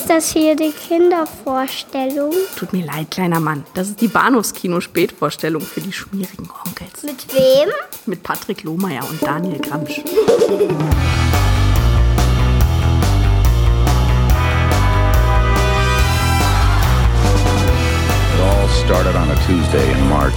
[0.00, 2.32] Ist das hier die Kindervorstellung?
[2.56, 3.66] Tut mir leid, kleiner Mann.
[3.74, 7.02] Das ist die Bahnhofskino-Spätvorstellung für die schmierigen Onkels.
[7.02, 7.68] Mit wem?
[8.06, 9.98] Mit Patrick Lohmeier und Daniel Gramsch.
[9.98, 10.04] It
[18.40, 20.32] all started on a Tuesday in March.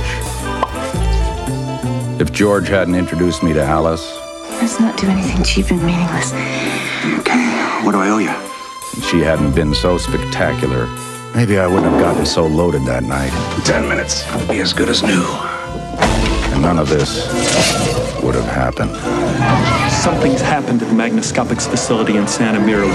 [2.20, 4.04] If George hadn't introduced me to Alice,
[4.60, 6.34] Let's not do anything cheap and meaningless.
[7.20, 7.40] Okay,
[7.86, 8.63] what do I owe you?
[8.94, 10.88] And she hadn't been so spectacular,
[11.36, 13.32] maybe I wouldn't have gotten so loaded that night.
[13.66, 14.28] Ten minutes.
[14.30, 15.24] I'll be as good as new.
[16.54, 17.28] And none of this
[18.24, 18.92] would have happened.
[19.92, 22.88] Something's happened at the Magnascopics facility in Santa Mira.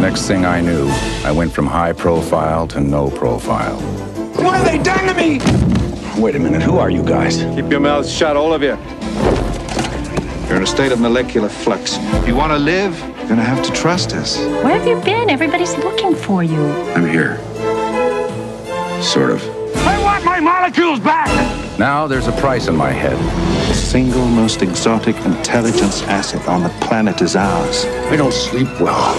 [0.00, 0.88] Next thing I knew,
[1.24, 3.78] I went from high profile to no profile.
[4.42, 5.40] What have they done to me?
[6.20, 7.38] Wait a minute, who are you guys?
[7.54, 8.76] Keep your mouths shut, all of you.
[10.46, 11.96] You're in a state of molecular flux.
[11.98, 12.94] If you want to live,
[13.30, 14.38] you're going to have to trust us.
[14.38, 15.30] Where have you been?
[15.30, 16.60] Everybody's looking for you.
[16.96, 17.36] I'm here.
[19.00, 19.40] Sort of.
[19.86, 21.28] I want my molecules back!
[21.78, 23.16] Now there's a price in my head.
[23.68, 27.84] The single most exotic intelligence asset on the planet is ours.
[28.10, 29.14] I don't sleep well.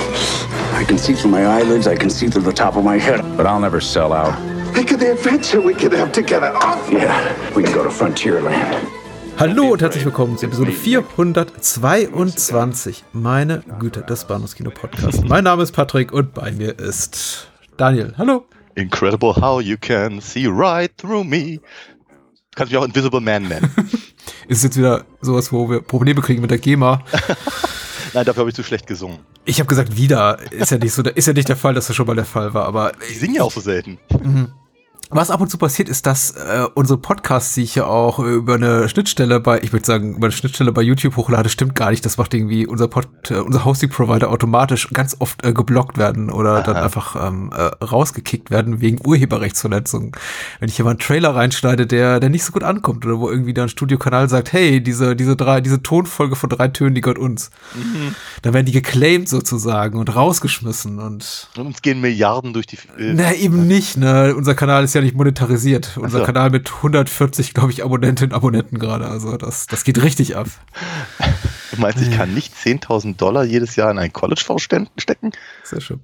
[0.75, 3.21] I can see through my eyelids, I can see through the top of my head.
[3.37, 4.37] But I'll never sell out.
[4.73, 6.51] Think of the adventure we could have together.
[6.53, 8.90] Oh, yeah, we can go to Frontierland.
[9.41, 13.03] Hallo und herzlich willkommen zu Episode 422.
[13.11, 15.23] Meine Güte, des Bahnhofskino Podcast.
[15.27, 18.13] Mein Name ist Patrick und bei mir ist Daniel.
[18.19, 18.45] Hallo.
[18.75, 21.55] Incredible how you can see right through me.
[21.55, 21.61] Du
[22.55, 23.73] kannst mich auch Invisible Man nennen.
[24.47, 27.03] Ist jetzt wieder sowas, wo wir Probleme kriegen mit der GEMA.
[28.13, 29.21] Nein, dafür habe ich zu schlecht gesungen.
[29.45, 30.37] Ich habe gesagt, wieder.
[30.51, 32.53] Ist ja nicht so, ist ja nicht der Fall, dass das schon mal der Fall
[32.53, 33.97] war, aber Ich singe ja auch so selten.
[35.13, 38.55] Was ab und zu passiert, ist, dass äh, unsere Podcasts, die ich ja auch über
[38.55, 42.05] eine Schnittstelle bei, ich würde sagen, über eine Schnittstelle bei YouTube hochlade, stimmt gar nicht.
[42.05, 46.63] Das macht irgendwie unser Pod, äh, unser Hosting-Provider automatisch ganz oft äh, geblockt werden oder
[46.63, 50.15] dann einfach ähm, äh, rausgekickt werden wegen Urheberrechtsverletzung.
[50.61, 53.29] Wenn ich hier mal einen Trailer reinschneide, der, der nicht so gut ankommt oder wo
[53.29, 57.01] irgendwie dann ein Studiokanal sagt, hey, diese, diese drei, diese Tonfolge von drei Tönen, die
[57.01, 57.51] gehört uns.
[58.43, 62.77] Dann werden die geclaimed sozusagen und rausgeschmissen und Und uns gehen Milliarden durch die.
[62.97, 64.33] Äh, na, eben nicht, ne?
[64.35, 65.97] Unser Kanal ist ja nicht monetarisiert.
[65.97, 66.25] Unser so.
[66.25, 69.07] Kanal mit 140, glaube ich, Abonnentinnen und Abonnenten gerade.
[69.07, 70.47] Also das, das geht richtig ab.
[71.71, 75.31] du meinst, ich kann nicht 10.000 Dollar jedes Jahr in einen College-Fonds stecken?
[75.63, 75.99] Sehr schön.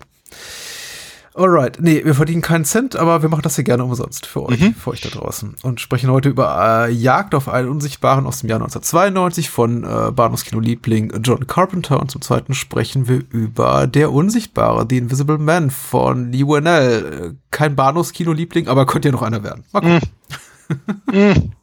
[1.38, 4.74] Alright, nee, wir verdienen keinen Cent, aber wir machen das hier gerne umsonst für euch,
[4.76, 5.54] für euch da draußen.
[5.62, 10.12] Und sprechen heute über äh, Jagd auf einen Unsichtbaren aus dem Jahr 1992 von äh,
[10.12, 12.00] Bahnhofskino-Liebling John Carpenter.
[12.00, 17.36] Und zum zweiten sprechen wir über Der Unsichtbare, The Invisible Man von Lee Whannell.
[17.36, 19.64] Äh, Kein Bahnhofskino-Liebling, aber könnte ja noch einer werden.
[19.72, 21.54] Mal gucken.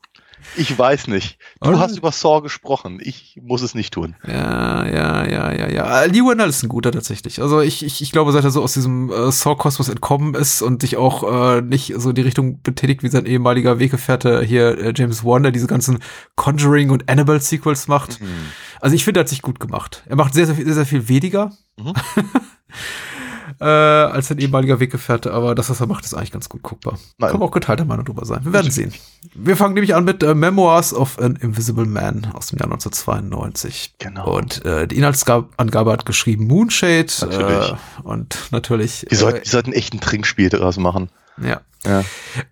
[0.56, 1.38] Ich weiß nicht.
[1.60, 1.82] Du Alright.
[1.82, 3.00] hast über Saw gesprochen.
[3.02, 4.14] Ich muss es nicht tun.
[4.26, 6.02] Ja, ja, ja, ja, ja.
[6.02, 7.40] Äh, Lee Whannell ist ein guter tatsächlich.
[7.42, 10.82] Also ich, ich, ich glaube, seit er so aus diesem äh, Saw-Kosmos entkommen ist und
[10.82, 14.92] sich auch äh, nicht so in die Richtung betätigt wie sein ehemaliger Weggefährte hier äh,
[14.94, 15.98] James Wan, der diese ganzen
[16.36, 18.20] Conjuring und Annabelle-Sequels macht.
[18.80, 20.04] Also ich finde, er hat sich gut gemacht.
[20.06, 21.52] Er macht sehr, sehr, sehr, sehr viel weniger
[23.60, 26.98] äh, als sein ehemaliger Weggefährte, aber das, was er macht, ist eigentlich ganz gut guckbar.
[27.18, 27.30] Nein.
[27.30, 28.44] Kann man auch geteilter Meinung drüber sein.
[28.44, 28.92] Wir werden sehen.
[29.34, 33.94] Wir fangen nämlich an mit äh, Memoirs of an Invisible Man aus dem Jahr 1992.
[33.98, 34.36] Genau.
[34.36, 37.12] Und äh, die Inhaltsangabe hat geschrieben Moonshade.
[37.20, 37.70] Natürlich.
[37.70, 39.06] Äh, und natürlich.
[39.10, 41.10] Die sollten, die sollten echt ein Trinkspiel daraus machen.
[41.40, 41.60] äh, ja.
[41.86, 42.02] Ja.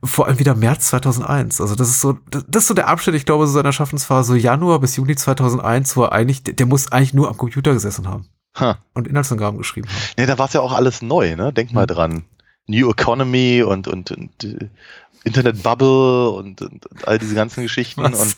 [0.05, 1.61] Vor allem wieder März 2001.
[1.63, 4.35] Also das ist so, das, ist so der Abschnitt, ich glaube, so seiner Schaffensphase, so
[4.35, 8.27] Januar bis Juni 2001, wo er eigentlich, der muss eigentlich nur am Computer gesessen haben
[8.59, 8.79] Ha.
[8.95, 9.97] und Inhaltsangaben geschrieben haben.
[10.19, 11.53] Ja, da war es ja auch alles neu, ne?
[11.53, 11.75] Denk Hm.
[11.75, 12.25] mal dran.
[12.67, 14.69] New Economy und, und, und äh,
[15.25, 18.03] Internet Bubble und, und, und all diese ganzen Geschichten.
[18.03, 18.21] Was?
[18.21, 18.37] Und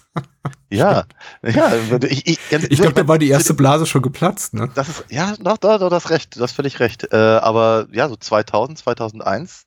[0.71, 1.05] ja,
[1.43, 4.69] ja, ich, ich, ganz- Ich glaube, da war die erste Blase schon geplatzt, ne?
[4.75, 7.09] Das ist, ja, doch, doch, doch, das recht, du hast völlig recht.
[7.13, 9.67] Äh, aber ja, so 2000, 2001,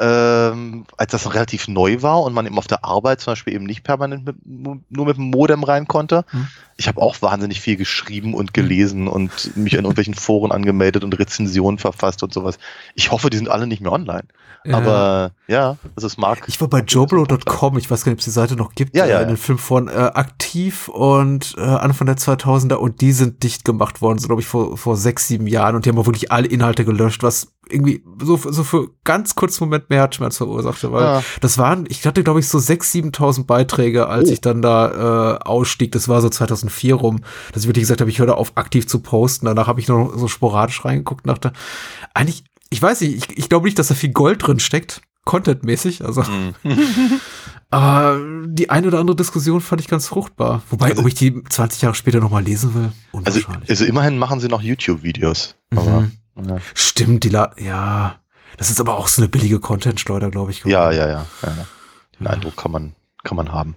[0.00, 3.54] ähm, als das noch relativ neu war und man eben auf der Arbeit zum Beispiel
[3.54, 6.24] eben nicht permanent mit, nur mit dem Modem rein konnte.
[6.30, 6.46] Hm.
[6.76, 11.18] Ich habe auch wahnsinnig viel geschrieben und gelesen und mich in irgendwelchen Foren angemeldet und
[11.18, 12.58] Rezensionen verfasst und sowas.
[12.94, 14.24] Ich hoffe, die sind alle nicht mehr online.
[14.70, 16.42] Aber ja, also es mag.
[16.46, 19.06] Ich war bei joblo.com, ich weiß gar nicht, ob es die Seite noch gibt, Ja,
[19.06, 23.42] ja, äh, in den Filmforen äh, aktiv und äh, Anfang der 2000er und die sind
[23.42, 26.06] dicht gemacht worden, so glaube ich vor, vor sechs, sieben Jahren und die haben auch
[26.06, 30.38] wirklich alle Inhalte gelöscht, was irgendwie so, für- so für ganz kurzen Moment mehr Herzschmerz
[30.38, 31.22] verursachte, weil Ja.
[31.42, 34.32] das waren, ich hatte glaube ich so sechs, 7.000 Beiträge, als Oh.
[34.32, 37.20] ich dann da äh, ausstieg, das war so 2004 rum,
[37.52, 39.88] dass ich wirklich gesagt habe, ich höre da auf aktiv zu posten, danach habe ich
[39.88, 41.52] noch so sporadisch reingeguckt und dachte,
[42.14, 46.04] eigentlich, ich weiß nicht, ich, ich glaube nicht, dass da viel Gold drin steckt, contentmäßig,
[46.04, 46.54] also Mhm.
[47.70, 50.62] aber die eine oder andere Diskussion fand ich ganz fruchtbar.
[50.70, 53.70] Wobei, Also- ob ich die 20 Jahre später nochmal lesen will, Also, unwahrscheinlich.
[53.70, 55.54] also immerhin machen sie noch YouTube-Videos.
[55.70, 56.12] Mhm.
[56.46, 56.58] Ja.
[56.74, 58.16] Stimmt, die La ja.
[58.56, 60.64] Das ist aber auch so eine billige Content-Schleuder, glaube ich.
[60.64, 61.26] Ja, ja, ja, ja.
[61.42, 61.66] ja.
[62.18, 63.76] Den Eindruck kann man, kann man haben.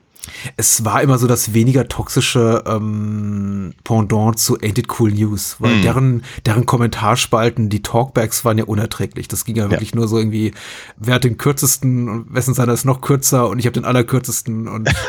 [0.55, 5.75] Es war immer so das weniger toxische ähm, Pendant zu Ain't It Cool News, weil
[5.75, 5.81] Hm.
[5.81, 9.27] deren, deren Kommentarspalten, die Talkbacks waren ja unerträglich.
[9.27, 10.53] Das ging ja wirklich nur so irgendwie,
[10.97, 14.67] wer hat den kürzesten und wessen seiner ist noch kürzer und ich habe den allerkürzesten
[14.67, 14.89] und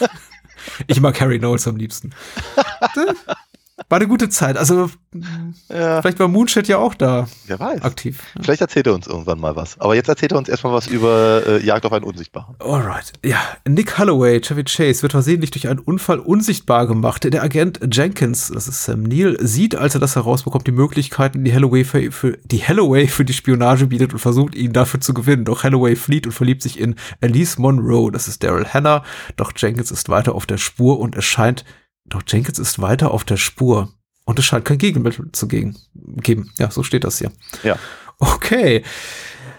[0.86, 2.10] ich mag Harry Knowles am liebsten.
[3.90, 4.56] War eine gute Zeit.
[4.56, 4.88] Also
[5.68, 6.00] Ja.
[6.00, 7.82] vielleicht war Moonshit ja auch da Wer weiß.
[7.82, 8.22] aktiv.
[8.40, 9.78] Vielleicht erzählt er uns irgendwann mal was.
[9.80, 12.54] Aber jetzt erzählt er uns erstmal was über äh, Jagd auf einen Unsichtbaren.
[12.60, 13.12] Alright.
[13.24, 13.38] Ja,
[13.68, 17.24] Nick Holloway, Chevy Chase, wird versehentlich durch einen Unfall unsichtbar gemacht.
[17.24, 21.52] Der Agent Jenkins, das ist Sam Neill, sieht, als er das herausbekommt, die Möglichkeiten, die
[21.52, 25.44] Holloway für, für, die Holloway für die Spionage bietet und versucht, ihn dafür zu gewinnen.
[25.44, 29.02] Doch Holloway flieht und verliebt sich in Elise Monroe, das ist Daryl Hannah.
[29.36, 31.64] Doch Jenkins ist weiter auf der Spur und es scheint,
[32.10, 33.92] doch Jenkins ist weiter auf der Spur.
[34.24, 36.52] Und es scheint kein Gegenmittel zu gegen, geben.
[36.58, 37.32] Ja, so steht das hier.
[37.64, 37.76] Ja.
[38.18, 38.84] Okay.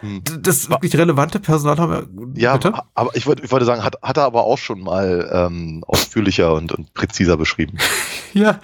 [0.01, 0.21] Hm.
[0.39, 2.41] Das wirklich relevante Personal haben wir.
[2.41, 2.73] Ja, bitte?
[2.95, 6.53] aber ich wollte, ich wollte sagen, hat, hat er aber auch schon mal ähm, ausführlicher
[6.53, 7.77] und, und präziser beschrieben.
[8.33, 8.61] Ja,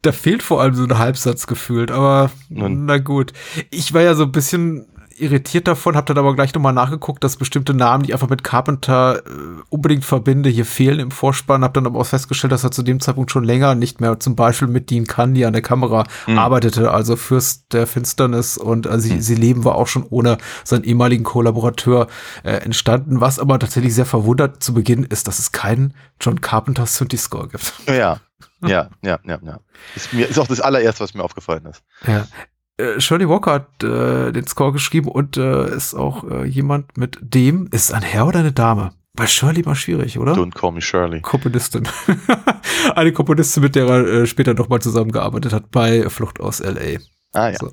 [0.00, 2.86] da fehlt vor allem so ein Halbsatz gefühlt, aber Nun.
[2.86, 3.34] na gut.
[3.68, 4.86] Ich war ja so ein bisschen
[5.22, 8.44] irritiert davon, habe dann aber gleich nochmal nachgeguckt, dass bestimmte Namen, die ich einfach mit
[8.44, 9.30] Carpenter äh,
[9.70, 13.00] unbedingt verbinde, hier fehlen im Vorspann, habe dann aber auch festgestellt, dass er zu dem
[13.00, 16.38] Zeitpunkt schon länger nicht mehr zum Beispiel mit Dean Candy an der Kamera Mhm.
[16.38, 20.84] arbeitete, also Fürst der Finsternis und äh, sie, sie leben war auch schon ohne seinen
[20.84, 22.06] ehemaligen Kollaborateur
[22.42, 26.86] äh, entstanden, was aber tatsächlich sehr verwundert zu Beginn ist, dass es keinen John Carpenter
[26.86, 27.72] Synthi-Score gibt.
[27.86, 28.20] Ja,
[28.62, 29.60] ja, ja, ja, ja.
[29.94, 31.82] Ist, mir, ist auch das allererste, was mir aufgefallen ist.
[32.06, 32.26] Ja.
[32.78, 37.18] Äh, Shirley Walker hat äh, den Score geschrieben und äh, ist auch äh, jemand mit
[37.20, 38.92] dem, ist ein Herr oder eine Dame?
[39.14, 40.32] Bei Shirley mal schwierig, oder?
[40.32, 41.20] Don't call me Shirley.
[41.20, 41.86] Komponistin.
[42.94, 46.98] eine Komponistin, mit der er äh, später nochmal zusammengearbeitet hat bei Flucht aus L.A.
[47.38, 47.58] Ah ja.
[47.58, 47.72] So.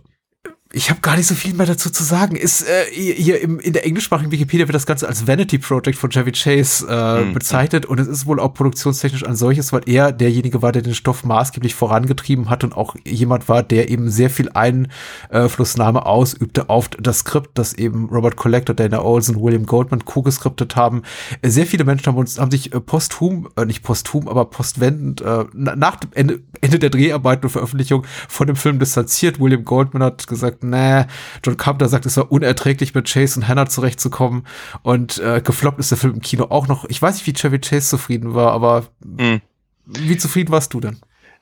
[0.71, 2.35] Ich habe gar nicht so viel mehr dazu zu sagen.
[2.35, 6.11] Ist äh, hier im, in der englischsprachigen Wikipedia wird das Ganze als Vanity Project von
[6.11, 7.33] Chevy Chase äh, Mhm.
[7.33, 10.93] bezeichnet und es ist wohl auch produktionstechnisch ein solches, weil er derjenige war, der den
[10.93, 16.89] Stoff maßgeblich vorangetrieben hat und auch jemand war, der eben sehr viel Einflussnahme ausübte auf
[16.89, 21.01] das Skript, das eben Robert Collector, Dana Olsen, William Goldman co-geskriptet haben.
[21.43, 25.45] Sehr viele Menschen haben uns haben sich äh, posthum, äh, nicht posthum, aber postwendend äh,
[25.53, 29.39] na- nach dem Ende, Ende der Dreharbeiten und Veröffentlichung von dem Film distanziert.
[29.39, 31.05] William Goldman hat gesagt, nee,
[31.43, 34.45] John Carpenter sagt, es war unerträglich mit Chase und Hannah zurechtzukommen
[34.81, 36.85] und äh, gefloppt ist der Film im Kino auch noch.
[36.89, 39.41] Ich weiß nicht, wie Chevy Chase zufrieden war, aber Mhm.
[39.85, 40.97] wie zufrieden warst du denn?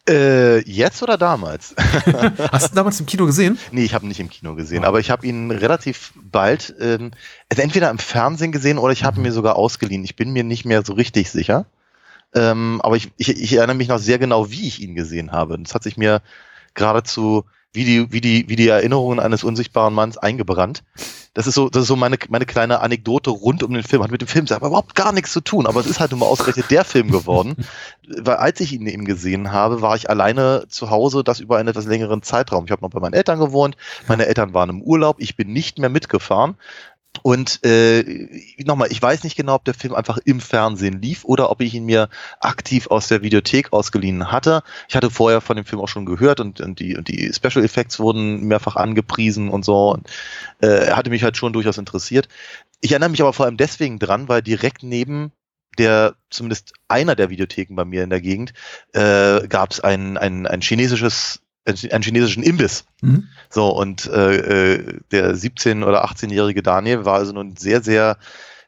[0.09, 1.75] Äh, jetzt oder damals?
[2.51, 3.57] Hast du ihn damals im Kino gesehen?
[3.71, 7.11] Nee, ich habe ihn nicht im Kino gesehen, aber ich habe ihn relativ bald ähm,
[7.49, 10.05] also entweder im Fernsehen gesehen oder ich habe ihn mir sogar ausgeliehen.
[10.05, 11.65] Ich bin mir nicht mehr so richtig sicher.
[12.33, 15.57] Ähm, aber ich, ich, ich erinnere mich noch sehr genau, wie ich ihn gesehen habe.
[15.59, 16.21] Das hat sich mir
[16.73, 17.43] geradezu
[17.77, 20.83] wie die, wie die, wie die Erinnerungen eines unsichtbaren Manns eingebrannt.
[21.33, 24.01] Das ist so, das ist so meine, meine kleine Anekdote rund um den Film.
[24.01, 26.21] Hat mit dem Film selber überhaupt gar nichts zu tun, aber es ist halt nun
[26.21, 27.55] mal ausgerechnet der Film geworden.
[28.07, 31.69] Weil als ich ihn eben gesehen habe, war ich alleine zu Hause, das über einen
[31.69, 32.65] etwas längeren Zeitraum.
[32.65, 33.77] Ich habe noch bei meinen Eltern gewohnt,
[34.07, 36.55] meine Eltern waren im Urlaub, ich bin nicht mehr mitgefahren.
[37.23, 41.49] Und äh, nochmal, ich weiß nicht genau, ob der Film einfach im Fernsehen lief oder
[41.49, 42.09] ob ich ihn mir
[42.39, 44.63] aktiv aus der Videothek ausgeliehen hatte.
[44.87, 47.63] Ich hatte vorher von dem Film auch schon gehört und, und, die, und die Special
[47.63, 49.91] Effects wurden mehrfach angepriesen und so.
[49.91, 50.09] Und,
[50.61, 52.27] äh, hatte mich halt schon durchaus interessiert.
[52.81, 55.31] Ich erinnere mich aber vor allem deswegen dran, weil direkt neben
[55.77, 58.53] der, zumindest einer der Videotheken bei mir in der Gegend,
[58.93, 62.85] äh, gab es ein, ein, ein chinesisches, einen chinesischen Imbiss.
[63.01, 63.27] Mhm.
[63.49, 68.17] So, und äh, äh, der 17- oder 18-jährige Daniel war also nun sehr, sehr,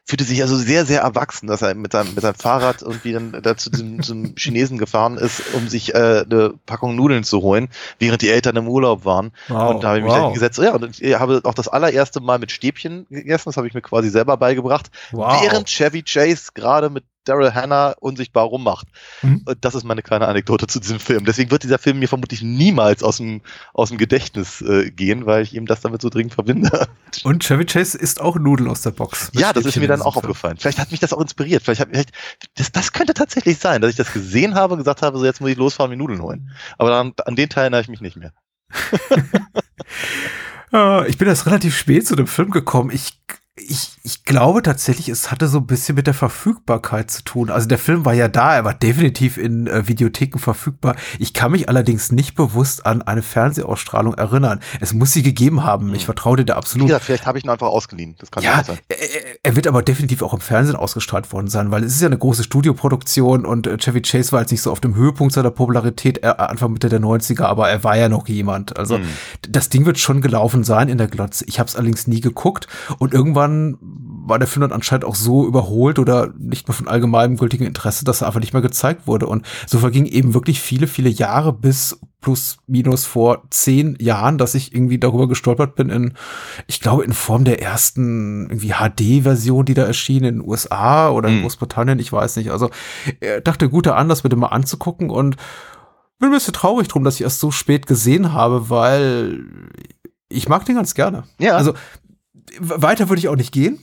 [0.04, 3.40] fühlte sich also sehr, sehr erwachsen, dass er mit seinem, mit seinem Fahrrad irgendwie dann
[3.42, 7.68] da zu diesem, zum Chinesen gefahren ist, um sich äh, eine Packung Nudeln zu holen,
[7.98, 9.32] während die Eltern im Urlaub waren.
[9.48, 10.18] Wow, und da habe ich mich wow.
[10.18, 10.58] dann hingesetzt.
[10.58, 13.82] Ja, und ich habe auch das allererste Mal mit Stäbchen gegessen, das habe ich mir
[13.82, 15.42] quasi selber beigebracht, Wow.
[15.42, 18.88] während Chevy Chase gerade mit Daryl Hannah unsichtbar rummacht.
[19.22, 19.42] Mhm.
[19.46, 21.24] Und das ist meine kleine Anekdote zu diesem Film.
[21.24, 23.40] Deswegen wird dieser Film mir vermutlich niemals aus dem,
[23.72, 26.88] aus dem Gedächtnis äh, gehen, weil ich ihm das damit so dringend verbinde.
[27.24, 29.30] Und Chevy Chase ist auch Nudeln aus der Box.
[29.32, 30.24] Ja, das ist mir dann auch Film.
[30.24, 30.56] aufgefallen.
[30.58, 31.62] Vielleicht hat mich das auch inspiriert.
[31.62, 32.12] Vielleicht, hab, vielleicht
[32.56, 35.40] das, das könnte tatsächlich sein, dass ich das gesehen habe und gesagt habe, so jetzt
[35.40, 36.50] muss ich losfahren, mir Nudeln holen.
[36.78, 38.32] Aber dann, an den Teil erinnere ich mich nicht mehr.
[40.72, 42.90] Ja, ich bin erst relativ spät zu dem Film gekommen.
[42.90, 43.20] Ich,
[43.68, 47.50] ich, ich glaube tatsächlich, es hatte so ein bisschen mit der Verfügbarkeit zu tun.
[47.50, 50.96] Also der Film war ja da, er war definitiv in äh, Videotheken verfügbar.
[51.18, 54.60] Ich kann mich allerdings nicht bewusst an eine Fernsehausstrahlung erinnern.
[54.80, 55.94] Es muss sie gegeben haben.
[55.94, 56.88] Ich vertraue dir da absolut.
[56.88, 58.16] gesagt, vielleicht habe ich ihn einfach ausgeliehen.
[58.18, 58.78] Das kann Ja, auch sein.
[58.88, 62.00] äh, äh, er wird aber definitiv auch im Fernsehen ausgestrahlt worden sein, weil es ist
[62.00, 65.34] ja eine große Studioproduktion und äh, Chevy Chase war jetzt nicht so auf dem Höhepunkt
[65.34, 68.76] seiner Popularität äh, Anfang Mitte der 90er, aber er war ja noch jemand.
[68.76, 69.04] Also Mhm.
[69.48, 71.44] das Ding wird schon gelaufen sein in der Glotze.
[71.46, 72.66] Ich habe es allerdings nie geguckt
[72.98, 73.49] und irgendwann
[73.80, 78.04] war der Film dann anscheinend auch so überholt oder nicht mehr von allgemeinem gültigem Interesse,
[78.04, 79.26] dass er einfach nicht mehr gezeigt wurde.
[79.26, 84.54] Und so vergingen eben wirklich viele, viele Jahre bis plus minus vor zehn Jahren, dass
[84.54, 86.12] ich irgendwie darüber gestolpert bin in,
[86.66, 91.28] ich glaube, in Form der ersten irgendwie HD-Version, die da erschien in den USA oder
[91.28, 91.42] in Hm.
[91.42, 92.50] Großbritannien, ich weiß nicht.
[92.50, 92.70] Also
[93.20, 95.36] er dachte, guter mir den mal anzugucken und
[96.18, 99.46] bin ein bisschen traurig drum, dass ich erst so spät gesehen habe, weil
[100.28, 101.24] ich mag den ganz gerne.
[101.38, 101.56] Ja.
[101.56, 101.74] Also
[102.58, 103.78] weiter würde ich auch nicht gehen.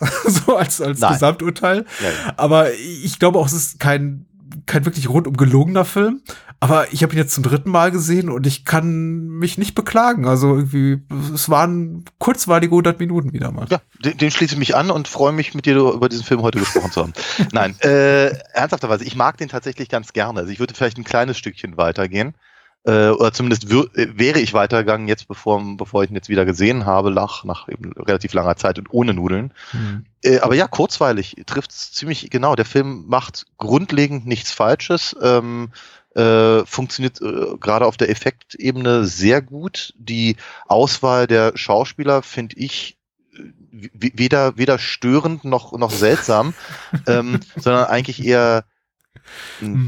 [0.24, 1.12] so als, als Nein.
[1.12, 1.84] Gesamturteil.
[2.00, 2.34] Ja, ja.
[2.36, 4.26] Aber ich glaube auch, es ist kein,
[4.66, 6.22] kein wirklich rundum gelungener Film.
[6.62, 10.28] Aber ich habe ihn jetzt zum dritten Mal gesehen und ich kann mich nicht beklagen.
[10.28, 11.02] Also irgendwie,
[11.34, 13.66] es waren kurzweilige 100 Minuten wieder mal.
[13.68, 16.42] Ja, dem, dem schließe ich mich an und freue mich, mit dir über diesen Film
[16.42, 17.12] heute gesprochen zu haben.
[17.52, 20.38] Nein, äh, ernsthafterweise, ich mag den tatsächlich ganz gerne.
[20.38, 22.34] Also ich würde vielleicht ein kleines Stückchen weitergehen.
[22.84, 26.84] Äh, oder zumindest äh, wäre ich weitergegangen jetzt, bevor, bevor ich ihn jetzt wieder gesehen
[26.84, 29.52] habe, nach, nach eben relativ langer Zeit und ohne Nudeln.
[29.70, 30.04] Hm.
[30.22, 32.56] Äh, aber ja, kurzweilig trifft es ziemlich genau.
[32.56, 35.16] Der Film macht grundlegend nichts Falsches.
[35.22, 35.70] Ähm,
[36.16, 39.94] äh, funktioniert äh, gerade auf der Effektebene sehr gut.
[39.96, 40.36] Die
[40.66, 42.98] Auswahl der Schauspieler finde ich
[43.32, 46.52] äh, weder, weder störend noch, noch seltsam,
[47.06, 48.64] ähm, sondern eigentlich eher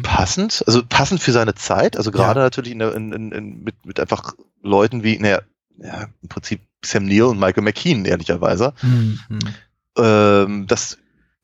[0.02, 2.44] passend, also passend für seine Zeit, also gerade Ja.
[2.44, 5.40] natürlich in, der- in, in, in, mit, mit einfach Leuten wie, naja,
[5.78, 8.74] ja, im Prinzip Sam Neill und Michael McKean, ehrlicherweise.
[8.80, 9.38] Hm, hm.
[9.98, 10.98] Ähm, das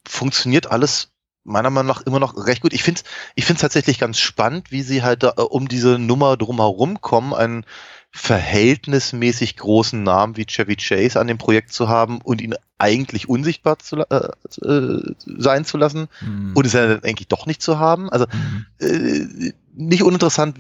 [0.07, 1.11] funktioniert alles
[1.43, 2.73] meiner Meinung nach immer noch recht gut.
[2.73, 5.99] Ich finde es ich find's tatsächlich ganz spannend, wie sie halt da, äh, um diese
[5.99, 7.65] Nummer drumherum kommen, einen
[8.13, 13.79] verhältnismäßig großen Namen wie Chevy Chase an dem Projekt zu haben und ihn eigentlich unsichtbar
[13.79, 14.29] zu, äh,
[14.63, 16.53] äh, sein zu lassen Hm.
[16.55, 18.11] und es ja dann eigentlich doch nicht zu haben.
[18.11, 18.67] Also Hm.
[18.81, 20.57] äh, nicht uninteressant,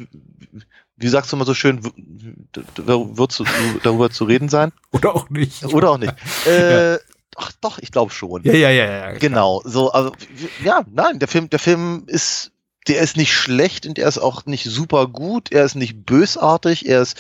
[0.97, 1.80] wie sagst du immer so schön,
[2.52, 3.45] wird zu,
[3.83, 4.73] darüber zu reden sein?
[4.92, 5.64] Oder auch nicht.
[5.64, 6.14] Oder auch nicht.
[6.47, 6.99] Äh,
[7.37, 8.42] Ach doch, ich glaube schon.
[8.42, 9.12] Ja, ja, ja, ja.
[9.19, 10.12] Genau, so, also,
[10.62, 12.50] ja, nein, der Film, der Film ist,
[12.89, 16.89] der ist nicht schlecht und er ist auch nicht super gut, er ist nicht bösartig,
[16.89, 17.19] er ist,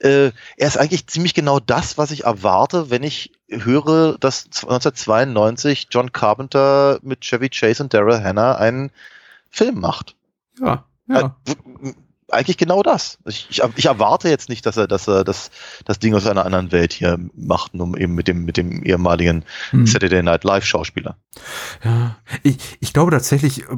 [0.00, 5.88] äh, er ist eigentlich ziemlich genau das, was ich erwarte, wenn ich höre, dass 1992
[5.90, 8.90] John Carpenter mit Chevy Chase und Daryl Hannah einen
[9.50, 10.16] Film macht.
[10.60, 11.36] Ja, ja.
[11.46, 11.92] Äh,
[12.28, 13.18] eigentlich genau das.
[13.24, 15.50] Ich, ich, ich erwarte jetzt nicht, dass er, dass er das,
[15.84, 19.44] das Ding aus einer anderen Welt hier macht, um eben mit dem, mit dem ehemaligen
[19.70, 19.86] Hm.
[19.86, 21.16] Saturday Night Live Schauspieler.
[21.84, 23.76] Ja, ich, ich glaube tatsächlich, äh,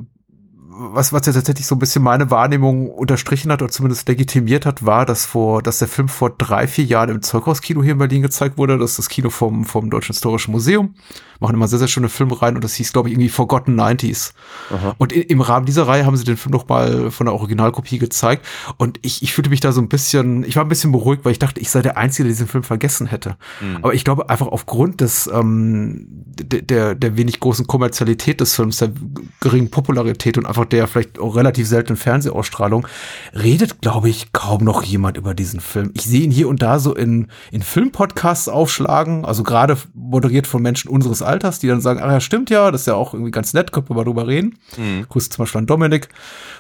[0.79, 4.87] was, was ja tatsächlich so ein bisschen meine Wahrnehmung unterstrichen hat oder zumindest legitimiert hat,
[4.87, 8.23] war, dass vor, dass der Film vor drei, vier Jahren im Zeughauskino hier in Berlin
[8.23, 8.79] gezeigt wurde.
[8.79, 10.95] Das ist das Kino vom, vom Deutschen Historischen Museum.
[11.41, 14.33] Machen immer sehr, sehr schöne Filme rein und das hieß, glaube ich, irgendwie Forgotten 90s.
[14.71, 14.95] Aha.
[14.99, 18.45] Und im Rahmen dieser Reihe haben sie den Film noch mal von der Originalkopie gezeigt.
[18.77, 21.33] Und ich, ich fühlte mich da so ein bisschen, ich war ein bisschen beruhigt, weil
[21.33, 23.37] ich dachte, ich sei der Einzige, der diesen Film vergessen hätte.
[23.61, 23.79] Hm.
[23.83, 28.79] Aber ich glaube einfach aufgrund des ähm, der, der, der wenig großen Kommerzialität des Films,
[28.79, 28.93] der
[29.41, 32.87] geringen Popularität und einfach der vielleicht auch relativ seltenen Fernsehausstrahlung,
[33.35, 35.91] redet, glaube ich, kaum noch jemand über diesen Film.
[35.95, 40.63] Ich sehe ihn hier und da so in, in Filmpodcasts aufschlagen, also gerade moderiert von
[40.63, 43.31] Menschen unseres Alters, die dann sagen, ah ja, stimmt ja, das ist ja auch irgendwie
[43.31, 44.59] ganz nett, können wir mal drüber reden.
[44.77, 45.07] Mhm.
[45.09, 46.09] Grüße zum Beispiel an Dominik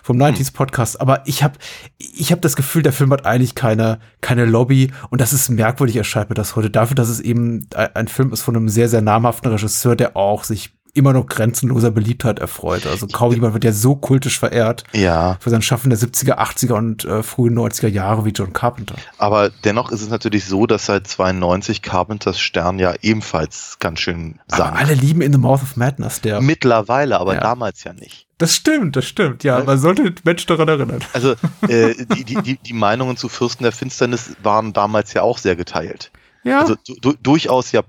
[0.02, 1.00] vom 90s Podcast.
[1.00, 1.58] Aber ich habe
[1.98, 4.92] ich hab das Gefühl, der Film hat eigentlich keine, keine Lobby.
[5.10, 6.70] Und das ist merkwürdig, erscheint mir das heute.
[6.70, 10.16] Dafür, dass es eben ein ein Film ist von einem sehr, sehr namhaften Regisseur, der
[10.16, 12.86] auch sich immer noch grenzenloser Beliebtheit erfreut.
[12.86, 16.72] Also kaum jemand wird ja so kultisch verehrt Ja, für sein Schaffen der 70er, 80er
[16.72, 18.96] und äh, frühen 90er Jahre wie John Carpenter.
[19.18, 24.38] aber dennoch ist es natürlich so, dass seit 92 Carpenters Stern ja ebenfalls ganz schön
[24.50, 24.80] Aber sank.
[24.80, 26.40] alle lieben In the Mouth of Madness, der.
[26.40, 27.40] Mittlerweile, aber Ja.
[27.40, 28.26] damals ja nicht.
[28.38, 29.42] Das stimmt, das stimmt.
[29.42, 31.00] Ja, man sollte den Mensch daran erinnern.
[31.12, 31.32] Also
[31.68, 35.56] äh, die, die, die, die Meinungen zu Fürsten der Finsternis waren damals ja auch sehr
[35.56, 36.12] geteilt.
[36.44, 36.60] Ja.
[36.60, 37.82] Also du, durchaus ja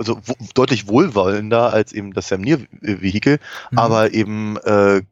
[0.00, 0.18] also
[0.54, 3.38] deutlich wohlwollender als eben das Sam Neill-Vehikel,
[3.70, 3.78] Mhm.
[3.78, 5.02] aber eben äh,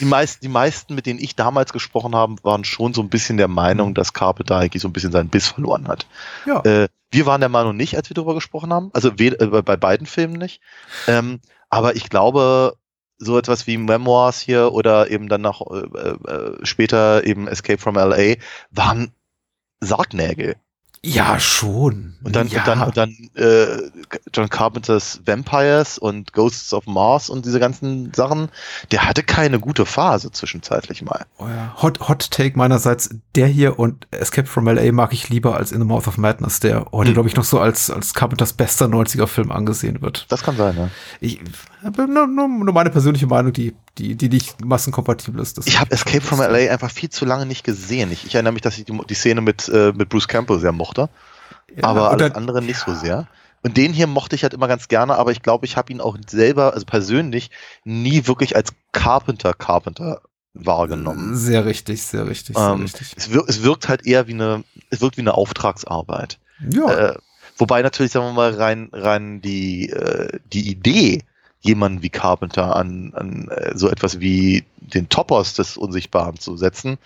[0.00, 3.36] die, meisten, die meisten, mit denen ich damals gesprochen habe, waren schon so ein bisschen
[3.36, 6.06] der Meinung, dass Carpenter eigentlich so ein bisschen seinen Biss verloren hat.
[6.46, 6.60] ja.
[6.64, 8.90] Äh, wir waren der Meinung nicht, als wir darüber gesprochen haben.
[8.92, 10.60] Also äh, bei- bei beiden Filmen nicht.
[11.06, 11.38] Ähm,
[11.70, 12.74] aber ich glaube,
[13.18, 17.94] so etwas wie Memoirs hier oder eben dann noch äh, äh, später eben Escape from
[17.94, 18.34] LA
[18.72, 19.12] waren
[19.80, 20.56] Sargnägel.
[21.06, 22.14] Ja, schon.
[22.22, 22.60] Und dann, ja.
[22.60, 23.90] und dann, und dann äh,
[24.32, 28.48] John Carpenters Vampires und Ghosts of Mars und diese ganzen Sachen,
[28.90, 31.26] der hatte keine gute Phase zwischenzeitlich mal.
[31.36, 31.74] Oh ja.
[31.82, 35.80] Hot, Hot Take meinerseits, der hier und Escape from LA mag ich lieber als In
[35.80, 37.14] the Mouth of Madness, der heute, Hm.
[37.14, 40.24] glaube ich, noch so als, als Carpenters bester 90er-Film angesehen wird.
[40.30, 40.88] Das kann sein, ja.
[41.20, 41.38] Ich,
[41.82, 45.56] nur, nur meine persönliche Meinung, die, die, die nicht massenkompatibel ist.
[45.58, 48.10] Das Ich habe Escape from LA einfach viel zu lange nicht gesehen.
[48.12, 50.72] Ich, ich erinnere mich, dass ich die, die Szene mit, äh, mit Bruce Campbell sehr
[50.72, 51.08] mochte,
[51.76, 53.28] Ja, aber alles dann- andere nicht so sehr.
[53.62, 56.00] Und den hier mochte ich halt immer ganz gerne, aber ich glaube, ich habe ihn
[56.02, 57.50] auch selber, also persönlich,
[57.84, 60.20] nie wirklich als Carpenter Carpenter
[60.52, 61.34] wahrgenommen.
[61.36, 63.14] Sehr richtig, sehr richtig, sehr Ähm, richtig.
[63.16, 66.38] es, wirkt, es wirkt halt eher wie eine, es wirkt wie eine Auftragsarbeit.
[66.70, 67.14] Ja, Äh,
[67.56, 71.22] wobei natürlich, sagen wir mal, rein, rein die, äh, die Idee,
[71.64, 76.98] jemanden wie Carpenter an, an äh, so etwas wie den Topos des Unsichtbaren zu setzen,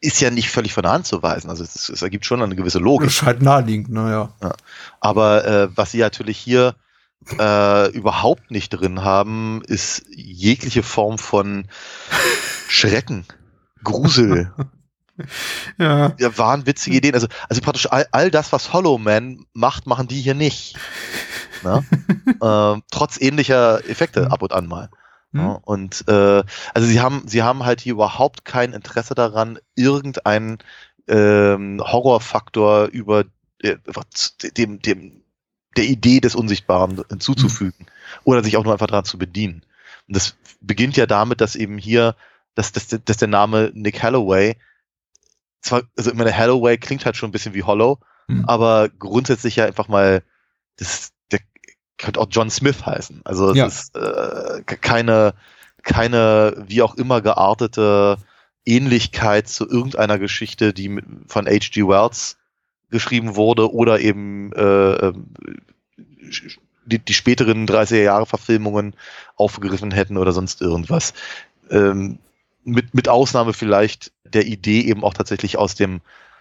[0.00, 1.48] ist ja nicht völlig von der Hand zu weisen.
[1.48, 3.10] Also es, es ergibt schon eine gewisse das Logik.
[3.10, 4.30] scheint naheliegend, naja.
[5.00, 6.74] Aber äh, was sie natürlich hier
[7.38, 11.66] äh, überhaupt nicht drin haben, ist jegliche Form von
[12.68, 13.24] Schrecken,
[13.82, 14.52] Grusel,
[15.78, 16.14] Ja.
[16.18, 17.14] ja, wahnwitzige Ideen.
[17.14, 20.76] Also, also praktisch all, all das, was Hollow Man macht, machen die hier nicht.
[21.62, 21.84] Ne?
[22.42, 24.90] ähm, trotz ähnlicher Effekte ab und an mal.
[25.32, 25.40] Hm.
[25.40, 26.42] Ja, und äh,
[26.74, 30.58] also sie haben, sie haben halt hier überhaupt kein Interesse daran, irgendeinen
[31.08, 33.24] ähm, Horrorfaktor über
[33.60, 33.76] äh,
[34.56, 35.22] dem, dem,
[35.76, 37.86] der Idee des Unsichtbaren hinzuzufügen
[38.24, 39.64] oder sich auch nur einfach daran zu bedienen.
[40.06, 42.14] Und das beginnt ja damit, dass eben hier,
[42.54, 44.56] dass, dass, dass der Name Nick Holloway
[45.64, 48.44] zwar, also ich meine, Holloway klingt halt schon ein bisschen wie Hollow, Mhm.
[48.46, 50.22] aber grundsätzlich ja einfach mal,
[50.78, 51.40] das, der
[51.98, 53.20] könnte auch John Smith heißen.
[53.24, 53.66] Also es Ja.
[53.66, 55.34] ist äh, ke- keine,
[55.82, 58.16] keine wie auch immer geartete
[58.64, 61.86] Ähnlichkeit zu irgendeiner Geschichte, die mit, von H.G.
[61.86, 62.38] Wells
[62.90, 65.26] geschrieben wurde oder eben äh, ähm,
[66.86, 68.94] die, die späteren 30er Jahre Verfilmungen
[69.36, 71.14] aufgegriffen hätten oder sonst irgendwas.
[71.70, 72.18] Ähm,
[72.64, 76.00] mit, mit Ausnahme vielleicht der Idee eben auch tatsächlich aus dem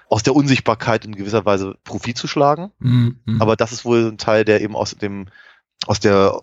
[0.09, 2.71] aus der Unsichtbarkeit in gewisser Weise Profit zu schlagen.
[2.79, 3.19] Mhm.
[3.25, 3.41] mhm.
[3.41, 5.27] Aber das ist wohl ein Teil, der eben aus dem
[5.87, 6.39] aus der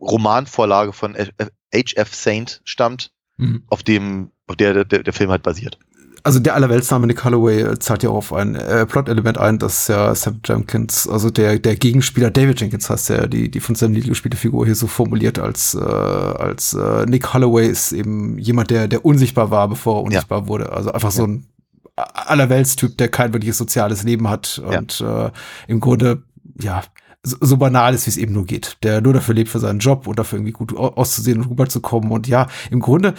[0.00, 2.14] Romanvorlage von H.F.
[2.14, 3.62] Saint stammt, Mhm.
[3.68, 5.78] auf dem auf der, der der Film halt basiert.
[6.22, 9.88] Also der Allerweltsname Nick Holloway äh, zahlt ja auch auf ein äh, Plot-Element ein, das
[9.88, 13.92] ja Sam Jenkins, also der, der Gegenspieler David Jenkins heißt ja, die, die von Sam
[13.92, 18.70] Neill gespielte Figur hier so formuliert als, äh, als äh, Nick Holloway ist eben jemand,
[18.70, 20.72] der, der unsichtbar war, bevor er unsichtbar wurde.
[20.72, 21.46] Also einfach so ein
[21.96, 25.30] Allerweltstyp, der kein wirkliches soziales Leben hat und äh,
[25.68, 26.22] im Grunde,
[26.58, 26.82] ja,
[27.22, 28.78] so, so banal ist, wie es eben nur geht.
[28.82, 32.10] Der nur dafür lebt für seinen Job und dafür irgendwie gut au- auszusehen und rüberzukommen.
[32.10, 33.12] Und ja, im Grunde,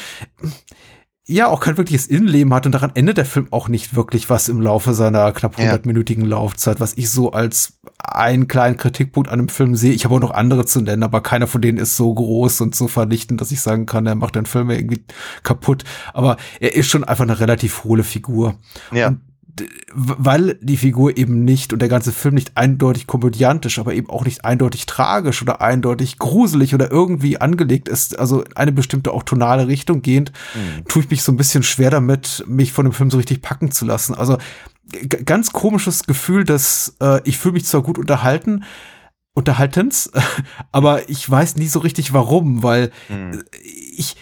[1.28, 4.50] ja, auch kein wirkliches Innenleben hat und daran endet der Film auch nicht wirklich was
[4.50, 5.74] im Laufe seiner knapp Ja.
[5.74, 9.94] 100-minütigen Laufzeit, was ich so als einen kleinen Kritikpunkt an dem Film sehe.
[9.94, 12.76] Ich habe auch noch andere zu nennen, aber keiner von denen ist so groß und
[12.76, 15.04] so vernichtend, dass ich sagen kann, er macht den Film irgendwie
[15.44, 15.84] kaputt.
[16.14, 18.56] Aber er ist schon einfach eine relativ hohle Figur.
[18.92, 19.10] Ja.
[19.10, 19.22] Und
[19.94, 24.26] weil die Figur eben nicht und der ganze Film nicht eindeutig komödiantisch, aber eben auch
[24.26, 29.24] nicht eindeutig tragisch oder eindeutig gruselig oder irgendwie angelegt ist, also in eine bestimmte auch
[29.24, 30.86] tonale Richtung gehend, Mhm.
[30.88, 33.72] tue ich mich so ein bisschen schwer damit, mich von dem Film so richtig packen
[33.72, 34.16] zu lassen.
[34.16, 34.38] Also
[35.26, 38.64] ganz komisches Gefühl, dass äh, ich fühle mich zwar gut unterhalten,
[39.34, 40.12] unterhaltens,
[40.72, 43.44] aber ich weiß nie so richtig warum, weil Mhm.
[43.96, 44.16] ich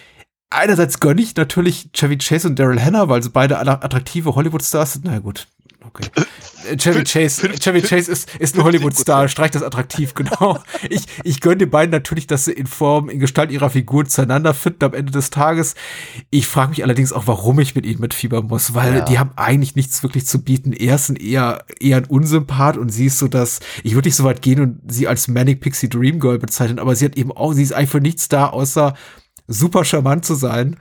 [0.50, 5.04] einerseits gönne ich natürlich Chevy Chase und Daryl Hannah, weil sie beide attraktive Hollywood-Stars sind.
[5.06, 5.46] Na gut,
[5.86, 6.06] okay.
[6.68, 10.58] Äh, Chevy Chase, Chevy Chase ist, ist ein Hollywood-Star, streich das attraktiv, genau.
[10.90, 14.52] Ich, ich gönne den beiden natürlich, dass sie in Form, in Gestalt ihrer Figuren zueinander
[14.52, 15.74] finden am Ende des Tages.
[16.30, 19.04] Ich frage mich allerdings auch, warum ich mit ihnen mitfiebern muss, weil Ja.
[19.04, 20.72] die haben eigentlich nichts wirklich zu bieten.
[20.72, 24.16] Er ist ein eher, eher ein Unsympath und sie ist so, dass, ich würde nicht
[24.16, 27.32] so weit gehen und sie als Manic Pixie Dream Girl bezeichnen, aber sie hat eben
[27.32, 28.94] auch, sie ist eigentlich für nichts da, außer
[29.50, 30.76] super charmant zu sein.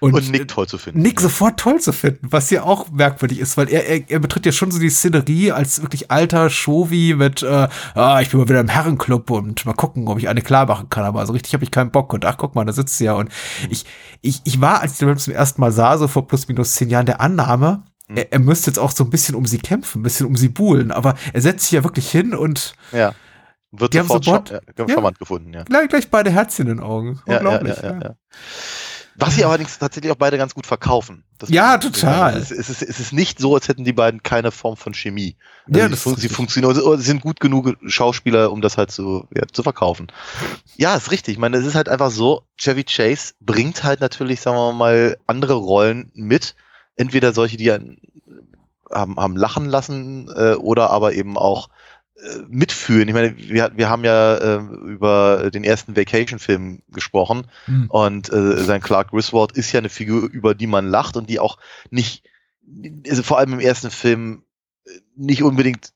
[0.00, 1.00] Und, Und Nick toll zu finden.
[1.00, 4.44] Nick sofort toll zu finden, was ja auch merkwürdig ist, weil er, er, er betritt
[4.44, 8.48] ja schon so die Szenerie als wirklich alter Shovi mit, äh, ah, ich bin mal
[8.48, 11.54] wieder im Herrenclub und mal gucken, ob ich eine klar machen kann, aber so richtig
[11.54, 13.30] habe ich keinen Bock und ach, guck mal, da sitzt sie ja und
[13.70, 13.86] ich,
[14.20, 16.74] ich, ich war, als ich den Film zum ersten Mal sah, so vor plus minus
[16.74, 17.84] zehn Jahren, der Annahme,
[18.14, 20.48] er, er müsste jetzt auch so ein bisschen um sie kämpfen, ein bisschen um sie
[20.48, 23.14] buhlen, aber er setzt sich ja wirklich hin und Ja.
[23.76, 24.94] Wird Die haben sofort, sofort- scha ja, ja.
[24.94, 25.62] charmant gefunden, ja.
[25.64, 27.20] gleich, gleich beide Herzchen in den Augen.
[27.26, 27.76] Unglaublich.
[27.82, 28.16] ja.
[29.16, 31.22] Was sie allerdings tatsächlich auch beide ganz gut verkaufen.
[31.38, 32.36] Das Ja, total.
[32.36, 35.36] Es, es, ist, es ist nicht so, als hätten die beiden keine Form von Chemie.
[35.66, 38.76] Also Ja, sie, das fun sie funktionieren, oder sie sind gut genug Schauspieler, um das
[38.76, 40.08] halt zu, ja, zu verkaufen.
[40.76, 41.34] Ja, ist richtig.
[41.34, 45.16] Ich meine, es ist halt einfach so, Chevy Chase bringt halt natürlich, sagen wir mal,
[45.28, 46.56] andere Rollen mit.
[46.96, 47.80] Entweder solche, die er
[48.92, 51.68] haben, haben lachen lassen äh, oder aber eben auch
[52.48, 53.08] mitfühlen.
[53.08, 57.90] Ich meine, wir, wir haben ja äh, über den ersten Vacation-Film gesprochen Hm.
[57.90, 61.40] und äh, sein Clark Griswold ist ja eine Figur, über die man lacht und die
[61.40, 61.58] auch
[61.90, 62.24] nicht,
[63.08, 64.44] also vor allem im ersten Film,
[64.86, 65.92] äh, nicht unbedingt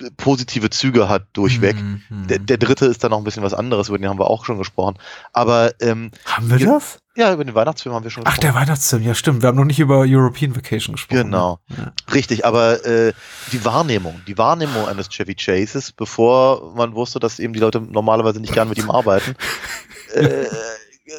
[0.00, 1.76] äh, positive Züge hat durchweg.
[1.76, 2.26] Hm, hm.
[2.26, 4.46] Der, der dritte ist dann noch ein bisschen was anderes, über den haben wir auch
[4.46, 4.96] schon gesprochen.
[5.32, 6.98] Aber ähm, haben wir das?
[7.16, 9.42] Ja, über den Weihnachtsfilm haben wir schon Ach, der Weihnachtsfilm, ja stimmt.
[9.42, 11.24] Wir haben noch nicht über European Vacation gesprochen.
[11.24, 11.60] Genau.
[11.68, 11.92] Ja.
[12.12, 13.12] Richtig, aber äh,
[13.52, 18.40] die Wahrnehmung, die Wahrnehmung eines Chevy Chases, bevor man wusste, dass eben die Leute normalerweise
[18.40, 19.36] nicht gern mit ihm arbeiten,
[20.14, 20.46] äh,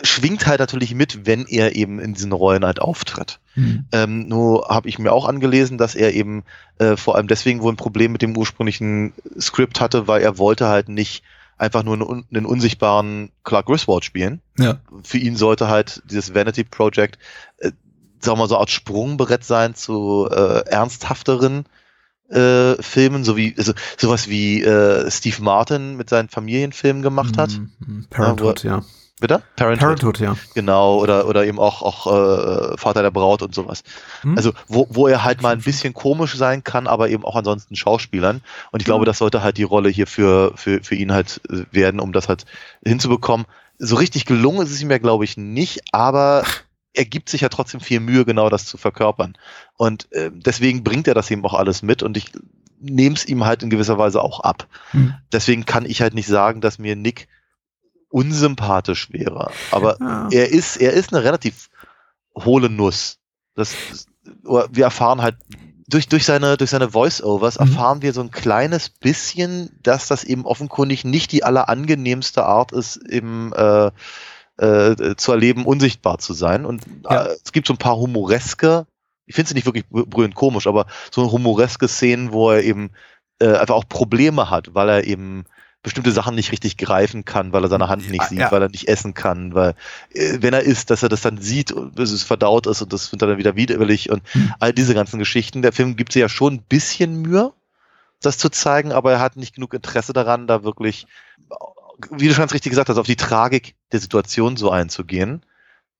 [0.03, 3.39] schwingt halt natürlich mit, wenn er eben in diesen Rollen halt auftritt.
[3.53, 3.85] Hm.
[3.91, 6.43] Ähm, nur habe ich mir auch angelesen, dass er eben
[6.79, 10.67] äh, vor allem deswegen wohl ein Problem mit dem ursprünglichen Skript hatte, weil er wollte
[10.67, 11.23] halt nicht
[11.57, 14.41] einfach nur einen, einen unsichtbaren Clark Griswold spielen.
[14.57, 14.79] Ja.
[15.03, 17.17] Für ihn sollte halt dieses Vanity Project,
[17.57, 17.71] äh,
[18.19, 21.65] sagen wir mal so eine Art Sprungbrett sein zu äh, ernsthafteren
[22.29, 27.51] äh, Filmen, so wie also, sowas wie äh, Steve Martin mit seinen Familienfilmen gemacht hat.
[27.51, 28.07] Hm.
[28.09, 28.83] Parenthood, ja.
[29.21, 29.41] Bitte?
[29.55, 29.79] Parenthood.
[29.79, 30.35] Parenthood, ja.
[30.55, 33.83] Genau, oder, oder eben auch, auch äh, Vater der Braut und sowas.
[34.21, 34.35] Hm?
[34.35, 37.77] Also, wo, wo er halt mal ein bisschen komisch sein kann, aber eben auch ansonsten
[37.77, 38.41] Schauspielern.
[38.71, 41.63] Und ich glaube, das sollte halt die Rolle hier für, für, für ihn halt äh,
[41.71, 42.45] werden, um das halt
[42.85, 43.45] hinzubekommen.
[43.79, 46.43] So richtig gelungen ist es ihm ja, glaube ich, nicht, aber
[46.93, 49.37] er gibt sich ja trotzdem viel Mühe, genau das zu verkörpern.
[49.77, 52.33] Und äh, deswegen bringt er das eben auch alles mit und ich
[52.81, 54.67] nehme es ihm halt in gewisser Weise auch ab.
[54.91, 55.13] Hm.
[55.31, 57.29] Deswegen kann ich halt nicht sagen, dass mir Nick
[58.15, 59.51] unsympathisch wäre.
[59.71, 60.29] Aber Ja.
[60.31, 61.69] er ist, er ist eine relativ
[62.37, 63.19] hohle Nuss.
[63.55, 63.75] Das,
[64.43, 65.35] wir erfahren halt
[65.87, 67.67] durch, durch seine, durch seine Voice-Overs Mhm.
[67.67, 72.97] erfahren wir so ein kleines bisschen, dass das eben offenkundig nicht die allerangenehmste Art ist,
[73.09, 73.91] eben äh,
[74.57, 76.65] äh, zu erleben, unsichtbar zu sein.
[76.65, 77.25] Und Ja.
[77.25, 78.87] äh, es gibt so ein paar humoreske,
[79.25, 82.91] ich finde sie nicht wirklich brü- brüllend komisch, aber so humoreske Szenen, wo er eben
[83.41, 85.43] äh, einfach auch Probleme hat, weil er eben
[85.85, 88.51] bestimmte Sachen nicht richtig greifen kann, weil er seine Hand nicht sieht, ja.
[88.51, 89.75] weil er nicht essen kann, weil
[90.13, 92.91] äh, wenn er isst, dass er das dann sieht und bis es verdaut ist und
[92.91, 94.53] das findet er dann wieder widerwillig und Hm.
[94.59, 95.61] all diese ganzen Geschichten.
[95.61, 97.53] Der Film gibt sich ja schon ein bisschen Mühe,
[98.19, 101.05] das zu zeigen, aber er hat nicht genug Interesse daran, da wirklich,
[102.11, 105.43] wie du schon ganz richtig gesagt hast, auf die Tragik der Situation so einzugehen.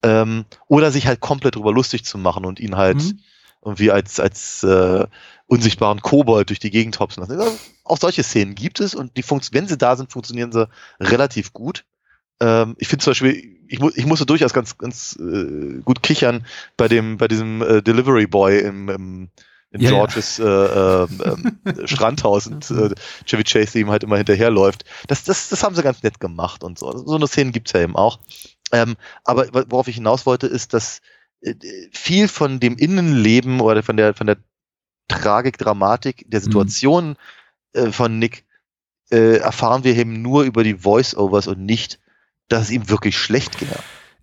[0.04, 3.19] Ähm, oder sich halt komplett drüber lustig zu machen und ihn halt Hm.
[3.65, 5.06] Irgendwie als, als äh,
[5.47, 7.39] unsichtbaren Kobold durch die Gegend hopsen lassen.
[7.39, 7.47] Ja,
[7.84, 11.51] Auch solche Szenen gibt es und die funkt wenn sie da sind, funktionieren sie relativ
[11.51, 11.84] gut.
[12.39, 16.45] Ähm, ich finde zum Beispiel, ich, mu ich musste durchaus ganz, ganz äh, gut kichern
[16.78, 19.30] bei dem, bei diesem äh, Delivery Boy im, im
[19.71, 19.95] in Ja, ja.
[19.97, 22.93] Georges äh, äh, ähm, Strandhaus und äh,
[23.25, 24.86] Chevy Chase, der ihm halt immer hinterherläuft.
[25.08, 26.95] Das, das, das haben sie ganz nett gemacht und so.
[27.06, 28.19] So eine Szene gibt's ja eben auch.
[28.71, 31.01] Ähm, aber worauf ich hinaus wollte, ist, dass äh,
[31.91, 34.38] viel von dem Innenleben oder von der, von der
[35.08, 37.15] Tragik, Dramatik der Situation
[37.73, 38.45] äh, von Nick
[39.12, 41.99] äh, erfahren wir eben nur über die Voice-Overs und nicht,
[42.47, 43.67] dass es ihm wirklich schlecht ging.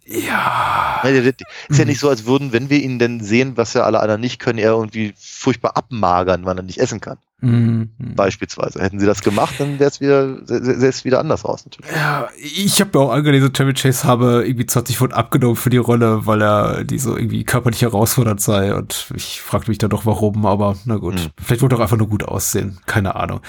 [0.05, 1.01] Ja.
[1.05, 1.89] Der- Ist ja Mhm.
[1.91, 4.59] nicht so, als würden, wenn wir ihn denn sehen, was ja alle anderen nicht können,
[4.59, 7.19] er irgendwie furchtbar abmagern, weil er nicht essen kann.
[7.43, 7.91] Mhm.
[7.99, 8.81] Beispielsweise.
[8.81, 11.91] Hätten sie das gemacht, dann wäre es wieder, es wieder anders aus, natürlich.
[11.93, 15.77] Ja, ich habe mir auch angelesen, Chevy Chase habe irgendwie 20 Pfund abgenommen für die
[15.79, 18.75] Rolle, weil er die so irgendwie körperlich herausfordernd sei.
[18.75, 21.19] Und ich fragte mich dann doch, warum, aber na gut.
[21.19, 21.31] Hm.
[21.43, 22.79] Vielleicht wollte er auch einfach nur gut aussehen.
[22.87, 23.41] Keine Ahnung.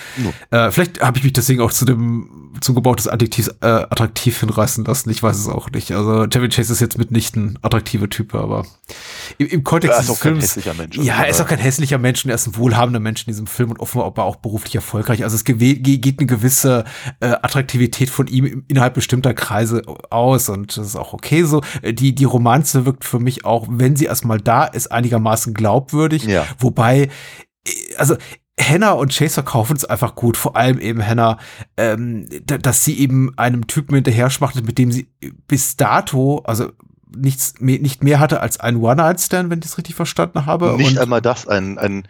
[0.52, 0.68] Ja.
[0.68, 4.40] Äh, vielleicht habe ich mich deswegen auch zu dem zum Gebrauch des Adjektivs äh, attraktiv
[4.40, 5.10] hinreißen lassen.
[5.10, 5.92] Ich weiß es auch nicht.
[5.92, 8.66] Also Chevy Chase ist jetzt mitnichten attraktive Typ, aber
[9.38, 10.44] im, im Kontext Er ist des auch kein Films.
[10.46, 10.98] hässlicher Mensch.
[10.98, 13.48] Ja, er ist auch kein hässlicher Mensch und er ist ein wohlhabender Mensch in diesem
[13.48, 15.24] Film und offenbar auch beruflich erfolgreich.
[15.24, 16.84] Also es geht eine gewisse
[17.20, 21.62] äh, Attraktivität von ihm innerhalb bestimmter Kreise aus und das ist auch okay so.
[21.82, 26.24] Äh, Die, die Romanze wirkt für mich auch, wenn sie erstmal da ist, einigermaßen glaubwürdig.
[26.24, 26.46] Ja.
[26.58, 27.10] Wobei,
[27.68, 28.16] äh, also
[28.60, 31.38] Hannah und Chase verkaufen es einfach gut, vor allem eben Hannah,
[31.76, 35.08] ähm, da- dass sie eben einem Typen hinterher schmachtet, mit dem sie
[35.48, 36.72] bis dato, also
[37.16, 40.76] nichts nicht mehr hatte als ein One-Night-Stand, wenn ich es richtig verstanden habe.
[40.78, 42.08] Nicht Und- einmal das, ein, ein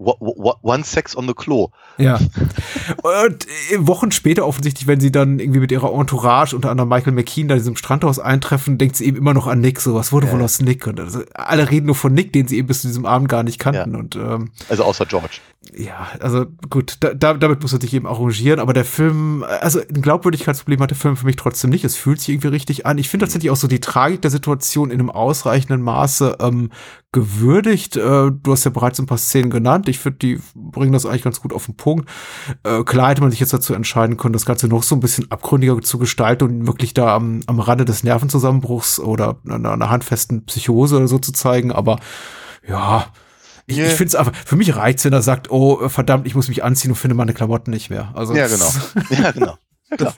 [0.00, 1.68] One Sex on the Klo.
[1.98, 2.18] Ja.
[3.02, 7.12] Und äh, Wochen später offensichtlich, wenn sie dann irgendwie mit ihrer Entourage, unter anderem Michael
[7.12, 9.80] McKean, da in diesem Strandhaus eintreffen, denkt sie eben immer noch an Nick.
[9.80, 10.32] So, was wurde Ja.
[10.32, 10.86] wohl aus Nick?
[10.86, 13.42] Und also, alle reden nur von Nick, den sie eben bis zu diesem Abend gar
[13.42, 13.94] nicht kannten.
[13.94, 15.38] Und ähm, Also außer George.
[15.74, 19.78] Ja, also gut, da, da, damit muss er sich eben arrangieren, aber der Film, also
[19.78, 21.84] ein Glaubwürdigkeitsproblem hat der Film für mich trotzdem nicht.
[21.84, 22.96] Es fühlt sich irgendwie richtig an.
[22.96, 26.70] Ich finde tatsächlich auch so die Tragik der Situation in einem ausreichenden Maße ähm,
[27.12, 27.96] gewürdigt.
[27.96, 28.00] Äh,
[28.32, 29.86] du hast ja bereits ein paar Szenen genannt.
[29.90, 32.08] Ich finde, die bringen das eigentlich ganz gut auf den Punkt.
[32.64, 35.30] Äh, klar hätte man sich jetzt dazu entscheiden können, das Ganze noch so ein bisschen
[35.30, 40.46] abgründiger zu gestalten und wirklich da am, am Rande des Nervenzusammenbruchs oder einer, einer handfesten
[40.46, 41.98] Psychose oder so zu zeigen, aber
[42.66, 43.12] ja,
[43.70, 46.48] Ich, ich finde es einfach, für mich reicht's, wenn er sagt, oh, verdammt, ich muss
[46.48, 48.10] mich anziehen und finde meine Klamotten nicht mehr.
[48.14, 48.70] Also Ja, genau.
[49.10, 49.56] Ja, genau.
[49.98, 50.14] Ja.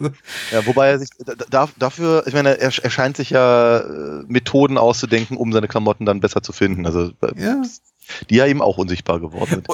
[0.50, 4.22] Ja, wobei er sich da- da, dafür, ich meine, er, er scheint sich ja äh,
[4.28, 6.84] Methoden auszudenken, um seine Klamotten dann besser zu finden.
[6.84, 7.62] Also äh, Ja.
[8.30, 9.68] Die ja eben auch unsichtbar geworden sind.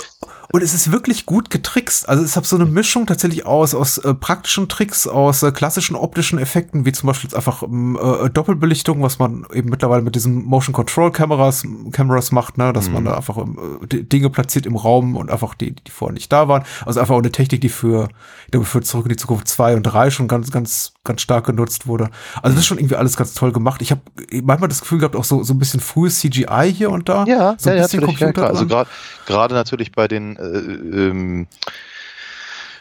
[0.51, 2.09] Und es ist wirklich gut getrickst.
[2.09, 5.94] Also es hat so eine Mischung tatsächlich aus, aus äh, praktischen Tricks, aus äh, klassischen
[5.94, 10.14] optischen Effekten, wie zum Beispiel jetzt einfach ähm, äh, Doppelbelichtung, was man eben mittlerweile mit
[10.14, 13.59] diesen Motion Control Cameras, Cameras macht, ne, dass man da einfach ähm,
[13.92, 16.64] die Dinge platziert im Raum und einfach die, die vorher nicht da waren.
[16.87, 18.09] Also einfach auch eine Technik, die für,
[18.46, 21.47] ich glaube, für Zurück in die Zukunft 2 und 3 schon ganz, ganz, ganz stark
[21.47, 22.11] genutzt wurde.
[22.37, 23.83] Also das ist schon irgendwie alles ganz toll gemacht.
[23.83, 24.03] Ich habe
[24.42, 27.25] manchmal das Gefühl gehabt, auch so, so ein bisschen frühes CGI hier und da.
[27.25, 28.49] Ja, so ein ja, bisschen ja, klar.
[28.49, 28.88] Also gerade
[29.27, 31.47] gerade natürlich bei den äh, ähm,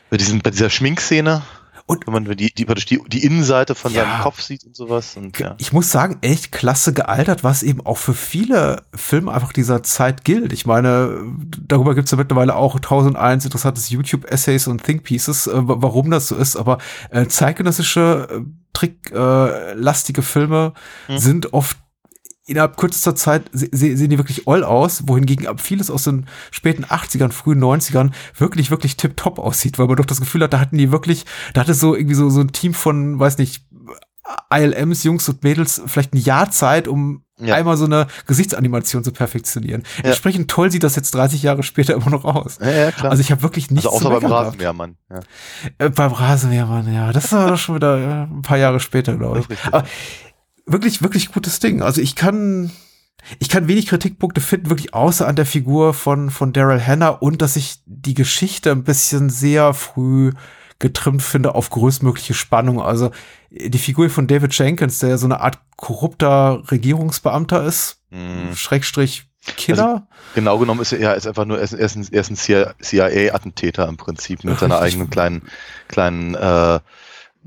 [0.10, 1.42] bei diesen bei dieser Schminkszene
[1.88, 4.04] Und- wenn man die die die, die Innenseite von Ja.
[4.04, 5.56] seinem Kopf sieht und sowas und ja.
[5.58, 10.24] Ich muss sagen, echt klasse gealtert, was eben auch für viele Filme einfach dieser Zeit
[10.26, 10.52] gilt.
[10.54, 11.24] Ich meine,
[11.66, 16.28] darüber gibt es ja mittlerweile auch 1001 interessantes YouTube-Essays und Think-Pieces, äh, wa- warum das
[16.28, 16.78] so ist, aber
[17.10, 18.42] äh, zeitgenössische, äh,
[18.74, 20.74] tricklastige Filme
[21.08, 21.18] Hm.
[21.18, 21.78] sind oft
[22.48, 26.26] innerhalb kürzester Zeit se se- sehen die wirklich all aus, wohingegen ab vieles aus den
[26.50, 30.60] späten 80ern, frühen 90ern wirklich, wirklich tipptopp aussieht, weil man doch das Gefühl hat, da
[30.60, 33.64] hatten die wirklich, da hatte so irgendwie so, so ein Team von, weiß nicht,
[34.54, 37.56] ILMs, Jungs und Mädels vielleicht ein Jahr Zeit, um Ja.
[37.56, 39.84] einmal so eine Gesichtsanimation zu perfektionieren.
[40.00, 40.06] Ja.
[40.10, 42.58] Entsprechend toll sieht das jetzt 30 Jahre später immer noch aus.
[42.62, 43.12] Ja, ja, klar.
[43.12, 44.48] Also ich habe wirklich nichts also außer beim gehabt.
[44.48, 44.98] Rasenmähermann.
[45.10, 45.20] Ja.
[45.78, 47.14] Äh, beim Rasenmähermann, ja.
[47.14, 49.48] Das ist aber doch schon wieder äh, ein paar Jahre später, glaube ich.
[49.72, 49.86] Aber
[50.68, 51.82] wirklich, wirklich gutes Ding.
[51.82, 52.72] Also ich kann,
[53.40, 57.42] ich kann wenig Kritikpunkte finden, wirklich außer an der Figur von, von Daryl Hannah und
[57.42, 60.34] dass ich die Geschichte ein bisschen sehr früh
[60.80, 62.82] getrimmt finde auf größtmögliche Spannung.
[62.82, 63.12] Also
[63.50, 68.56] die Figur von David Jenkins, der ja so eine Art korrupter Regierungsbeamter ist, Mhm.
[68.56, 70.08] Schrägstrich Killer.
[70.36, 73.88] Genau genommen ist er, ja, ist einfach nur, er ist, er ist ein, ein CIA-Attentäter
[73.88, 74.94] im Prinzip mit seiner Richtig.
[74.94, 75.42] eigenen kleinen,
[75.88, 76.80] kleinen, äh,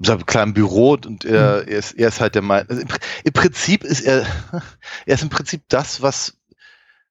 [0.07, 2.89] seinem kleinen Büro und er, er, ist, er ist halt der Meinung, also im,
[3.25, 4.25] im Prinzip ist er,
[5.07, 6.39] er ist im Prinzip das, was,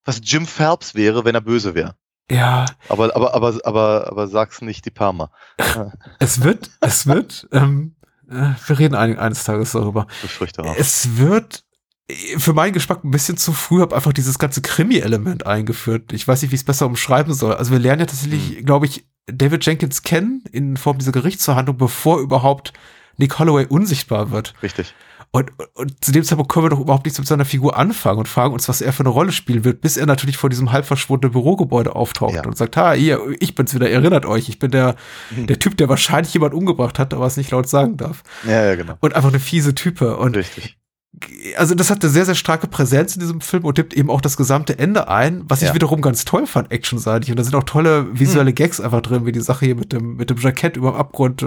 [0.05, 1.95] was Jim Phelps wäre, wenn er böse wäre.
[2.31, 5.31] ja, Aber, aber, aber, aber, aber sag's nicht die Parma.
[6.19, 7.95] es wird, es wird, ähm,
[8.29, 10.07] äh, wir reden ein, eines Tages darüber.
[10.21, 10.75] Befürchte auch.
[10.75, 11.63] Es wird
[12.37, 16.11] für meinen Geschmack ein bisschen zu früh, habe einfach dieses ganze Krimi-Element eingeführt.
[16.13, 17.53] Ich weiß nicht, wie ich es besser umschreiben soll.
[17.53, 22.19] Also wir lernen ja tatsächlich, glaube ich, David Jenkins kennen in Form dieser Gerichtsverhandlung, bevor
[22.19, 22.73] überhaupt
[23.17, 24.53] Nick Holloway unsichtbar wird.
[24.63, 24.95] Richtig.
[25.31, 28.27] Und, und, zu dem Zeitpunkt können wir doch überhaupt nichts mit seiner Figur anfangen und
[28.27, 30.85] fragen uns, was er für eine Rolle spielen wird, bis er natürlich vor diesem halb
[30.85, 32.43] verschwundenen Bürogebäude auftaucht Ja.
[32.45, 34.95] und sagt, ha, hier, ich bin's wieder, erinnert euch, ich bin der,
[35.29, 38.23] der Typ, der wahrscheinlich jemand umgebracht hat, aber es nicht laut sagen darf.
[38.43, 38.95] Ja, ja, genau.
[39.01, 40.17] Und einfach eine fiese Type.
[40.17, 40.78] Und Richtig.
[41.57, 44.21] Also das hat eine sehr, sehr starke Präsenz in diesem Film und tippt eben auch
[44.21, 45.73] das gesamte Ende ein, was ich Ja.
[45.73, 47.31] wiederum ganz toll fand, actionseitig.
[47.31, 50.15] Und da sind auch tolle visuelle Gags einfach drin, wie die Sache hier mit dem,
[50.17, 51.45] mit dem Jackett über dem Abgrund.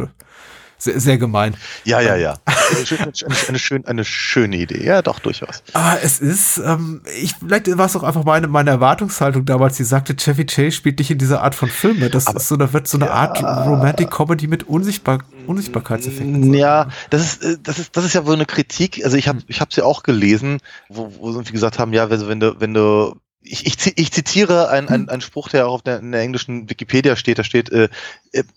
[0.82, 1.54] Sehr, sehr gemein.
[1.84, 2.34] Ja, ja, ja.
[2.74, 3.12] Eine, schöne-
[3.48, 4.84] eine, schön, eine schöne Idee.
[4.84, 5.62] Ja, doch, durchaus.
[5.74, 9.84] Aber es ist, ähm, ich, vielleicht war es auch einfach meine, meine Erwartungshaltung damals, die
[9.84, 12.10] sagte, Chevy Chase spielt nicht in dieser Art von Filme.
[12.10, 16.54] Das ist so, da wird so eine Art Romantic Comedy mit Unsichtbar Unsichtbarkeitseffekten.
[16.54, 19.04] Ja, das ist, äh, das ist, das ist ja wohl eine Kritik.
[19.04, 22.40] Also ich habe, ich habe sie auch gelesen, wo, wo sie gesagt haben, ja, wenn
[22.40, 25.98] du, wenn du, ich, ich, ich zitiere einen, einen, einen Spruch, der auch auf der,
[25.98, 27.38] in der englischen Wikipedia steht.
[27.38, 27.88] Da steht, äh,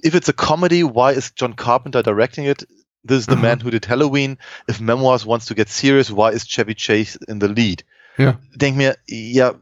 [0.04, 2.68] if it's a comedy, why is John Carpenter directing it?
[3.08, 4.38] This is the man who did Halloween.
[4.70, 7.86] If Memoirs wants to get serious, why is Chevy Chase in the lead?
[8.18, 8.40] Ja.
[8.56, 9.54] Denk mir, ja,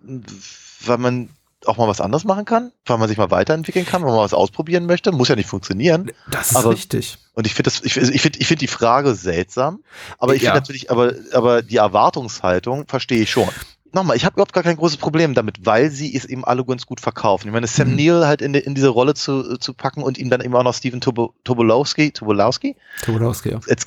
[0.85, 1.29] weil man
[1.65, 4.33] auch mal was anderes machen kann, weil man sich mal weiterentwickeln kann, wenn man was
[4.33, 6.11] ausprobieren möchte, muss ja nicht funktionieren.
[6.29, 7.17] Das ist Aber- richtig.
[7.33, 9.83] Und ich finde das, ich, ich finde, ich finde die Frage seltsam,
[10.19, 10.51] aber ich Ja.
[10.51, 13.49] finde natürlich, aber, aber die Erwartungshaltung verstehe ich schon.
[13.93, 16.85] Nochmal, ich habe überhaupt gar kein großes Problem damit, weil sie es eben alle ganz
[16.87, 17.47] gut verkaufen.
[17.47, 17.95] Ich meine, Sam Mhm.
[17.95, 20.73] Neill halt in, in diese Rolle zu, zu packen und ihm dann eben auch noch
[20.73, 23.59] Steven Tobo, Tobolowski, Tobolowski, Tobolowski, ja.
[23.69, 23.85] als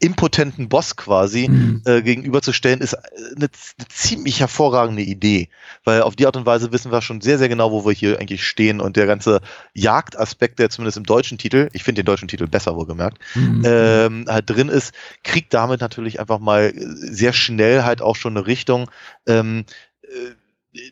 [0.00, 1.82] impotenten Boss quasi, Mhm.
[1.84, 3.04] äh, gegenüberzustellen, ist eine,
[3.36, 5.48] eine ziemlich hervorragende Idee.
[5.84, 8.18] Weil auf die Art und Weise wissen wir schon sehr, sehr genau, wo wir hier
[8.18, 8.80] eigentlich stehen.
[8.80, 9.40] Und der ganze
[9.74, 13.62] Jagdaspekt, der zumindest im deutschen Titel, ich finde den deutschen Titel besser wohlgemerkt, Mhm.
[13.64, 18.46] ähm, halt drin ist, kriegt damit natürlich einfach mal sehr schnell halt auch schon eine
[18.46, 18.90] Richtung,
[19.26, 19.64] ähm,
[20.02, 20.08] äh,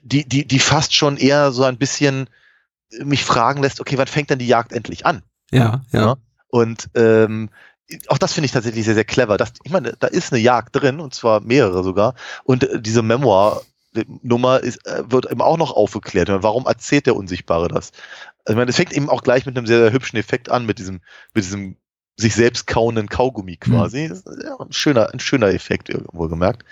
[0.02, 2.28] die, die, die fast schon eher so ein bisschen
[3.04, 5.22] mich fragen lässt, okay, wann fängt denn die Jagd endlich an?
[5.50, 6.00] ja, ja.
[6.00, 6.16] Ja.
[6.48, 7.50] Und ähm,
[8.08, 9.36] auch das finde ich tatsächlich sehr, sehr clever.
[9.36, 12.14] Das, ich meine, da ist eine Jagd drin, und zwar mehrere sogar.
[12.44, 16.28] Und äh, diese Memoir-Nummer ist, äh, wird eben auch noch aufgeklärt.
[16.30, 17.92] Warum erzählt der Unsichtbare das?
[18.44, 20.66] Also, ich meine, es fängt eben auch gleich mit einem sehr, sehr hübschen Effekt an,
[20.66, 21.00] mit diesem,
[21.34, 21.76] mit diesem
[22.16, 24.04] sich selbst kauenden Kaugummi quasi.
[24.04, 26.64] Ist ja ein schöner, ein schöner Effekt, wohlgemerkt.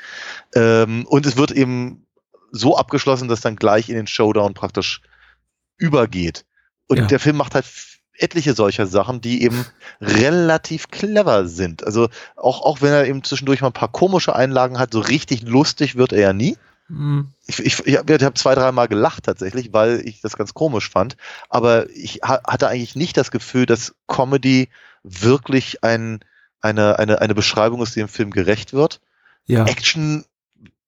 [0.54, 2.06] Ähm, und es wird eben
[2.50, 5.02] so abgeschlossen, dass dann gleich in den Showdown praktisch
[5.78, 6.44] übergeht.
[6.88, 7.06] Und Ja.
[7.06, 7.64] der Film macht halt
[8.18, 9.64] etliche solcher Sachen, die eben
[10.00, 11.84] relativ clever sind.
[11.84, 15.42] Also auch, auch wenn er eben zwischendurch mal ein paar komische Einlagen hat, so richtig
[15.42, 16.56] lustig wird er ja nie.
[16.88, 17.32] Hm.
[17.46, 21.16] Ich, ich, ich habe hab zwei, dreimal gelacht tatsächlich, weil ich das ganz komisch fand.
[21.48, 24.68] Aber ich ha hatte eigentlich nicht das Gefühl, dass Comedy
[25.02, 26.20] wirklich ein,
[26.60, 29.00] eine, eine, eine Beschreibung ist, die dem Film gerecht wird.
[29.46, 29.64] Ja.
[29.64, 30.24] Action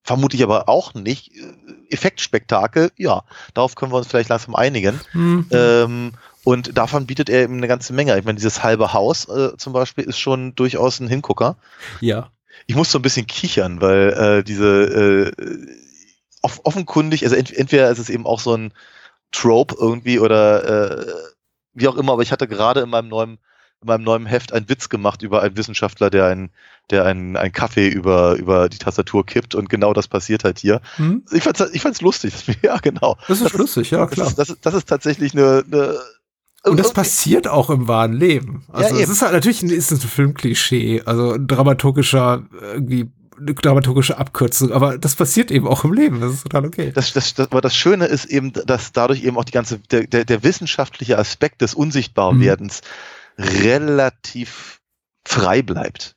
[0.02, 1.32] vermute ich aber auch nicht.
[1.90, 5.00] Effektspektakel, ja, darauf können wir uns vielleicht langsam einigen.
[5.12, 5.46] Hm.
[5.50, 6.12] Ähm,
[6.48, 8.18] und davon bietet er eben eine ganze Menge.
[8.18, 11.58] Ich meine, dieses halbe Haus äh, zum Beispiel ist schon durchaus ein Hingucker.
[12.00, 12.30] Ja.
[12.66, 15.66] Ich muss so ein bisschen kichern, weil äh, diese äh,
[16.40, 18.72] off offenkundig, also ent entweder ist es eben auch so ein
[19.30, 21.06] Trope irgendwie oder äh,
[21.74, 23.38] wie auch immer, aber ich hatte gerade in meinem neuen
[23.82, 26.50] in meinem neuen Heft einen Witz gemacht über einen Wissenschaftler, der einen,
[26.90, 30.80] der einen, einen Kaffee über, über die Tastatur kippt und genau das passiert halt hier.
[30.96, 31.24] Hm.
[31.30, 32.32] Ich fand's, ich fand's lustig.
[32.62, 33.16] Ja, genau.
[33.28, 34.26] Das ist lustig, ja, Das klar.
[34.26, 35.98] ist, das, ist, das ist tatsächlich eine, eine
[36.64, 38.64] Und das passiert auch im wahren Leben.
[38.68, 39.12] Also es eben.
[39.12, 44.98] ist halt natürlich ein, ist ein Filmklischee, also ein dramaturgischer, irgendwie eine dramaturgische Abkürzung, aber
[44.98, 46.20] das passiert eben auch im Leben.
[46.20, 46.90] Das ist total okay.
[46.92, 50.06] Das, das, das, aber das Schöne ist eben, dass dadurch eben auch die ganze, der,
[50.06, 52.82] der, der wissenschaftliche Aspekt des Unsichtbarwerdens
[53.38, 54.80] relativ
[55.24, 56.16] frei bleibt.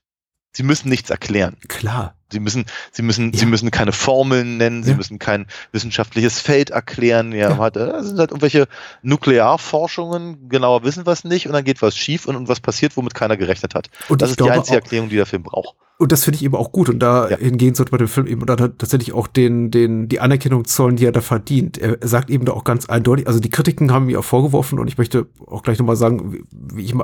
[0.53, 1.57] Sie müssen nichts erklären.
[1.67, 2.15] Klar.
[2.31, 3.39] Sie müssen, sie müssen, Ja.
[3.39, 4.97] sie müssen keine Formeln nennen, sie Ja.
[4.97, 7.31] müssen kein wissenschaftliches Feld erklären.
[7.31, 7.57] Ja, Ja.
[7.57, 8.67] Hat, das sind halt irgendwelche
[9.01, 12.97] Nuklearforschungen, genauer wissen wir es nicht, und dann geht was schief und, und was passiert,
[12.97, 13.89] womit keiner gerechnet hat.
[14.09, 15.75] Und das ist die einzige auch- Erklärung, die der Film braucht.
[15.97, 16.89] Und das finde ich eben auch gut.
[16.89, 17.37] Und da Ja.
[17.75, 21.11] sollte man dem Film eben dann tatsächlich auch den, den, die Anerkennung zollen, die er
[21.11, 21.77] da verdient.
[21.77, 24.87] Er sagt eben da auch ganz eindeutig, also die Kritiken haben mir auch vorgeworfen und
[24.87, 26.33] ich möchte auch gleich nochmal sagen,
[26.73, 26.95] wie- ich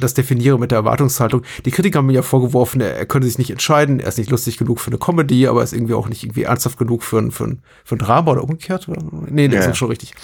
[0.00, 1.42] das definiere mit der Erwartungshaltung.
[1.64, 4.30] Die Kritiker haben mir ja vorgeworfen, er, er könne sich nicht entscheiden, er ist nicht
[4.32, 7.18] lustig genug für eine Comedy, aber er ist irgendwie auch nicht irgendwie ernsthaft genug für
[7.18, 8.88] ein, für ein, für ein Drama oder umgekehrt.
[8.88, 9.02] Oder?
[9.28, 9.70] Nee, das Ja.
[9.70, 10.14] ist schon richtig.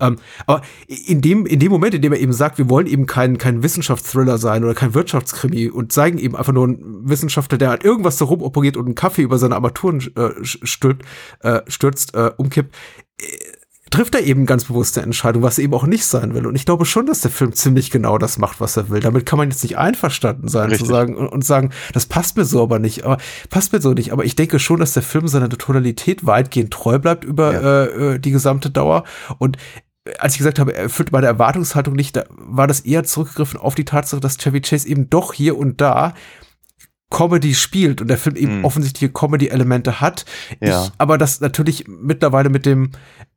[0.00, 0.16] Ähm,
[0.46, 0.62] aber
[1.06, 3.62] in dem, in dem Moment, in dem er eben sagt, wir wollen eben kein, kein
[3.62, 8.16] Wissenschaftsthriller sein oder kein Wirtschaftskrimi und zeigen eben einfach nur einen Wissenschaftler, der halt irgendwas
[8.16, 11.04] da rumoperiert und einen Kaffee über seine Armaturen äh, stülpt,
[11.40, 12.74] äh, stürzt, äh, umkippt,
[13.94, 16.46] trifft er eben ganz bewusste Entscheidung, was er eben auch nicht sein will.
[16.46, 19.00] Und ich glaube schon, dass der Film ziemlich genau das macht, was er will.
[19.00, 20.86] Damit kann man jetzt nicht einverstanden sein Richtig.
[20.86, 23.18] zu sagen und, sagen, das passt mir so aber nicht, aber
[23.50, 24.12] passt mir so nicht.
[24.12, 27.60] Aber ich denke schon, dass der Film seiner Tonalität weitgehend treu bleibt über Ja.
[27.60, 29.04] äh, äh, die gesamte Dauer.
[29.38, 29.58] Und
[30.18, 33.74] als ich gesagt habe, er erfüllt meine Erwartungshaltung nicht, da war das eher zurückgegriffen auf
[33.74, 36.14] die Tatsache, dass Chevy Chase eben doch hier und da
[37.14, 38.64] Comedy spielt und der Film eben Mhm.
[38.64, 40.24] offensichtliche Comedy-Elemente hat.
[40.60, 40.84] Ja.
[40.84, 42.90] Ich, aber das natürlich mittlerweile mit dem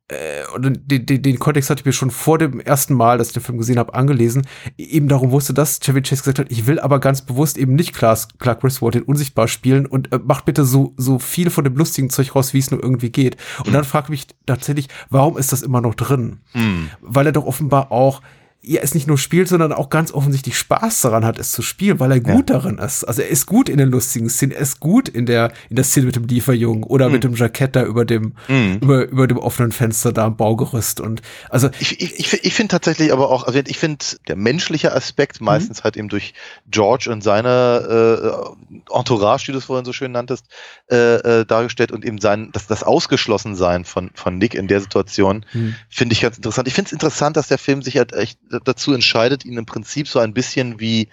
[0.08, 0.16] äh,
[0.54, 3.34] und den, den, den Kontext hatte ich mir schon vor dem ersten Mal, dass ich
[3.34, 4.46] den Film gesehen habe, angelesen,
[4.78, 7.94] eben darum wusste, dass Chevy Chase gesagt hat, ich will aber ganz bewusst eben nicht
[7.94, 11.76] Clark, Clark Griswold den unsichtbar spielen und äh, macht bitte so, so viel von dem
[11.76, 13.36] lustigen Zeug raus, wie es nur irgendwie geht.
[13.66, 16.38] Und dann frage ich mich tatsächlich, warum ist das immer noch drin?
[16.52, 16.88] Hm.
[17.02, 18.22] Weil er doch offenbar auch
[18.68, 22.00] ja, es nicht nur spielt, sondern auch ganz offensichtlich Spaß daran hat, es zu spielen,
[22.00, 23.02] weil er gut darin ist.
[23.04, 25.86] Also er ist gut in den lustigen Szenen, er ist gut in der, in der
[25.86, 28.78] Szene mit dem Lieferjungen oder mit dem Jackett da über dem, Mhm.
[28.82, 32.72] über, über dem offenen Fenster da am Baugerüst und, also, Ich, ich, ich, ich finde
[32.72, 36.34] tatsächlich aber auch, also ich finde der menschliche Aspekt meistens halt eben durch
[36.70, 38.52] George und seine
[38.92, 40.44] äh, Entourage, wie du es vorhin so schön nanntest,
[40.90, 45.46] äh, äh, dargestellt und eben sein, das, das Ausgeschlossensein von, von Nick in der Situation
[45.52, 45.74] hm.
[45.88, 46.68] finde ich ganz interessant.
[46.68, 50.08] Ich finde es interessant, dass der Film sich halt echt dazu entscheidet, ihn im Prinzip
[50.08, 51.08] so ein bisschen wie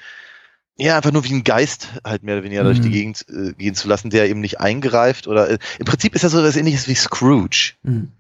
[0.78, 2.94] ja, einfach nur wie ein Geist halt mehr oder weniger durch die Mhm.
[2.94, 6.30] Gegend äh, gehen zu lassen, der eben nicht eingreift oder äh, im Prinzip ist er
[6.30, 8.12] so was ähnliches wie Scrooge hm.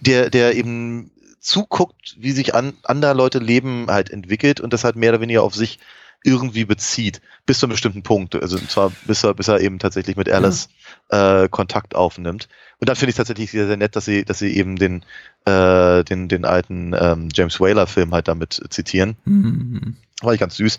[0.00, 4.96] der, der eben zuguckt, wie sich an, andere Leute Leben halt entwickelt und das halt
[4.96, 5.78] mehr oder weniger auf sich
[6.24, 8.34] irgendwie bezieht, bis zu einem bestimmten Punkt.
[8.34, 10.68] Also und zwar bis er, bis er eben tatsächlich mit Alice
[11.08, 12.48] äh, Kontakt aufnimmt.
[12.78, 15.04] Und dann finde ich es tatsächlich sehr, sehr nett, dass sie, dass sie eben den,
[15.44, 19.16] äh, den, den alten ähm, James Whaler-Film halt damit zitieren.
[19.24, 19.96] Hm.
[20.22, 20.78] War ich ganz süß.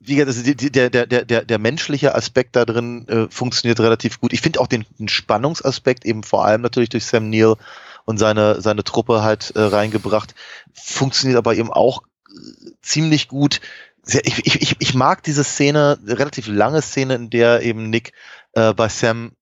[0.00, 4.20] Wie gesagt, also der, der, der, der, der menschliche Aspekt da drin äh, funktioniert relativ
[4.20, 4.32] gut.
[4.32, 7.54] Ich finde auch den, den Spannungsaspekt eben vor allem natürlich durch Sam Neill
[8.04, 10.34] und seine, seine Truppe halt äh, reingebracht.
[10.72, 13.60] Funktioniert aber eben auch äh, ziemlich gut.
[14.06, 18.12] Ich, ich, ich, mag diese Szene, relativ lange Szene, in der eben Nick
[18.52, 19.32] äh, bei Sam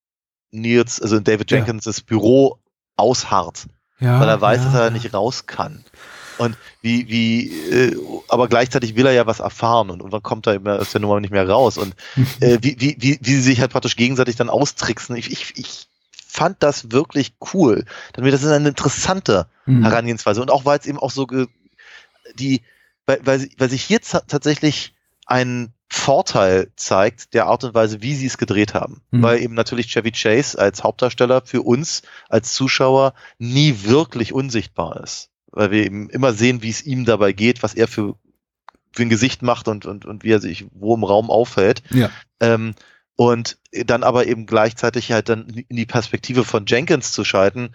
[0.51, 1.59] Neils, also in David Ja.
[1.59, 2.59] Jenkins' Büro
[2.97, 3.67] ausharrt
[4.01, 5.85] Ja, weil er weiß, ja, dass er nicht raus kann.
[6.39, 7.97] Und wie, wie, äh,
[8.29, 11.21] aber gleichzeitig will er ja was erfahren und irgendwann kommt er immer aus der Nummer
[11.21, 11.79] nicht mehr raus.
[11.79, 11.95] Und
[12.41, 15.17] äh, wie, wie, wie, wie sie sich halt praktisch gegenseitig dann austricksen.
[15.17, 15.89] Ich, ich, ich
[16.27, 17.85] fand das wirklich cool.
[18.13, 19.83] Dann das ist eine interessante Hm.
[19.83, 20.41] Herangehensweise.
[20.41, 21.47] Und auch weil es eben auch so ge
[22.35, 22.63] die,
[23.09, 24.95] weil, weil, weil sich hier tatsächlich
[25.25, 29.01] ein Vorteil zeigt der Art und Weise, wie sie es gedreht haben.
[29.11, 29.23] Mhm.
[29.23, 35.31] Weil eben natürlich Chevy Chase als Hauptdarsteller für uns als Zuschauer nie wirklich unsichtbar ist.
[35.51, 38.17] Weil wir eben immer sehen, wie es ihm dabei geht, was er für,
[38.93, 41.83] für ein Gesicht macht und, und, und wie er sich wo im Raum aufhält.
[41.89, 42.11] Ja.
[42.41, 42.75] Ähm,
[43.17, 47.71] und dann aber eben gleichzeitig halt dann in die Perspektive von Jenkins zu schalten,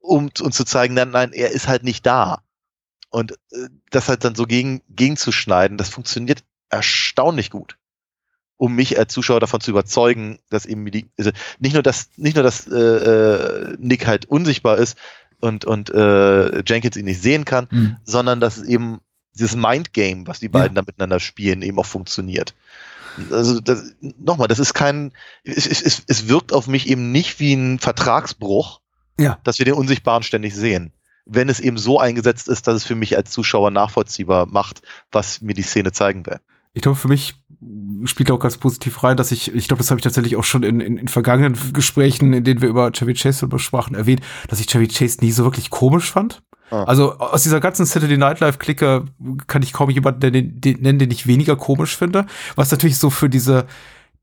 [0.00, 2.42] um uns zu zeigen, nein, nein, er ist halt nicht da.
[3.10, 7.76] Und äh, das halt dann so gegen, gegenzuschneiden, das funktioniert erstaunlich gut.
[8.56, 12.34] Um mich als Zuschauer davon zu überzeugen, dass eben die, also nicht nur, dass, nicht
[12.36, 14.96] nur, dass äh, äh, Nick halt unsichtbar ist
[15.40, 17.96] und, und äh, Jenkins ihn nicht sehen kann, Mhm.
[18.04, 19.00] sondern dass eben
[19.34, 22.54] dieses Mindgame, was die beiden da miteinander spielen, eben auch funktioniert.
[23.30, 27.40] Also das, nochmal, das ist kein, es, es, es, es wirkt auf mich eben nicht
[27.40, 28.80] wie ein Vertragsbruch,
[29.18, 29.38] Ja.
[29.42, 30.92] dass wir den Unsichtbaren ständig sehen.
[31.26, 35.40] Wenn es eben so eingesetzt ist, dass es für mich als Zuschauer nachvollziehbar macht, was
[35.40, 36.40] mir die Szene zeigen will.
[36.72, 37.34] Ich glaube, für mich
[38.04, 40.62] spielt auch ganz positiv rein, dass ich, ich glaube, das habe ich tatsächlich auch schon
[40.62, 44.66] in, in, in vergangenen Gesprächen, in denen wir über Chevy Chase besprachen, erwähnt, dass ich
[44.66, 46.42] Chevy Chase nie so wirklich komisch fand.
[46.70, 46.84] Ah.
[46.84, 49.04] Also aus dieser ganzen Saturday Night Live Clique
[49.46, 52.26] kann ich kaum jemanden den, den, nennen, den ich weniger komisch finde.
[52.54, 53.66] Was natürlich so für diese,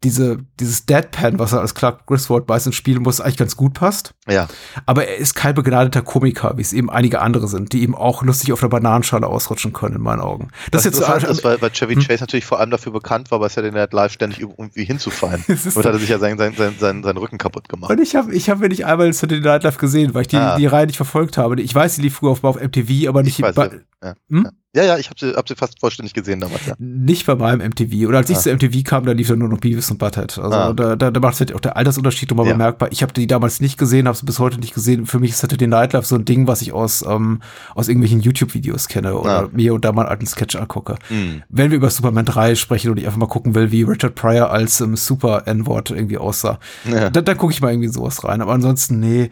[0.03, 4.13] diese, dieses Deadpan, was er als Clark Griswold meistens spielen muss, eigentlich ganz gut passt.
[4.29, 4.47] Ja.
[4.85, 8.21] Aber er ist kein begnadeter Komiker, wie es eben einige andere sind, die eben auch
[8.21, 10.49] lustig auf der Bananenschale ausrutschen können, in meinen Augen.
[10.69, 12.01] Das, Das, ist jetzt interessant ist, weil, weil Chevy Hm?
[12.03, 15.43] Chase natürlich vor allem dafür bekannt war, bei Saturday Night Live ständig irgendwie hinzufallen.
[15.47, 17.89] Und hat er sich ja seinen, seinen, seinen, seinen, seinen Rücken kaputt gemacht.
[17.89, 20.37] Und ich habe ich hab mir nicht einmal Saturday Night Live gesehen, weil ich die,
[20.37, 20.55] Ah.
[20.57, 21.59] die Reihe nicht verfolgt habe.
[21.59, 23.71] Ich weiß, sie lief früher auf, auf MTV, aber nicht, Ich weiß, bei,
[24.03, 24.13] ja.
[24.29, 24.43] Hm?
[24.45, 24.51] Ja,
[24.83, 26.73] ja, ich habe sie, hab sie fast vollständig gesehen damals, ja.
[26.79, 28.07] nicht bei meinem MTV.
[28.07, 28.39] Oder als ich Ah.
[28.41, 30.37] zu MTV kam, da lief dann nur noch Beavis und Butthead.
[30.37, 30.73] Also Ah.
[30.73, 32.53] da, da, da macht halt auch der Altersunterschied nochmal Ja.
[32.53, 32.89] bemerkbar.
[32.91, 35.05] Ich habe die damals nicht gesehen, habe sie bis heute nicht gesehen.
[35.05, 37.41] Für mich ist Saturday Night Live so ein Ding, was ich aus, ähm,
[37.75, 39.49] aus irgendwelchen YouTube-Videos kenne oder Ah.
[39.51, 40.95] mir und da mal einen alten Sketch angucke.
[41.07, 41.43] Hm.
[41.49, 44.51] Wenn wir über Superman 3 sprechen und ich einfach mal gucken will, wie Richard Pryor
[44.51, 47.09] als ähm, Super-N-Wort irgendwie aussah, Ja.
[47.09, 48.41] da, da gucke ich mal irgendwie sowas rein.
[48.41, 49.29] Aber ansonsten, nee.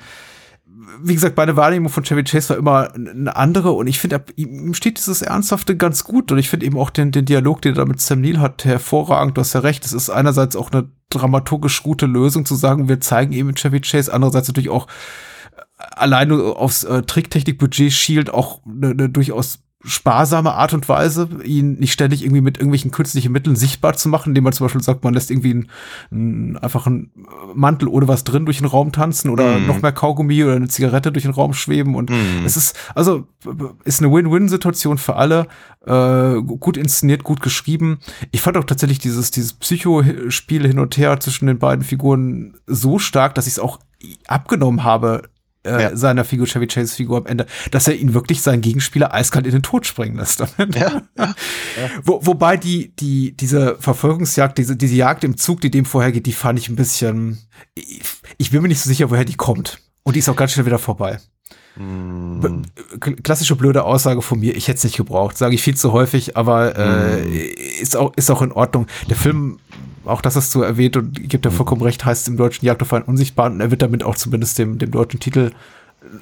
[1.02, 4.74] Wie gesagt, meine Wahrnehmung von Chevy Chase war immer eine andere und ich finde, ihm
[4.74, 7.78] steht dieses Ernsthafte ganz gut und ich finde eben auch den, den Dialog, den er
[7.78, 9.38] da mit Sam Neill hat, hervorragend.
[9.38, 13.00] Du hast ja recht, es ist einerseits auch eine dramaturgisch gute Lösung zu sagen, wir
[13.00, 14.88] zeigen eben Chevy Chase, andererseits natürlich auch
[15.78, 21.76] allein nur aufs äh, Tricktechnik-Budget schielt auch eine, eine durchaus sparsame Art und Weise, ihn
[21.76, 25.04] nicht ständig irgendwie mit irgendwelchen künstlichen Mitteln sichtbar zu machen, indem man zum Beispiel sagt,
[25.04, 25.70] man lässt irgendwie einen,
[26.12, 27.12] einen, einfach einen
[27.54, 29.68] Mantel ohne was drin durch den Raum tanzen oder Mhm.
[29.68, 32.46] noch mehr Kaugummi oder eine Zigarette durch den Raum schweben und Mhm.
[32.46, 33.28] es ist, also
[33.84, 35.48] ist eine Win-Win-Situation für alle,
[35.86, 38.00] äh, gut inszeniert, gut geschrieben.
[38.32, 42.98] Ich fand auch tatsächlich dieses, dieses Psycho-Spiel hin und her zwischen den beiden Figuren so
[42.98, 43.80] stark, dass ich es auch
[44.28, 45.24] abgenommen habe,
[45.66, 45.96] äh, Ja.
[45.98, 49.52] seiner Figur, Chevy Chase Figur am Ende, dass er ihn wirklich seinen Gegenspieler eiskalt in
[49.52, 50.44] den Tod springen lässt.
[50.58, 50.80] Ende.
[50.80, 51.02] Ja,
[52.04, 56.34] Wo, wobei die, die, diese Verfolgungsjagd, diese, diese Jagd im Zug, die dem vorhergeht, die
[56.34, 57.40] fand ich ein bisschen,
[57.74, 58.02] ich,
[58.38, 59.80] ich bin mir nicht so sicher, woher die kommt.
[60.04, 61.20] Und die ist auch ganz schnell wieder vorbei.
[61.76, 62.62] Hm.
[63.02, 65.92] K- Klassische blöde Aussage von mir, ich hätte es nicht gebraucht, sage ich viel zu
[65.92, 67.28] häufig, aber äh,
[67.82, 68.88] ist, auch, ist auch in Ordnung.
[69.10, 69.60] Der Film,
[70.06, 72.82] auch das hast du erwähnt und ich gebe dir vollkommen recht, heißt im deutschen Jagd
[72.82, 75.52] auf einen Unsichtbaren und er wird damit auch zumindest dem, dem deutschen Titel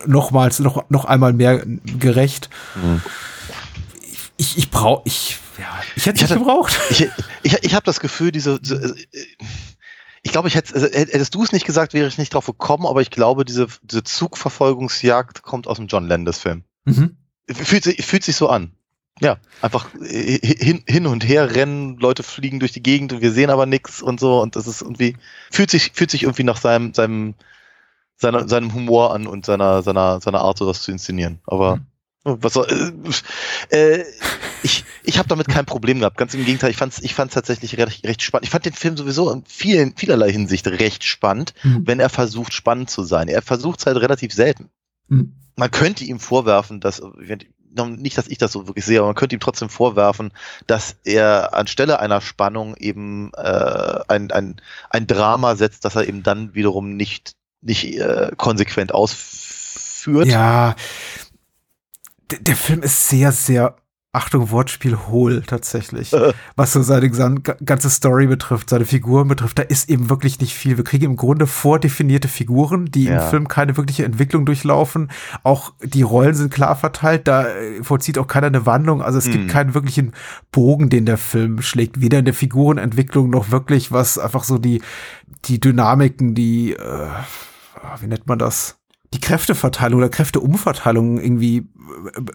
[0.06, 1.64] nochmals, noch, noch einmal mehr
[2.00, 2.50] gerecht.
[4.38, 5.66] Ich, ich brauche, ich, ja,
[5.96, 6.80] ich hätte es Ich nicht gebraucht.
[6.90, 7.10] Ich,
[7.44, 9.26] ich, ich habe das Gefühl, diese, diese äh,
[10.24, 12.86] ich glaube, ich hätte, also, hättest du es nicht gesagt, wäre ich nicht drauf gekommen,
[12.86, 16.64] aber ich glaube, diese, diese Zugverfolgungsjagd kommt aus dem John Landis-Film.
[16.86, 17.18] Mhm.
[17.52, 18.72] Fühlt sich, fühlt sich so an.
[19.24, 23.32] Ja, einfach äh, hin, hin und her rennen, Leute fliegen durch die Gegend und wir
[23.32, 25.16] sehen aber nichts und so und das ist irgendwie,
[25.50, 27.34] fühlt sich, fühlt sich irgendwie nach seinem, seinem,
[28.18, 31.40] seiner, seinem Humor an und seiner, seiner, seiner Art, sowas zu inszenieren.
[31.48, 31.80] Aber
[32.26, 32.68] was soll,
[33.72, 34.06] äh, äh,
[34.62, 36.18] ich, ich habe damit kein Problem gehabt.
[36.18, 38.46] Ganz im Gegenteil, ich fand es ich fand's tatsächlich recht, recht spannend.
[38.46, 41.86] Ich fand den Film sowieso in vielen, vielerlei Hinsicht recht spannend, Mhm.
[41.86, 43.28] wenn er versucht, spannend zu sein.
[43.28, 44.70] Er versucht es halt relativ selten.
[45.10, 45.34] Mhm.
[45.56, 47.02] Man könnte ihm vorwerfen, dass,
[47.74, 50.32] nicht, dass ich das so wirklich sehe, aber man könnte ihm trotzdem vorwerfen,
[50.68, 56.24] dass er anstelle einer Spannung eben äh, ein, ein, ein Drama setzt, das er eben
[56.24, 60.28] dann wiederum nicht, nicht äh, konsequent ausführt.
[60.28, 60.76] Ja,
[62.32, 63.76] der Film ist sehr, sehr,
[64.16, 66.14] Achtung, Wortspiel hohl tatsächlich.
[66.14, 66.34] Äh.
[66.56, 70.78] Was so seine ganze Story betrifft, seine Figuren betrifft, da ist eben wirklich nicht viel.
[70.78, 73.24] Wir kriegen im Grunde vordefinierte Figuren, die Ja.
[73.24, 75.10] im Film keine wirkliche Entwicklung durchlaufen.
[75.42, 79.02] Auch die Rollen sind klar verteilt, da äh, vollzieht auch keiner eine Wandlung.
[79.02, 79.50] Also es gibt Mhm.
[79.50, 80.14] keinen wirklichen
[80.52, 82.00] Bogen, den der Film schlägt.
[82.00, 84.84] Weder in der Figurenentwicklung noch wirklich, was einfach so die,
[85.46, 87.08] die Dynamiken, die, äh,
[88.00, 88.78] wie nennt man das?
[89.14, 91.68] die Kräfteverteilung oder Kräfteumverteilung irgendwie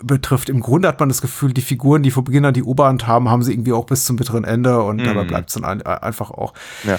[0.02, 0.48] betrifft.
[0.48, 3.30] Im Grunde hat man das Gefühl, die Figuren, die vor Beginn an die Oberhand haben,
[3.30, 5.28] haben sie irgendwie auch bis zum bitteren Ende und dabei Mhm.
[5.28, 6.54] bleibt es dann ein, einfach auch.
[6.84, 6.98] Ja.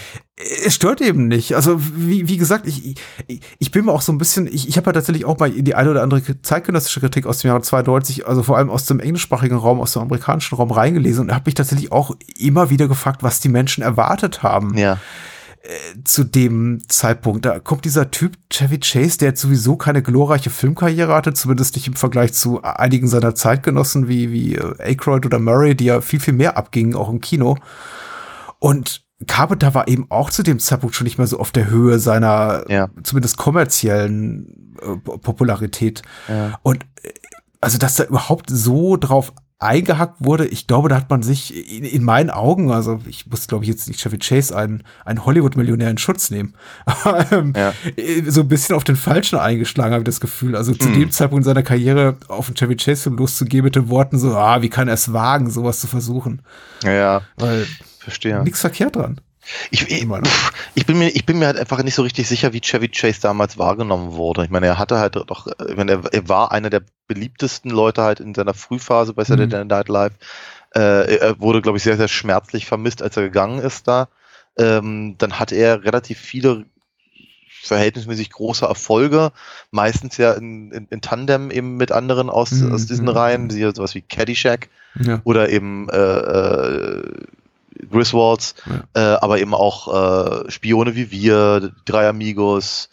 [0.65, 1.55] Es stört eben nicht.
[1.55, 2.95] Also wie, wie gesagt, ich,
[3.27, 5.51] ich, ich bin mir auch so ein bisschen, ich, ich habe ja tatsächlich auch mal
[5.51, 8.99] die eine oder andere zeitgenössische Kritik aus dem Jahre 92, also vor allem aus dem
[8.99, 13.21] englischsprachigen Raum, aus dem amerikanischen Raum reingelesen und habe mich tatsächlich auch immer wieder gefragt,
[13.21, 14.97] was die Menschen erwartet haben Ja.
[16.03, 17.45] Zu dem Zeitpunkt.
[17.45, 21.87] Da kommt dieser Typ Chevy Chase, der jetzt sowieso keine glorreiche Filmkarriere hatte, zumindest nicht
[21.87, 26.19] im Vergleich zu einigen seiner Zeitgenossen wie, wie äh, Aykroyd oder Murray, die ja viel,
[26.19, 27.57] viel mehr abgingen, auch im Kino.
[28.59, 31.99] Und Carpenter war eben auch zu dem Zeitpunkt schon nicht mehr so auf der Höhe
[31.99, 32.89] seiner Ja.
[33.03, 36.01] zumindest kommerziellen äh, Popularität.
[36.29, 36.57] Ja.
[36.63, 37.09] Und äh,
[37.61, 41.83] also, dass da überhaupt so drauf eingehackt wurde, ich glaube, da hat man sich in,
[41.83, 45.89] in meinen Augen, also ich muss, glaube ich, jetzt nicht Chevy Chase einen, einen Hollywood-Millionär
[45.89, 46.53] in Schutz nehmen,
[47.31, 47.73] ähm, Ja.
[47.97, 50.55] äh, so ein bisschen auf den Falschen eingeschlagen, habe ich das Gefühl.
[50.55, 50.99] Also zu Hm.
[50.99, 54.69] dem Zeitpunkt seiner Karriere auf einen Chevy Chase-Film loszugehen mit den Worten so, ah, wie
[54.69, 56.41] kann er es wagen, sowas zu versuchen?
[56.83, 57.65] Ja, ja, Weil
[57.99, 58.41] verstehe.
[58.43, 59.19] nichts verkehrt dran.
[59.71, 62.53] Ich, ich, pff, ich, bin mir, ich bin mir halt einfach nicht so richtig sicher,
[62.53, 64.43] wie Chevy Chase damals wahrgenommen wurde.
[64.43, 68.03] Ich meine, er hatte halt doch, ich meine, er, er war einer der beliebtesten Leute
[68.03, 70.13] halt in seiner Frühphase bei Saturday Night Live.
[70.75, 74.07] Äh, er wurde, glaube ich, sehr, sehr schmerzlich vermisst, als er gegangen ist da.
[74.57, 76.65] Ähm, dann hatte er relativ viele
[77.61, 79.31] verhältnismäßig große Erfolge,
[79.71, 83.43] meistens ja in, in, in Tandem eben mit anderen aus, Mhm, aus diesen mhm, Reihen,
[83.45, 83.53] mhm.
[83.53, 84.69] wie sowas wie Caddyshack
[84.99, 85.21] Ja.
[85.23, 87.03] oder eben äh, äh,
[87.91, 88.55] Griswolds,
[88.93, 92.89] äh, aber eben auch äh, Spione wie wir, Drei Amigos,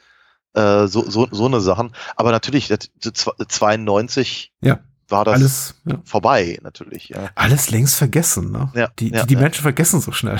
[0.54, 1.92] äh, so, so, so eine Sachen.
[2.16, 4.78] Aber natürlich, das, das zw- 92 Ja.
[5.08, 5.98] war das Alles, ja.
[6.04, 7.08] vorbei, natürlich.
[7.10, 8.70] Ja, Alles längst vergessen, ne?
[8.74, 9.40] Ja, die ja, die, die ja.
[9.40, 10.38] Menschen vergessen so schnell.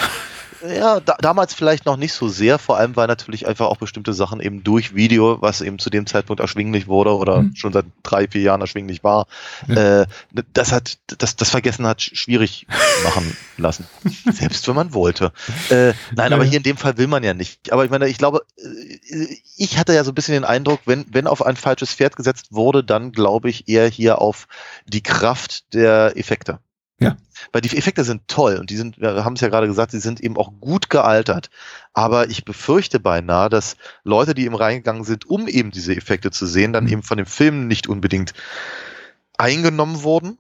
[0.68, 4.12] Ja da, damals vielleicht noch nicht so sehr, vor allem weil natürlich einfach auch bestimmte
[4.14, 7.56] Sachen eben durch Video, was eben zu dem Zeitpunkt erschwinglich wurde oder Mhm.
[7.56, 9.26] schon seit drei, vier Jahren erschwinglich war,
[9.68, 10.02] Ja.
[10.02, 10.06] äh,
[10.52, 12.66] das hat, das, das Vergessen hat sch- schwierig
[13.04, 13.86] machen lassen.
[14.30, 15.32] Selbst wenn man wollte.
[15.70, 17.72] Äh, nein, Ja, aber hier in dem Fall will man ja nicht.
[17.72, 21.06] Aber ich meine, ich glaube, äh, ich hatte ja so ein bisschen den Eindruck, wenn,
[21.10, 24.46] wenn auf ein falsches Pferd gesetzt wurde, dann glaube ich eher hier auf
[24.86, 26.58] die Kraft der Effekte.
[26.99, 27.16] Ja.
[27.53, 29.99] Weil die Effekte sind toll und die sind, wir haben es ja gerade gesagt, sie
[29.99, 31.51] sind eben auch gut gealtert.
[31.92, 36.47] Aber ich befürchte beinahe, dass Leute, die eben reingegangen sind, um eben diese Effekte zu
[36.47, 36.90] sehen, dann Mhm.
[36.90, 38.32] eben von dem Film nicht unbedingt
[39.36, 40.38] eingenommen wurden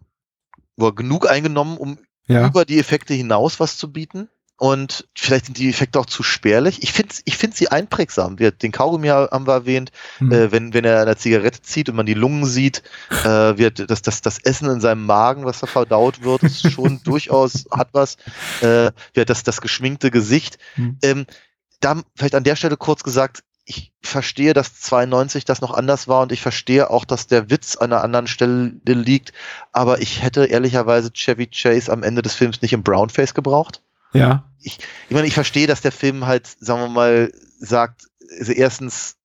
[0.76, 2.46] oder genug eingenommen, um Ja.
[2.46, 4.28] über die Effekte hinaus was zu bieten.
[4.58, 6.82] Und vielleicht sind die Effekte auch zu spärlich.
[6.82, 8.38] Ich finde ich find sie einprägsam.
[8.38, 9.92] Wir, den Kaugummi haben wir erwähnt.
[10.18, 10.32] Hm.
[10.32, 14.00] Äh, wenn, wenn er eine Zigarette zieht und man die Lungen sieht, äh, wird das,
[14.00, 18.16] das, das Essen in seinem Magen, was da verdaut wird, ist schon durchaus hat was.
[18.62, 20.58] Äh, wird das, das geschminkte Gesicht.
[20.76, 20.98] Hm.
[21.02, 21.26] Ähm,
[21.80, 26.22] da vielleicht an der Stelle kurz gesagt, ich verstehe, dass 92 das noch anders war
[26.22, 29.32] und ich verstehe auch, dass der Witz an einer anderen Stelle liegt,
[29.72, 33.82] aber ich hätte ehrlicherweise Chevy Chase am Ende des Films nicht im Brownface gebraucht.
[34.12, 34.44] Ja.
[34.60, 34.78] Ich
[35.10, 38.08] meine, ich verstehe, dass der Film halt, sagen wir mal, sagt,
[38.40, 39.16] also erstens,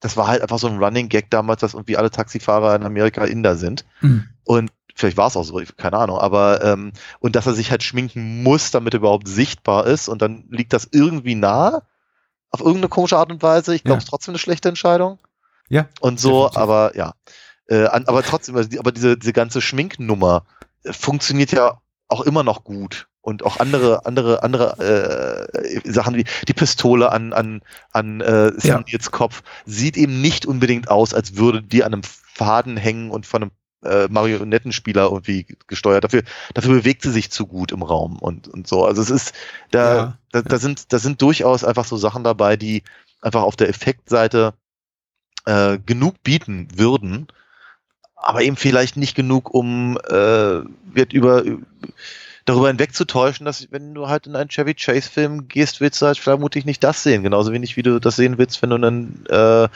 [0.00, 3.24] das war halt einfach so ein Running Gag damals, dass irgendwie alle Taxifahrer in Amerika
[3.24, 3.84] Inder sind.
[4.00, 4.28] Hm.
[4.44, 7.70] Und vielleicht war es auch so, ich- keine Ahnung, aber ähm, und dass er sich
[7.70, 11.82] halt schminken muss, damit er überhaupt sichtbar ist und dann liegt das irgendwie nah
[12.50, 13.74] auf irgendeine komische Art und Weise.
[13.74, 13.98] Ich glaube, Ja.
[13.98, 15.18] es ist trotzdem eine schlechte Entscheidung.
[15.68, 16.58] Ja, Und so, definitiv.
[16.58, 17.12] aber ja.
[17.66, 20.44] Äh, aber trotzdem, also die, aber diese, diese ganze Schminknummer
[20.84, 23.07] äh, funktioniert ja auch immer noch gut.
[23.28, 25.48] Und auch andere, andere, andere
[25.84, 27.60] äh, Sachen wie die Pistole an, an,
[27.92, 28.82] an äh, Ja.
[29.10, 33.42] Kopf sieht eben nicht unbedingt aus, als würde die an einem Faden hängen und von
[33.42, 33.50] einem
[33.84, 36.04] äh, Marionettenspieler irgendwie gesteuert.
[36.04, 36.22] Dafür,
[36.54, 38.86] dafür bewegt sie sich zu gut im Raum und, und so.
[38.86, 39.34] Also es ist,
[39.72, 42.82] da, Ja, da, da sind, da sind durchaus einfach so Sachen dabei, die
[43.20, 44.54] einfach auf der Effektseite
[45.44, 47.26] äh, genug bieten würden,
[48.16, 50.62] aber eben vielleicht nicht genug, um äh,
[50.94, 51.44] wird über
[52.48, 56.18] darüber hinwegzutäuschen, dass wenn du halt in einen Chevy Chase Film gehst, willst du halt
[56.18, 59.26] vermutlich nicht das sehen, genauso wenig wie du das sehen willst, wenn du in einen
[59.26, 59.68] äh,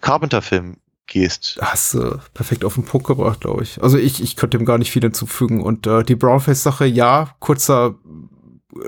[0.00, 1.58] Carpenter Film gehst.
[1.60, 3.82] Hast du perfekt auf den Punkt gebracht, glaube ich.
[3.82, 5.62] Also ich, ich könnte dem gar nicht viel hinzufügen.
[5.62, 8.37] Und äh, die Brownface-Sache, ja, kurzer äh,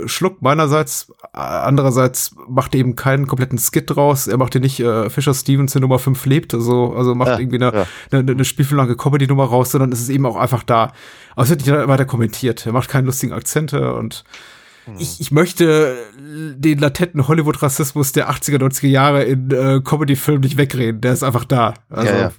[0.06, 1.12] Schluck meinerseits.
[1.32, 4.26] Andererseits macht er eben keinen kompletten Skit draus.
[4.26, 7.38] Er macht hier nicht äh, Fischer Stevens in Nummer 5 lebt, also, also macht Ja,
[7.38, 7.86] irgendwie eine, ja.
[8.10, 10.92] eine, eine spielfilmlange Comedy-Nummer raus, sondern es ist eben auch einfach da.
[11.34, 12.66] Aber es wird nicht weiter kommentiert.
[12.66, 14.24] Er macht keine lustigen Akzente und
[14.86, 14.94] Hm.
[14.98, 21.00] ich, ich möchte den latenten Hollywood-Rassismus der 80er, 90er Jahre in äh, Comedy-Filmen nicht wegreden.
[21.02, 21.74] Der ist einfach da.
[21.90, 22.32] Also Ja,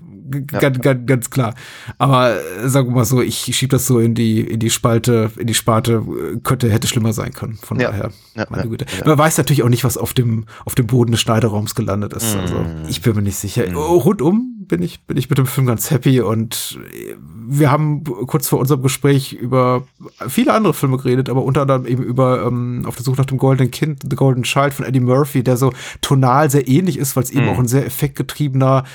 [0.51, 0.59] ja.
[0.59, 1.53] ganz, ganz, ganz klar.
[1.97, 5.31] Aber äh, sagen wir mal so, ich schieb das so in die, in die Spalte,
[5.37, 6.03] in die Sparte,
[6.35, 7.57] äh, könnte, hätte schlimmer sein können.
[7.61, 7.89] Von Ja.
[7.91, 8.85] daher, Ja, meine Güte.
[9.05, 12.35] Man weiß natürlich auch nicht, was auf dem, auf dem Boden des Schneideraums gelandet ist.
[12.35, 12.85] Also, Mm.
[12.87, 13.71] ich bin mir nicht sicher.
[13.73, 17.15] Rundum bin ich, bin ich mit dem Film ganz happy und äh,
[17.53, 19.83] wir haben kurz vor unserem Gespräch über
[20.29, 23.37] viele andere Filme geredet, aber unter anderem eben über ähm, Auf der Suche nach dem
[23.37, 27.23] goldenen Kind, The Golden Child von Eddie Murphy, der so tonal sehr ähnlich ist, weil
[27.23, 28.85] es eben auch ein sehr effektgetriebener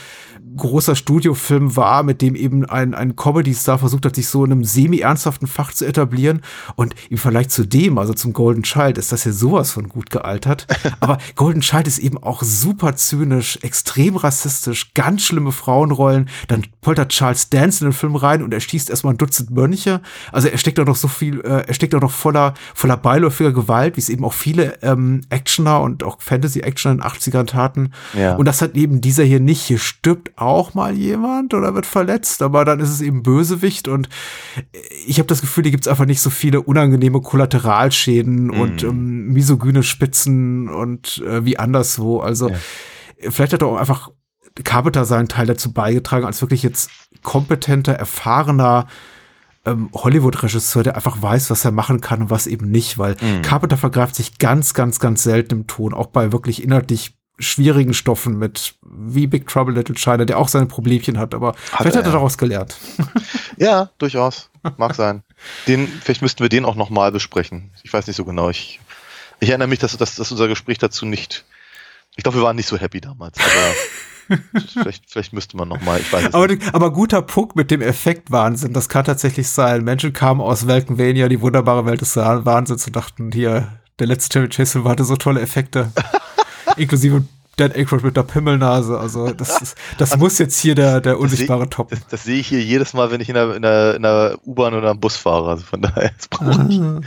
[0.57, 4.65] großer Studiofilm war, mit dem eben ein, ein Comedy-Star versucht hat, sich so in einem
[4.65, 6.43] semi-ernsthaften Fach zu etablieren.
[6.77, 10.11] Und im Vergleich zu dem, also zum Golden Child, ist das ja sowas von gut
[10.11, 10.67] gealtert.
[11.01, 16.29] Aber Golden Child ist eben auch super zynisch, extrem rassistisch, ganz schlimme Frauenrollen.
[16.49, 20.01] Dann poltert Charles Dance in den Film rein und er schießt erstmal ein Dutzend Mönche.
[20.33, 23.53] Also er steckt auch noch so viel, äh, er steckt auch noch voller, voller beiläufiger
[23.53, 27.93] Gewalt, wie es eben auch viele ähm, Actioner und auch Fantasy-Actioner in den 80ern taten.
[28.15, 28.37] Ja.
[28.37, 29.63] Und das hat eben dieser hier nicht.
[29.63, 34.09] Hier stirbt auch mal jemand oder wird verletzt, aber dann ist es eben Bösewicht und
[35.07, 39.83] ich habe das Gefühl, hier gibt's einfach nicht so viele unangenehme Kollateralschäden und ähm, misogyne
[39.83, 42.21] Spitzen und äh, wie anderswo.
[42.21, 42.51] Also
[43.19, 44.11] vielleicht hat er auch einfach
[44.63, 46.91] Carpenter seinen Teil dazu beigetragen, als wirklich jetzt
[47.23, 48.87] kompetenter, erfahrener
[49.65, 53.77] ähm, Hollywood-Regisseur, der einfach weiß, was er machen kann und was eben nicht, weil Carpenter
[53.77, 58.75] vergreift sich ganz, ganz, ganz selten im Ton, auch bei wirklich inhaltlich schwierigen Stoffen mit
[58.83, 62.13] wie Big Trouble Little China, der auch seine Problemchen hat, aber vielleicht er, hat er
[62.13, 62.77] daraus gelernt.
[63.59, 64.51] Ja, durchaus.
[64.77, 65.23] Mag sein.
[65.67, 67.71] Den, vielleicht müssten wir den auch nochmal besprechen.
[67.85, 68.51] Ich weiß nicht so genau.
[68.51, 68.81] Ich,
[69.41, 71.47] ich erinnere mich, dass, dass, dass unser Gespräch dazu nicht.
[72.17, 74.39] Ich glaube, wir waren nicht so happy damals, aber
[74.73, 76.75] vielleicht, vielleicht müsste man nochmal, ich weiß es Aber, nicht.
[76.75, 79.83] aber guter Punkt mit dem Effektwahnsinn, das kann tatsächlich sein.
[79.83, 84.49] Menschen kamen aus Welkenvania, die wunderbare Welt des Wahnsinns und dachten, hier, der letzte Chevy
[84.49, 85.93] Chase hatte so tolle Effekte.
[86.77, 87.25] Inklusive
[87.57, 88.99] Dan Aykroyd mit der Pimmelnase.
[88.99, 91.89] Also das, ist, das muss jetzt hier der, der unsichtbare Top.
[91.89, 94.39] Das, das sehe ich hier jedes Mal, wenn ich in der, in der, in der
[94.45, 95.51] U-Bahn oder am Bus fahre.
[95.51, 97.01] Also von daher das brauche ich, Ah,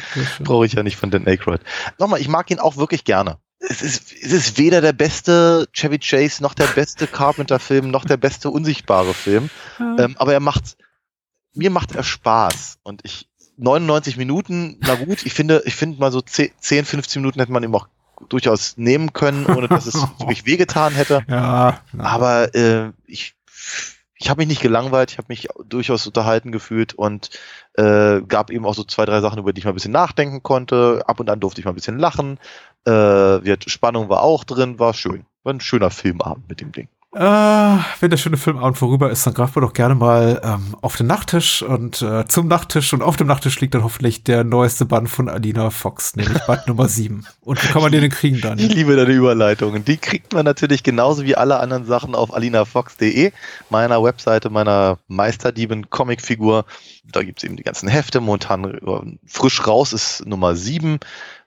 [0.44, 1.62] brauche ich ja nicht von Dan Aykroyd.
[2.00, 3.38] Nochmal, ich mag ihn auch wirklich gerne.
[3.60, 8.18] Es ist, es ist weder der beste Chevy Chase, noch der beste Carpenter-Film, noch der
[8.18, 9.50] beste unsichtbare Film.
[9.80, 10.78] Ähm, aber er macht,
[11.54, 12.80] mir macht er Spaß.
[12.84, 17.22] Und ich, 99 Minuten, na gut, ich finde, ich finde mal so 10, 10, 15
[17.22, 17.88] Minuten hätte man ihm auch
[18.28, 21.24] durchaus nehmen können, ohne dass es wirklich wehgetan hätte.
[21.28, 22.04] Ja, na.
[22.04, 23.36] Aber äh, ich,
[24.16, 27.30] ich habe mich nicht gelangweilt, ich habe mich durchaus unterhalten gefühlt und
[27.76, 30.44] äh, gab eben auch so zwei, drei Sachen, über die ich mal ein bisschen nachdenken
[30.44, 31.04] konnte.
[31.06, 32.40] Ab und an durfte ich mal ein bisschen lachen.
[32.86, 35.26] Äh, wird, Spannung war auch drin, war schön.
[35.44, 36.90] War ein schöner Filmabend mit dem Ding.
[37.12, 40.96] Äh, wenn der schöne Filmabend vorüber ist, dann greifen wir doch gerne mal ähm, auf
[40.96, 44.86] den Nachttisch und äh, zum Nachttisch und auf dem Nachttisch liegt dann hoffentlich der neueste
[44.86, 47.26] Band von Alina Fox, nämlich Band Nummer 7.
[47.42, 48.72] Und wie kann man den denn kriegen, Ich Daniel?
[48.72, 49.84] liebe deine Überleitungen.
[49.84, 53.32] Die kriegt man natürlich genauso wie alle anderen Sachen auf alinafox.de,
[53.72, 56.66] meiner Webseite, meiner Meisterdieben Comicfigur.
[57.12, 58.22] Da gibt's eben die ganzen Hefte.
[58.22, 61.00] Momentan äh, frisch raus ist Nummer 7.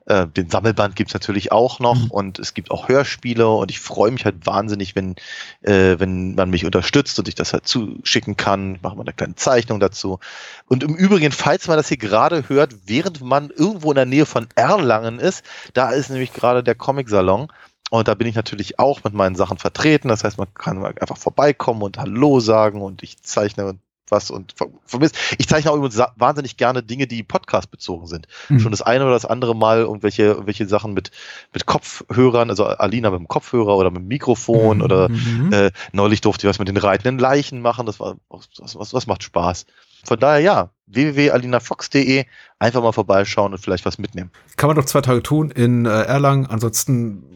[0.07, 2.11] Äh, Den Sammelband gibt's natürlich auch noch Mhm.
[2.11, 5.17] und es gibt auch Hörspiele und ich freue mich halt wahnsinnig, wenn,
[5.63, 8.77] äh, wenn man mich unterstützt und ich das halt zuschicken kann.
[8.77, 10.19] Ich mache mal eine kleine Zeichnung dazu.
[10.67, 14.27] Und im Übrigen, falls man das hier gerade hört, während man irgendwo in der Nähe
[14.27, 15.45] von Erlangen ist,
[15.75, 17.49] da ist nämlich gerade der Comic-Salon.
[17.91, 20.09] Und da bin ich natürlich auch mit meinen Sachen vertreten.
[20.09, 23.77] Das heißt, man kann einfach vorbeikommen und Hallo sagen und ich zeichne
[24.13, 25.17] was und ver- vermisst.
[25.39, 28.29] Ich zeichne auch übrigens wahnsinnig gerne Dinge, die Podcast bezogen sind.
[28.49, 28.61] Mhm.
[28.61, 31.11] Schon das eine oder das andere Mal irgendwelche, irgendwelche Sachen mit,
[31.53, 35.53] mit Kopfhörern, also Alina mit dem Kopfhörer oder mit dem Mikrofon oder Mhm.
[35.53, 37.87] äh, neulich durfte ich was mit den reitenden Leichen machen.
[37.87, 39.67] Das war was, was, was macht Spaß.
[40.05, 42.25] Von daher ja, www.alinafox.de
[42.59, 44.31] einfach mal vorbeischauen und vielleicht was mitnehmen.
[44.57, 46.47] Kann man doch zwei Tage tun in äh, Erlangen.
[46.47, 47.32] Ansonsten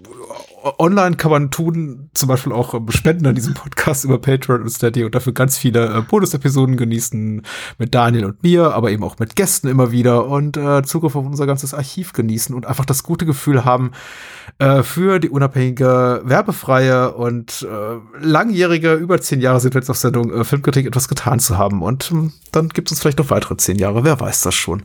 [0.79, 4.71] online kann man tun, zum Beispiel auch ähm, Spenden an diesem Podcast über Patreon und
[4.71, 7.43] Steady und dafür ganz viele äh, Bonus-Episoden genießen
[7.79, 11.25] mit Daniel und mir, aber eben auch mit Gästen immer wieder und äh, Zugriff auf
[11.25, 13.93] unser ganzes Archiv genießen und einfach das gute Gefühl haben,
[14.59, 19.99] äh, für die unabhängige, werbefreie und äh, langjährige, über zehn Jahre sind wir jetzt auf
[19.99, 21.83] Sendung, äh, Filmkritik etwas getan zu haben.
[21.83, 24.83] Und ähm, dann gibt es uns vielleicht noch weitere zehn Jahre, wer weiß das schon.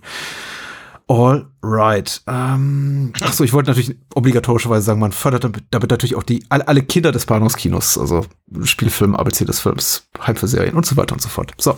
[1.11, 2.21] All right.
[2.25, 6.65] Ähm, achso, ich wollte natürlich obligatorischerweise sagen, man fördert damit, damit natürlich auch die alle,
[6.69, 8.25] alle Kinder des Planungskinos, also
[8.63, 11.51] Spielfilm, ABC des Films, Heim für Serien und so weiter und so fort.
[11.57, 11.75] So.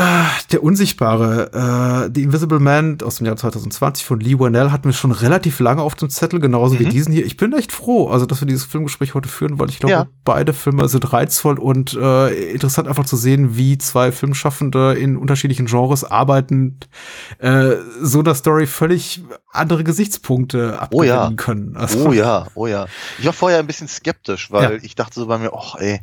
[0.00, 4.84] Äh, der Unsichtbare, äh, The Invisible Man aus dem Jahr 2020 von Lee Whannell hatten
[4.86, 6.90] wir schon relativ lange auf dem Zettel, genauso wie Mhm.
[6.90, 7.26] diesen hier.
[7.26, 10.06] Ich bin echt froh, also dass wir dieses Filmgespräch heute führen, weil ich glaube, Ja.
[10.24, 15.66] beide Filme sind reizvoll und äh, interessant einfach zu sehen, wie zwei Filmschaffende in unterschiedlichen
[15.66, 16.78] Genres arbeiten,
[17.38, 19.22] äh, so einer Story völlig
[19.52, 21.30] andere Gesichtspunkte Oh ja.
[21.36, 21.76] können.
[21.76, 22.86] Also, Oh ja, oh ja.
[23.18, 24.78] Ich war vorher ein bisschen skeptisch, weil Ja.
[24.82, 26.00] ich dachte so bei mir, ach ey,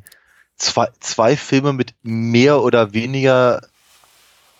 [0.55, 3.61] zwei, zwei Filme mit mehr oder weniger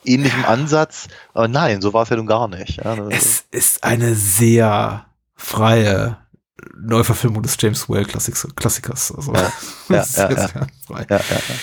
[0.07, 1.07] ähnlichem Ansatz.
[1.33, 2.77] Aber nein, so war es ja nun gar nicht.
[2.83, 5.05] Ja, Es ist eine sehr
[5.35, 6.17] freie
[6.79, 9.13] Neuverfilmung des James Whale Klassik Klassikers.
[9.15, 9.51] Also, Ja,
[9.89, 10.47] ja, ja, ja.
[10.47, 10.67] frei.
[10.89, 11.55] ja, ja, ja.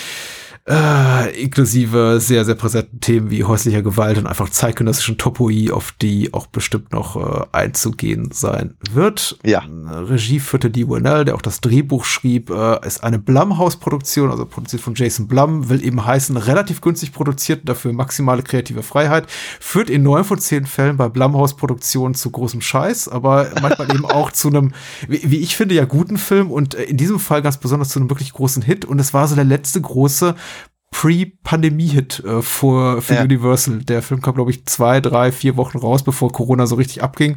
[0.67, 6.33] Äh, inklusive sehr, sehr präsenten Themen wie häuslicher Gewalt und einfach zeitgenössischen Topoi, auf die
[6.33, 9.37] auch bestimmt noch äh, einzugehen sein wird.
[9.43, 9.61] Ja.
[9.61, 14.47] Äh, Regie führte Lee Winnell, der auch das Drehbuch schrieb, äh, ist eine Blumhouse-Produktion, also
[14.47, 19.27] produziert von Jason Blum, will eben heißen, relativ günstig produziert, dafür maximale kreative Freiheit,
[19.59, 24.31] führt in neun von zehn Fällen bei Blumhouse-Produktionen zu großem Scheiß, aber manchmal eben auch
[24.31, 24.73] zu einem,
[25.07, 27.99] wie, wie ich finde, ja guten Film und äh, in diesem Fall ganz besonders zu
[27.99, 30.33] einem wirklich großen Hit und es war so der letzte große
[30.95, 33.23] Pre-Pandemie-Hit äh, für, für Ja.
[33.23, 33.79] Universal.
[33.79, 37.35] Der Film kam, glaube ich, zwei, drei, vier Wochen raus, bevor Corona so richtig abging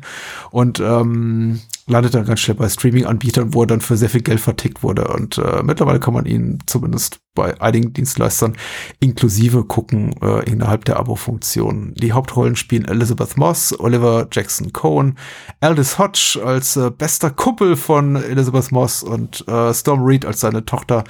[0.53, 4.39] und ähm, landete dann ganz schnell bei Streaming-Anbietern, wo er dann für sehr viel Geld
[4.39, 5.09] vertickt wurde.
[5.09, 8.57] Und äh, mittlerweile kann man ihn zumindest bei einigen Dienstleistern
[9.01, 11.95] inklusive gucken äh, innerhalb der Abo-Funktion.
[11.97, 15.19] Die Hauptrollen spielen Elizabeth Moss, Oliver Jackson Cohen,
[15.61, 20.65] Aldous Hodge als äh, bester Kumpel von Elizabeth Moss und äh, Storm Reed als seine
[20.65, 21.03] Tochter.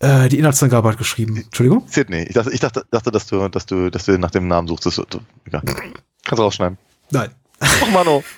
[0.00, 1.36] Äh, die Inhaltsangabe hat geschrieben.
[1.36, 1.84] Entschuldigung?
[1.86, 2.22] Sydney.
[2.22, 4.86] Ich dachte, ich dachte, dachte dass du, dass du, dass du nach dem Namen suchst.
[4.86, 5.62] Du, egal.
[5.64, 6.78] Kannst du rausschneiden.
[7.10, 7.30] Nein.
[7.60, 8.24] Ach, Mano.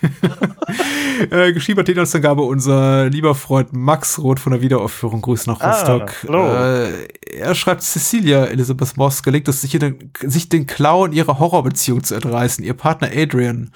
[1.31, 5.21] Äh, geschrieben hat die Inhaltsangabe unser lieber Freund Max Roth von der Wiederaufführung.
[5.21, 6.13] Grüß nach Ah, Rostock.
[6.27, 6.55] hallo.
[6.57, 9.79] äh, er schreibt, Cecilia Elizabeth Moss gelingt es, sich,
[10.21, 12.65] sich den Klauen ihrer Horrorbeziehung zu entreißen.
[12.65, 13.71] Ihr Partner Adrian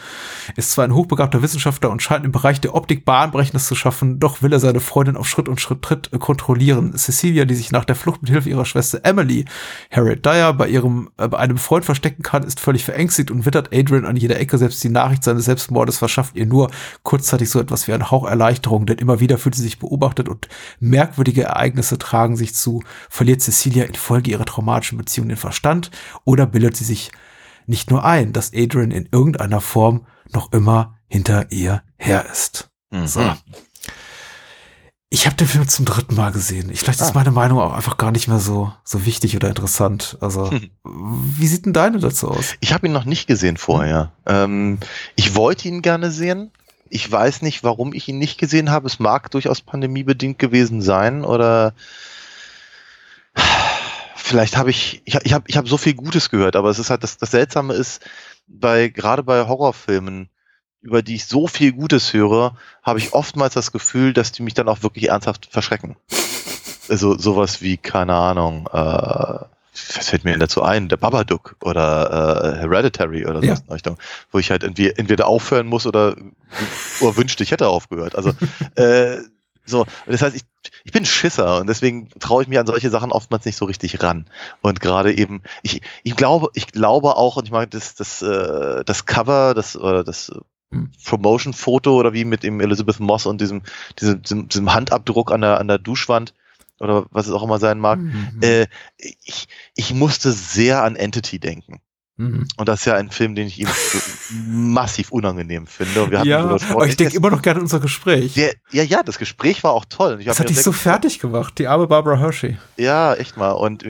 [0.57, 4.43] ist zwar ein hochbegabter Wissenschaftler und scheint im Bereich der Optik Bahnbrechendes zu schaffen, doch
[4.43, 6.97] will er seine Freundin auf Schritt und Schritt Tritt äh, kontrollieren.
[6.97, 9.45] Cecilia, die sich nach der Flucht mit Hilfe ihrer Schwester Emily,
[9.91, 13.71] Harriet Dyer, bei ihrem äh, bei einem Freund verstecken kann, ist völlig verängstigt und wittert
[13.73, 14.59] Adrian an jeder Ecke.
[14.59, 16.71] Selbst die Nachricht seines Selbstmordes verschafft ihr nur
[17.03, 20.49] kurzzeitig so etwas wie einen Hauch denn immer wieder fühlt sie sich beobachtet und
[20.81, 22.83] merkwürdige Ereignisse tragen sich zu.
[23.09, 25.91] Verliert Cecilia infolge ihrer traumatischen Beziehung den Verstand
[26.25, 27.11] oder bildet sie sich
[27.67, 32.71] nicht nur ein, dass Adrian in irgendeiner Form noch immer hinter ihr her ist.
[32.91, 33.07] Mhm.
[33.07, 33.33] So.
[35.09, 36.69] Ich habe den Film zum dritten Mal gesehen.
[36.71, 37.15] Ich, vielleicht ist Ah.
[37.15, 40.19] meine Meinung auch einfach gar nicht mehr so, so wichtig oder interessant.
[40.21, 40.51] Also,
[40.85, 42.55] wie sieht denn deine dazu aus?
[42.61, 44.13] Ich habe ihn noch nicht gesehen vorher.
[44.27, 44.79] Ähm,
[45.15, 46.51] ich wollte ihn gerne sehen.
[46.89, 48.87] Ich weiß nicht, warum ich ihn nicht gesehen habe.
[48.89, 51.73] Es mag durchaus pandemiebedingt gewesen sein oder
[54.17, 56.91] vielleicht habe ich, ich, ich habe ich hab so viel Gutes gehört, aber es ist
[56.91, 58.03] halt, das, das Seltsame ist,
[58.47, 60.29] bei, gerade bei Horrorfilmen,
[60.81, 64.55] über die ich so viel Gutes höre, habe ich oftmals das Gefühl, dass die mich
[64.55, 65.97] dann auch wirklich ernsthaft verschrecken.
[66.89, 68.77] Also sowas wie, keine Ahnung, äh,
[69.97, 70.89] was fällt mir denn dazu ein?
[70.89, 73.57] Der Babadook oder äh, Hereditary oder so Ja.
[73.71, 73.99] Richtung,
[74.31, 76.17] wo ich halt entweder aufhören muss oder,
[77.01, 78.15] oder wünschte, ich hätte aufgehört.
[78.17, 78.33] Also
[78.77, 79.19] äh,
[79.67, 80.43] so, das heißt, ich,
[80.85, 84.03] ich bin Schisser und deswegen traue ich mich an solche Sachen oftmals nicht so richtig
[84.03, 84.27] ran.
[84.63, 88.85] Und gerade eben, ich, ich glaube, ich glaube auch, und ich meine, das, das, äh,
[88.85, 90.33] das Cover, das, oder das
[90.73, 90.91] Hm.
[91.05, 93.63] Promotion-Foto oder wie mit dem Elizabeth Moss und diesem,
[94.01, 96.35] diesem, diesem, diesem Handabdruck an der, an der Duschwand
[96.81, 98.41] oder was es auch immer sein mag, Mhm.
[98.43, 101.81] äh, ich, ich musste sehr an Entity denken.
[102.19, 102.47] Mhm.
[102.57, 103.69] Und das ist ja ein Film, den ich ihm
[104.47, 106.03] massiv unangenehm finde.
[106.05, 108.35] Und wir hatten Ja, aber ich denke immer noch gerne an unser Gespräch.
[108.35, 110.23] der, ja, ja, das Gespräch war auch toll.
[110.25, 112.57] Das hat dich so fertig gemacht, die arme Barbara Hershey.
[112.77, 113.51] Ja, echt mal.
[113.53, 113.85] Und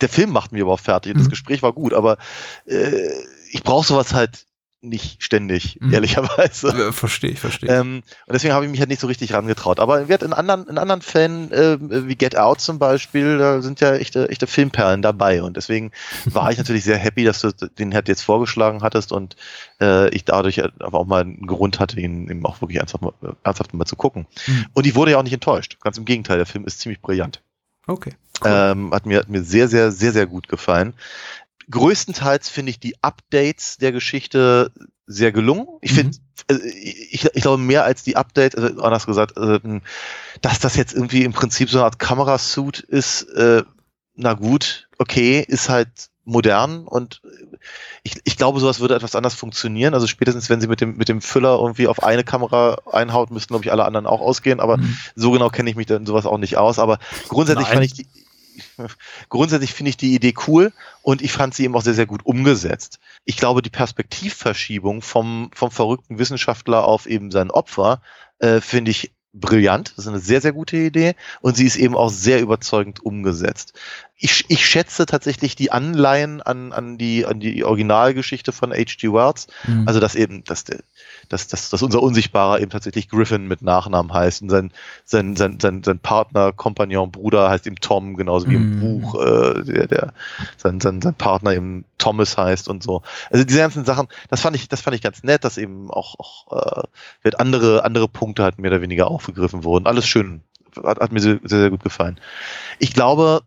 [0.00, 1.14] der Film macht mich aber auch fertig.
[1.14, 1.30] Das Mhm.
[1.30, 2.18] Gespräch war gut, aber
[2.66, 3.08] äh,
[3.50, 4.44] ich brauche sowas halt
[4.80, 5.92] nicht ständig, Mhm.
[5.92, 6.68] ehrlicherweise.
[6.68, 7.68] Äh, verstehe ich, verstehe.
[7.70, 9.80] Ähm, und deswegen habe ich mich halt nicht so richtig rangetraut.
[9.80, 13.94] Aber in anderen, in anderen Fällen, äh, wie Get Out zum Beispiel, da sind ja
[13.94, 15.42] echte, echte Filmperlen dabei.
[15.42, 15.90] Und deswegen
[16.26, 19.36] war ich natürlich sehr happy, dass du den halt jetzt vorgeschlagen hattest und
[19.80, 23.12] äh, ich dadurch aber auch mal einen Grund hatte, ihn eben auch wirklich ernsthaft mal,
[23.42, 24.26] ernsthaft mal zu gucken.
[24.46, 24.66] Mhm.
[24.74, 25.78] Und ich wurde ja auch nicht enttäuscht.
[25.82, 27.42] Ganz im Gegenteil, der Film ist ziemlich brillant.
[27.88, 28.12] Okay.
[28.44, 30.94] Ähm, hat, mir, hat mir sehr, sehr, sehr, sehr gut gefallen.
[31.70, 34.72] Größtenteils finde ich die Updates der Geschichte
[35.06, 35.66] sehr gelungen.
[35.80, 35.96] Ich Mhm.
[35.96, 36.18] finde,
[36.50, 39.60] äh, ich, ich glaube mehr als die Updates, also anders gesagt, äh,
[40.40, 43.62] dass das jetzt irgendwie im Prinzip so eine Art Kamerasuit ist, äh,
[44.14, 45.88] na gut, okay, ist halt
[46.24, 47.22] modern und
[48.02, 49.94] ich, ich glaube, sowas würde etwas anders funktionieren.
[49.94, 53.54] Also spätestens, wenn sie mit dem, mit dem Füller irgendwie auf eine Kamera einhaut, müssten,
[53.54, 54.60] glaube ich, alle anderen auch ausgehen.
[54.60, 54.96] Aber Mhm.
[55.16, 56.78] so genau kenne ich mich dann sowas auch nicht aus.
[56.78, 56.98] Aber
[57.28, 57.74] grundsätzlich Nein.
[57.74, 58.06] fand ich die,
[59.28, 62.24] grundsätzlich finde ich die Idee cool und ich fand sie eben auch sehr, sehr gut
[62.24, 62.98] umgesetzt.
[63.24, 68.02] Ich glaube, die Perspektivverschiebung vom, vom verrückten Wissenschaftler auf eben sein Opfer
[68.38, 69.92] äh, finde ich brillant.
[69.96, 73.74] Das ist eine sehr, sehr gute Idee und sie ist eben auch sehr überzeugend umgesetzt.
[74.20, 79.12] Ich, ich schätze tatsächlich die Anleihen an, an, die, an die Originalgeschichte von H.G.
[79.12, 79.46] Wells.
[79.64, 79.86] Mhm.
[79.86, 80.64] Also, dass eben, dass,
[81.28, 84.72] dass, dass, dass unser Unsichtbarer eben tatsächlich Griffin mit Nachnamen heißt und sein,
[85.04, 88.80] sein, sein, sein, sein Partner, Kompagnon, Bruder heißt ihm Tom, genauso wie im Mhm.
[88.80, 90.12] Buch, äh, der, der,
[90.56, 93.02] sein, sein, sein Partner eben Thomas heißt und so.
[93.30, 96.16] Also diese ganzen Sachen, das fand ich, das fand ich ganz nett, dass eben auch,
[96.18, 96.82] auch äh,
[97.22, 99.86] wird andere, andere Punkte halt mehr oder weniger aufgegriffen wurden.
[99.86, 100.42] Alles schön.
[100.84, 102.18] Hat, hat mir sehr, sehr gut gefallen.
[102.80, 103.42] Ich glaube,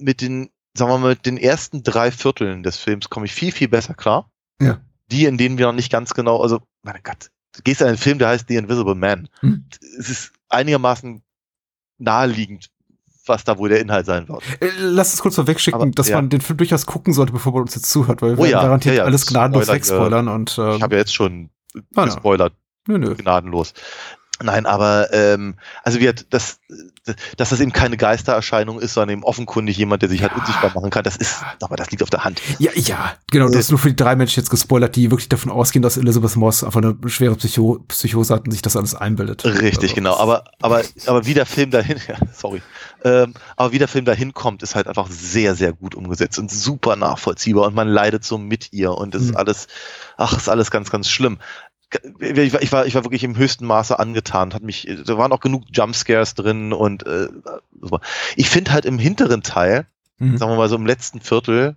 [0.00, 3.52] mit den, sagen wir mal, mit den ersten drei Vierteln des Films komme ich viel,
[3.52, 4.30] viel besser klar.
[4.60, 4.80] Ja.
[5.10, 7.96] Die, in denen wir noch nicht ganz genau, also, mein Gott, du gehst in einen
[7.96, 9.28] Film, der heißt The Invisible Man.
[9.40, 9.66] Hm.
[9.98, 11.22] Es ist einigermaßen
[11.98, 12.70] naheliegend,
[13.26, 14.42] was da wohl der Inhalt sein wird.
[14.60, 16.16] Äh, Lass es kurz vorwegschicken, Aber, dass ja.
[16.16, 18.62] man den Film durchaus gucken sollte, bevor man uns jetzt zuhört, weil wir Oh ja,
[18.62, 21.50] garantiert ja, ja, alles gnadenlos Spoiler, wegspoilern und äh, Ich habe ja jetzt schon
[21.94, 22.54] ah, gespoilert,
[22.86, 23.14] nö, nö.
[23.14, 23.74] gnadenlos.
[24.42, 26.60] Nein, aber ähm, also wir, das,
[27.36, 30.90] dass das eben keine Geistererscheinung ist, sondern eben offenkundig jemand, der sich halt unsichtbar machen
[30.90, 32.40] kann, das ist, aber das liegt auf der Hand.
[32.58, 35.52] Ja, ja, genau, das ist nur für die drei Menschen jetzt gespoilert, die wirklich davon
[35.52, 39.44] ausgehen, dass Elizabeth Moss einfach eine schwere Psycho Psychose hat und sich das alles einbildet.
[39.44, 40.16] Richtig, Also, genau.
[40.16, 42.62] Aber, aber, aber wie der Film dahin, ja, sorry,
[43.04, 46.50] ähm, aber wie der Film dahin kommt, ist halt einfach sehr, sehr gut umgesetzt und
[46.50, 49.36] super nachvollziehbar und man leidet so mit ihr und es ist Mhm.
[49.36, 49.66] alles,
[50.16, 51.38] ach, ist alles ganz, ganz schlimm.
[52.20, 55.32] Ich war, ich war, ich war wirklich im höchsten Maße angetan, hat mich, da waren
[55.32, 57.28] auch genug Jumpscares drin und äh,
[58.36, 59.86] ich finde halt im hinteren Teil,
[60.18, 60.36] Mhm.
[60.36, 61.76] sagen wir mal so im letzten Viertel,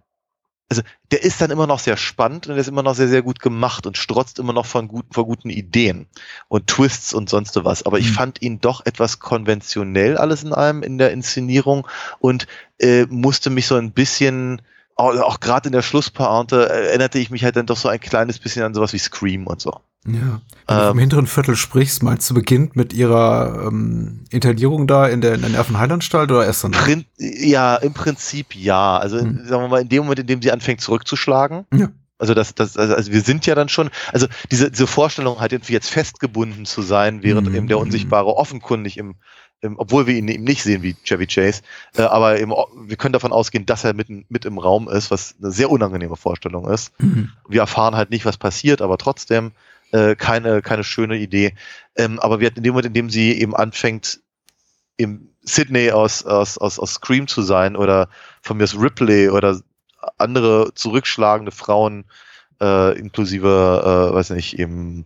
[0.70, 3.22] also der ist dann immer noch sehr spannend und der ist immer noch sehr, sehr
[3.22, 6.08] gut gemacht und strotzt immer noch von guten, von guten Ideen
[6.48, 7.84] und Twists und sonst was.
[7.84, 8.14] Aber ich Mhm.
[8.14, 11.88] fand ihn doch etwas konventionell alles in allem in der Inszenierung
[12.20, 12.48] und
[12.80, 14.62] äh, musste mich so ein bisschen,
[14.96, 18.00] auch, auch gerade in der Schlusspointe, äh, erinnerte ich mich halt dann doch so ein
[18.00, 19.80] kleines bisschen an sowas wie Scream und so.
[20.06, 20.42] Ja.
[20.68, 25.08] Wenn du Ähm, vom hinteren Viertel sprichst, meinst du beginnt mit ihrer ähm, Internierung da
[25.08, 26.72] in der, in der Nervenheilanstalt oder erst dann?
[26.72, 28.98] Prin ja, im Prinzip ja.
[28.98, 29.46] Also Mhm.
[29.46, 31.90] sagen wir mal, in dem Moment, in dem sie anfängt zurückzuschlagen, Ja.
[32.20, 35.52] Also das, das, also also wir sind ja dann schon, also diese, diese Vorstellung halt
[35.52, 37.56] irgendwie jetzt festgebunden zu sein, während Mhm.
[37.56, 39.16] eben der Unsichtbare offenkundig im,
[39.62, 41.64] im obwohl wir ihn eben nicht sehen wie Chevy Chase,
[41.98, 42.54] äh, aber eben,
[42.86, 46.16] wir können davon ausgehen, dass er mit, mit im Raum ist, was eine sehr unangenehme
[46.16, 46.92] Vorstellung ist.
[47.02, 47.30] Mhm.
[47.50, 49.52] Wir erfahren halt nicht, was passiert, aber trotzdem
[49.94, 51.54] äh, keine, keine schöne Idee.
[51.96, 54.20] Ähm, aber wir hatten in dem Moment, in dem sie eben anfängt,
[54.98, 58.10] im Sydney aus, aus, aus, aus Scream zu sein oder
[58.42, 59.62] von mir aus Ripley oder
[60.18, 62.06] andere zurückschlagende Frauen,
[62.60, 65.06] äh, inklusive, äh, weiß nicht, eben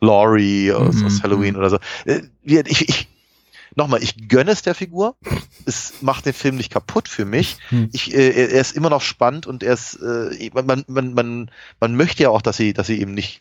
[0.00, 1.78] Laurie aus, Mhm, aus Halloween oder so.
[2.04, 3.08] Äh, ich, ich,
[3.74, 5.16] nochmal, ich gönne es der Figur.
[5.66, 7.56] Es macht den Film nicht kaputt für mich.
[7.70, 7.90] Mhm.
[7.92, 11.50] Ich, äh, er er ist immer noch spannend und er ist, äh, man, man, man,
[11.80, 13.40] man möchte ja auch, dass sie, dass sie eben nicht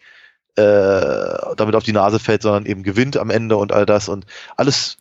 [0.56, 4.26] äh, damit auf die Nase fällt, sondern eben gewinnt am Ende und all das und
[4.58, 4.98] alles,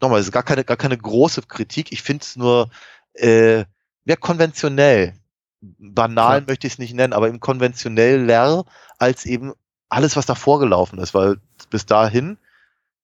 [0.00, 1.92] nochmal, es ist gar keine, gar keine große Kritik.
[1.92, 2.70] Ich finde es nur
[3.14, 3.64] äh,
[4.04, 5.14] mehr konventionell.
[5.60, 6.48] Banal Klar.
[6.48, 8.64] möchte ich es nicht nennen, aber eben konventioneller
[8.98, 9.52] als eben
[9.88, 11.36] alles, was davor gelaufen ist, weil
[11.70, 12.38] bis dahin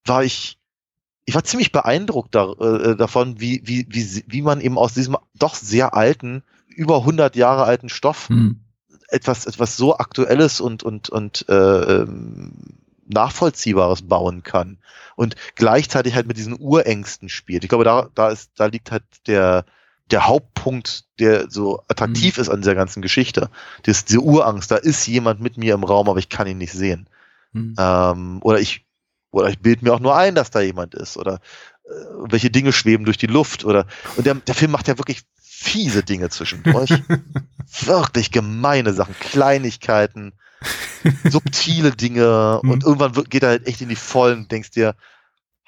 [0.04, 0.58] war ich,
[1.24, 5.16] ich war ziemlich beeindruckt da, äh, davon, wie, wie, wie, wie man eben aus diesem
[5.34, 8.64] doch sehr alten, über 100 Jahre alten Stoff Mhm.
[9.08, 12.52] Etwas, etwas so Aktuelles und, und, und äh, ähm,
[13.06, 14.78] Nachvollziehbares bauen kann
[15.16, 17.64] und gleichzeitig halt mit diesen Urängsten spielt.
[17.64, 19.64] Ich glaube, da, da ist, da liegt halt der,
[20.10, 23.50] der Hauptpunkt, der so attraktiv ist an dieser ganzen Geschichte.
[23.82, 26.72] Das, diese Urangst, da ist jemand mit mir im Raum, aber ich kann ihn nicht
[26.72, 27.08] sehen.
[27.52, 27.74] Mhm.
[27.78, 28.86] Ähm, oder ich,
[29.30, 31.16] oder ich bilde mir auch nur ein, dass da jemand ist.
[31.16, 31.40] Oder
[31.84, 31.90] äh,
[32.30, 33.64] welche Dinge schweben durch die Luft.
[33.64, 33.86] Oder
[34.16, 35.22] und der, der Film macht ja wirklich
[35.60, 36.90] fiese Dinge zwischendurch.
[37.82, 40.32] wirklich gemeine Sachen, Kleinigkeiten,
[41.28, 42.70] subtile Dinge Mhm.
[42.70, 44.94] und irgendwann geht er halt echt in die Vollen und denkst dir,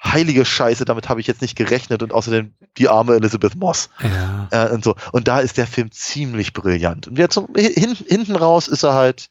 [0.03, 4.47] heilige Scheiße, damit habe ich jetzt nicht gerechnet und außerdem die arme Elizabeth Moss Ja.
[4.51, 4.95] äh, und so.
[5.11, 7.07] Und da ist der Film ziemlich brillant.
[7.07, 9.29] Und jetzt zum, hin, hinten raus ist er halt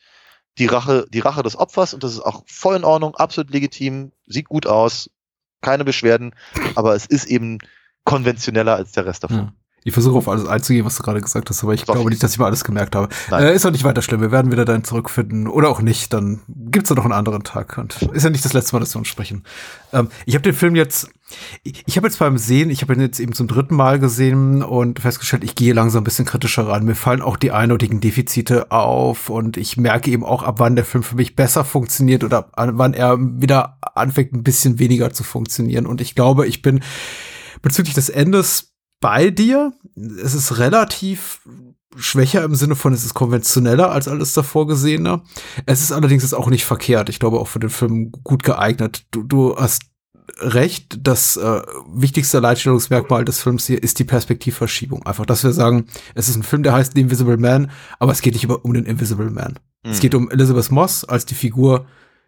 [0.59, 4.13] die Rache, die Rache des Opfers und das ist auch voll in Ordnung, absolut legitim,
[4.27, 5.11] sieht gut aus,
[5.63, 6.35] keine Beschwerden,
[6.77, 7.59] aber es ist eben
[8.05, 9.37] konventioneller als der Rest davon.
[9.39, 9.53] Ja.
[9.83, 11.95] Ich versuche auf alles einzugehen, was du gerade gesagt hast, aber ich Doch.
[11.95, 13.09] glaube nicht, dass ich mal alles gemerkt habe.
[13.33, 14.21] Äh, ist auch nicht weiter schlimm.
[14.21, 16.13] Wir werden wieder dann zurückfinden oder auch nicht.
[16.13, 17.79] Dann gibt's ja noch einen anderen Tag.
[17.79, 19.45] Und ist ja nicht das letzte Mal, dass wir uns sprechen.
[19.93, 21.09] Ähm, ich habe den Film jetzt,
[21.63, 24.63] ich, ich habe jetzt beim Sehen, ich habe ihn jetzt eben zum dritten Mal gesehen
[24.63, 26.85] und festgestellt, ich gehe langsam ein bisschen kritischer ran.
[26.85, 30.85] Mir fallen auch die eindeutigen Defizite auf und ich merke eben auch, ab wann der
[30.85, 35.25] Film für mich besser funktioniert oder ab wann er wieder anfängt, ein bisschen weniger zu
[35.25, 35.87] funktionieren.
[35.87, 36.81] Und ich glaube, ich bin
[37.63, 38.70] bezüglich des Endes
[39.01, 39.73] bei dir.
[40.23, 41.41] Es ist relativ
[41.97, 45.23] schwächer im Sinne von, es ist konventioneller als alles davor Gesehene.
[45.67, 47.09] Es ist allerdings jetzt auch nicht verkehrt.
[47.09, 49.07] Ich glaube auch für den Film gut geeignet.
[49.11, 49.83] Du, du hast
[50.39, 50.99] recht.
[51.03, 55.05] Das äh, wichtigste Alleinstellungsmerkmal des Films hier ist die Perspektivverschiebung.
[55.05, 58.23] Einfach, dass wir sagen, es ist ein Film, der heißt The Invisible Man, aber es
[58.23, 59.59] geht nicht über, um den Invisible Man.
[59.85, 59.91] Mhm.
[59.91, 61.87] Es geht um Elizabeth Moss als die Figur,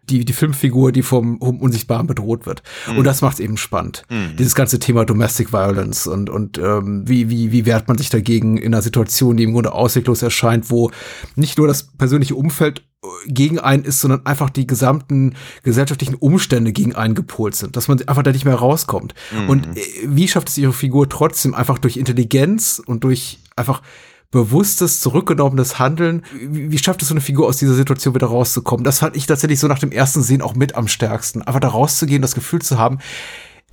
[0.09, 2.63] die, die Filmfigur, die vom, Unsichtbaren bedroht wird.
[2.89, 2.99] Mhm.
[2.99, 4.03] Und das macht es eben spannend.
[4.09, 4.35] Mhm.
[4.37, 8.57] Dieses ganze Thema Domestic Violence und, und ähm, wie, wie, wie wehrt man sich dagegen
[8.57, 10.91] in einer Situation, die im Grunde ausweglos erscheint, wo
[11.35, 16.73] nicht nur das persönliche Umfeld äh, gegen einen ist, sondern einfach die gesamten gesellschaftlichen Umstände
[16.73, 19.13] gegen einen gepolt sind, dass man einfach da nicht mehr rauskommt.
[19.31, 19.49] Mhm.
[19.49, 23.81] Und äh, wie schafft es ihre Figur trotzdem einfach durch Intelligenz und durch einfach
[24.33, 26.23] bewusstes, zurückgenommenes Handeln.
[26.33, 28.83] Wie, wie schafft es so eine Figur aus dieser Situation wieder rauszukommen?
[28.83, 31.41] Das fand ich tatsächlich so nach dem ersten Sehen auch mit am stärksten.
[31.41, 32.97] Einfach da rauszugehen, das Gefühl zu haben,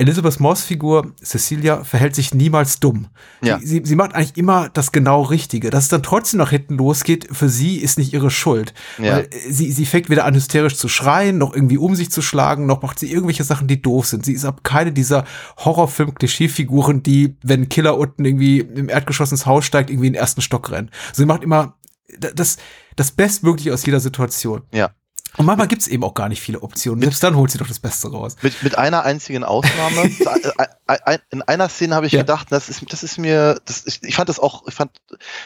[0.01, 3.09] Elizabeth Moss Figur, Cecilia, verhält sich niemals dumm.
[3.43, 3.59] Ja.
[3.63, 5.69] Sie, sie, macht eigentlich immer das genau Richtige.
[5.69, 8.73] Dass es dann trotzdem nach hinten losgeht, für sie ist nicht ihre Schuld.
[8.97, 9.17] Ja.
[9.17, 12.65] Weil sie, sie fängt weder an, hysterisch zu schreien, noch irgendwie um sich zu schlagen,
[12.65, 14.25] noch macht sie irgendwelche Sachen, die doof sind.
[14.25, 15.23] Sie ist ab keine dieser
[15.59, 20.19] Horrorfilm-Klischee-Figuren, die, wenn ein Killer unten irgendwie im Erdgeschoss ins Haus steigt, irgendwie in den
[20.19, 20.89] ersten Stock rennen.
[21.13, 21.75] Sie macht immer
[22.19, 22.57] das,
[22.95, 24.63] das Bestmögliche aus jeder Situation.
[24.73, 24.89] Ja.
[25.37, 27.01] Und manchmal gibt's eben auch gar nicht viele Optionen.
[27.01, 28.35] Selbst dann holt sie doch das Beste raus.
[28.41, 30.11] Mit, mit einer einzigen Ausnahme.
[31.29, 32.21] in einer Szene habe ich ja.
[32.21, 34.91] gedacht, das ist, das ist mir, das, ich, ich fand das auch, ich fand,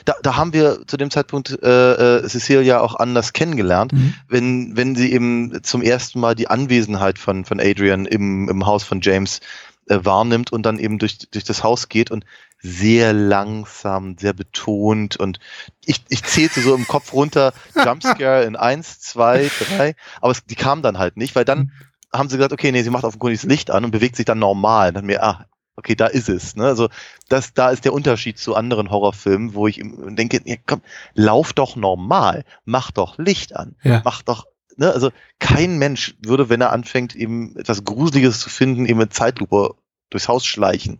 [0.05, 4.15] da, da haben wir zu dem Zeitpunkt äh, äh, Cecilia auch anders kennengelernt, mhm.
[4.27, 8.83] wenn, wenn sie eben zum ersten Mal die Anwesenheit von, von Adrian im, im Haus
[8.83, 9.39] von James
[9.87, 12.25] äh, wahrnimmt und dann eben durch, durch das Haus geht und
[12.65, 15.39] sehr langsam, sehr betont und
[15.85, 20.55] ich, ich zählte so im Kopf runter, Jumpscare in eins, zwei, drei, aber es, die
[20.55, 21.71] kam dann halt nicht, weil dann
[22.11, 24.39] haben sie gesagt, okay, nee, sie macht offenkundig das Licht an und bewegt sich dann
[24.39, 24.89] normal.
[24.89, 25.45] Und dann mir, ah,
[25.75, 26.55] okay, da ist es.
[26.55, 26.65] Ne?
[26.65, 26.89] Also
[27.27, 30.81] das, da ist der Unterschied zu anderen Horrorfilmen, wo ich denke, ja, komm,
[31.13, 34.01] lauf doch normal, mach doch Licht an, ja.
[34.03, 34.45] mach doch
[34.77, 39.13] Ne, also kein Mensch würde, wenn er anfängt, eben etwas Gruseliges zu finden, eben mit
[39.13, 39.75] Zeitlupe
[40.09, 40.99] durchs Haus schleichen.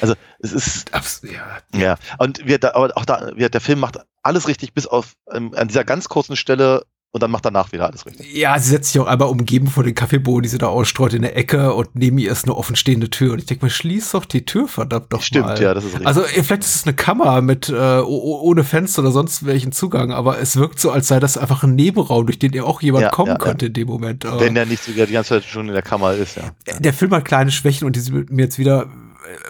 [0.00, 1.58] Also es ist Abs ja.
[1.78, 1.96] ja.
[2.18, 5.54] Und wir da, aber auch da, wir, der Film macht alles richtig, bis auf ähm,
[5.54, 6.84] an dieser ganz kurzen Stelle
[7.16, 8.30] und dann macht danach wieder alles richtig.
[8.34, 11.22] Ja, sie setzt sich auch einmal umgeben von den Kaffeebohnen, die sie da ausstreut in
[11.22, 13.32] der Ecke und neben ihr ist eine offenstehende Tür.
[13.32, 15.62] Und ich denke mal, schließ doch die Tür, verdammt doch Stimmt, mal.
[15.62, 16.06] ja, das ist richtig.
[16.06, 20.38] Also vielleicht ist es eine Kammer mit äh, ohne Fenster oder sonst welchen Zugang, aber
[20.38, 23.08] es wirkt so, als sei das einfach ein Nebenraum, durch den ihr auch jemand ja,
[23.08, 23.68] kommen ja, könnte ja.
[23.68, 24.26] in dem Moment.
[24.38, 26.42] Wenn der nicht sogar die ganze Zeit schon in der Kammer ist, ja.
[26.78, 28.88] Der Film hat kleine Schwächen und die sind mir jetzt wieder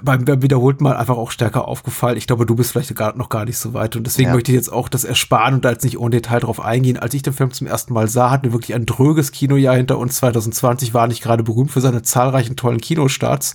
[0.02, 2.16] beim wiederholten Mal einfach auch stärker aufgefallen.
[2.16, 3.96] Ich glaube, du bist vielleicht gar, noch gar nicht so weit.
[3.96, 4.34] Und deswegen ja.
[4.34, 6.98] möchte ich jetzt auch das ersparen und da jetzt nicht ohne Detail drauf eingehen.
[6.98, 9.98] Als ich den Film zum ersten Mal sah, hatten wir wirklich ein dröges Kinojahr hinter
[9.98, 10.16] uns.
[10.16, 13.54] 2020 war nicht gerade berühmt für seine zahlreichen tollen Kinostarts.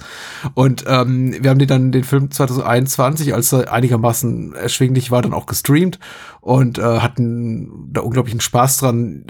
[0.54, 5.34] Und ähm, wir haben den dann den Film 2021, als er einigermaßen erschwinglich war, dann
[5.34, 6.00] auch gestreamt
[6.42, 9.26] und äh, hatten da unglaublichen Spaß dran.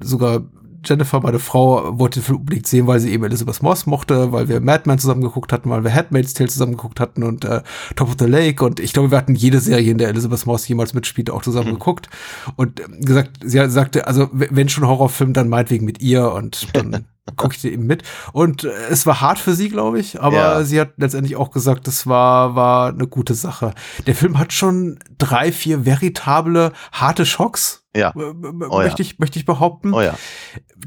[0.00, 0.42] Sogar
[0.84, 4.48] Jennifer, meine Frau, wollte den Film unbedingt sehen, weil sie eben Elizabeth Moss mochte, weil
[4.48, 7.62] wir Mad Men zusammen geguckt hatten, weil wir Handmaid's Tale zusammen geguckt hatten und äh,
[7.96, 10.66] Top of the Lake und ich glaube, wir hatten jede Serie, in der Elizabeth Moss
[10.68, 11.74] jemals mitspielte, auch zusammen mhm.
[11.74, 12.08] geguckt
[12.56, 17.06] und äh, gesagt, sie sagte, also wenn schon Horrorfilm, dann meinetwegen mit ihr und dann
[17.36, 18.02] gucke ich dir eben mit.
[18.32, 20.64] Und äh, es war hart für sie, glaube ich, aber ja.
[20.64, 23.74] sie hat letztendlich auch gesagt, es war, war eine gute Sache.
[24.06, 27.83] Der Film hat schon drei, vier veritable, harte Schocks.
[27.96, 28.12] Ja.
[28.14, 28.32] Oh,
[28.78, 29.08] möchte, ja.
[29.08, 29.94] Ich, möchte ich behaupten.
[29.94, 30.14] Oh ja.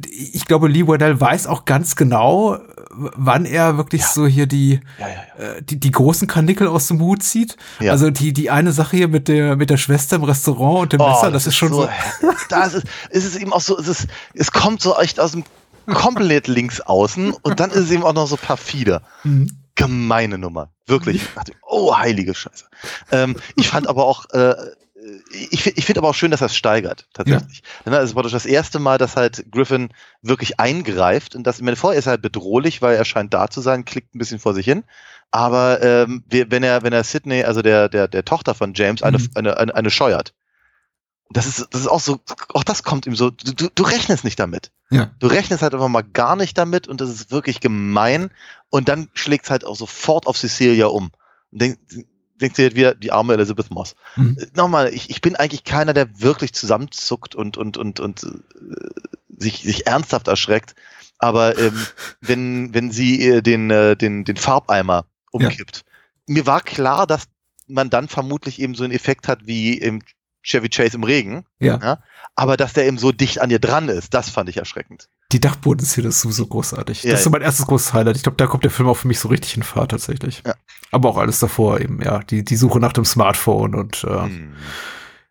[0.09, 2.59] Ich glaube, Lee Wardell weiß auch ganz genau,
[2.91, 4.07] wann er wirklich ja.
[4.07, 7.55] so hier die, ja, ja, äh, die, die großen Karnickel aus dem Hut zieht.
[7.79, 7.93] Ja.
[7.93, 11.01] Also die, die eine Sache hier mit der, mit der Schwester im Restaurant und dem
[11.01, 11.83] oh, Messer, das, das ist schon so.
[11.83, 15.31] so das ist, ist es eben auch so, es ist, es kommt so echt aus
[15.31, 15.43] dem
[15.93, 19.01] komplett links außen und dann ist es eben auch noch so perfide.
[19.23, 19.49] Mhm.
[19.75, 20.71] Gemeine Nummer.
[20.87, 21.21] Wirklich.
[21.61, 22.65] Oh, heilige Scheiße.
[23.11, 24.55] Ähm, ich fand aber auch, äh,
[25.31, 27.61] ich, ich finde aber auch schön, dass er es steigert, tatsächlich.
[27.85, 28.01] Ja.
[28.01, 29.89] Es war doch das erste Mal, dass halt Griffin
[30.21, 33.49] wirklich eingreift und das, ich meine, vorher ist er halt bedrohlich, weil er scheint da
[33.49, 34.83] zu sein, klickt ein bisschen vor sich hin.
[35.31, 39.17] Aber ähm, wenn er, wenn er Sydney, also der, der, der Tochter von James, eine,
[39.17, 39.29] mhm.
[39.35, 40.33] eine, eine, eine scheuert,
[41.29, 42.21] das ist, das ist auch so,
[42.53, 44.71] auch das kommt ihm so, du, du rechnest nicht damit.
[44.89, 45.11] Ja.
[45.19, 48.29] Du rechnest halt einfach mal gar nicht damit und das ist wirklich gemein
[48.69, 51.11] und dann schlägt es halt auch sofort auf Cecilia um.
[51.51, 51.79] Und denk,
[52.41, 53.95] denkt sie wieder, die arme Elizabeth Moss.
[54.15, 54.37] Mhm.
[54.55, 58.27] Nochmal, ich, ich bin eigentlich keiner, der wirklich zusammenzuckt und, und, und, und äh,
[59.37, 60.75] sich, sich ernsthaft erschreckt.
[61.17, 61.73] Aber ähm,
[62.21, 66.33] wenn, wenn sie äh, den, äh, den, den Farbeimer umkippt, ja.
[66.33, 67.25] mir war klar, dass
[67.67, 70.01] man dann vermutlich eben so einen Effekt hat wie im
[70.41, 71.45] Chevy Chase im Regen.
[71.59, 71.79] Ja.
[71.81, 72.03] ja.
[72.39, 75.09] Aber dass der eben so dicht an ihr dran ist, das fand ich erschreckend.
[75.31, 77.01] Die Dachbodenszene ist sowieso großartig.
[77.01, 78.15] Ja, das ist so mein erstes großes Highlight.
[78.15, 80.43] Ich glaube, da kommt der Film auch für mich so richtig in Fahrt tatsächlich.
[80.45, 80.53] Ja.
[80.91, 82.19] Aber auch alles davor eben, ja.
[82.19, 84.53] Die, die Suche nach dem Smartphone und äh, hm.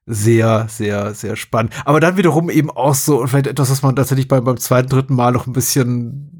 [0.05, 1.75] sehr, sehr, sehr spannend.
[1.85, 4.89] Aber dann wiederum eben auch so, und vielleicht etwas, was man tatsächlich beim, beim zweiten,
[4.89, 6.36] dritten Mal noch ein bisschen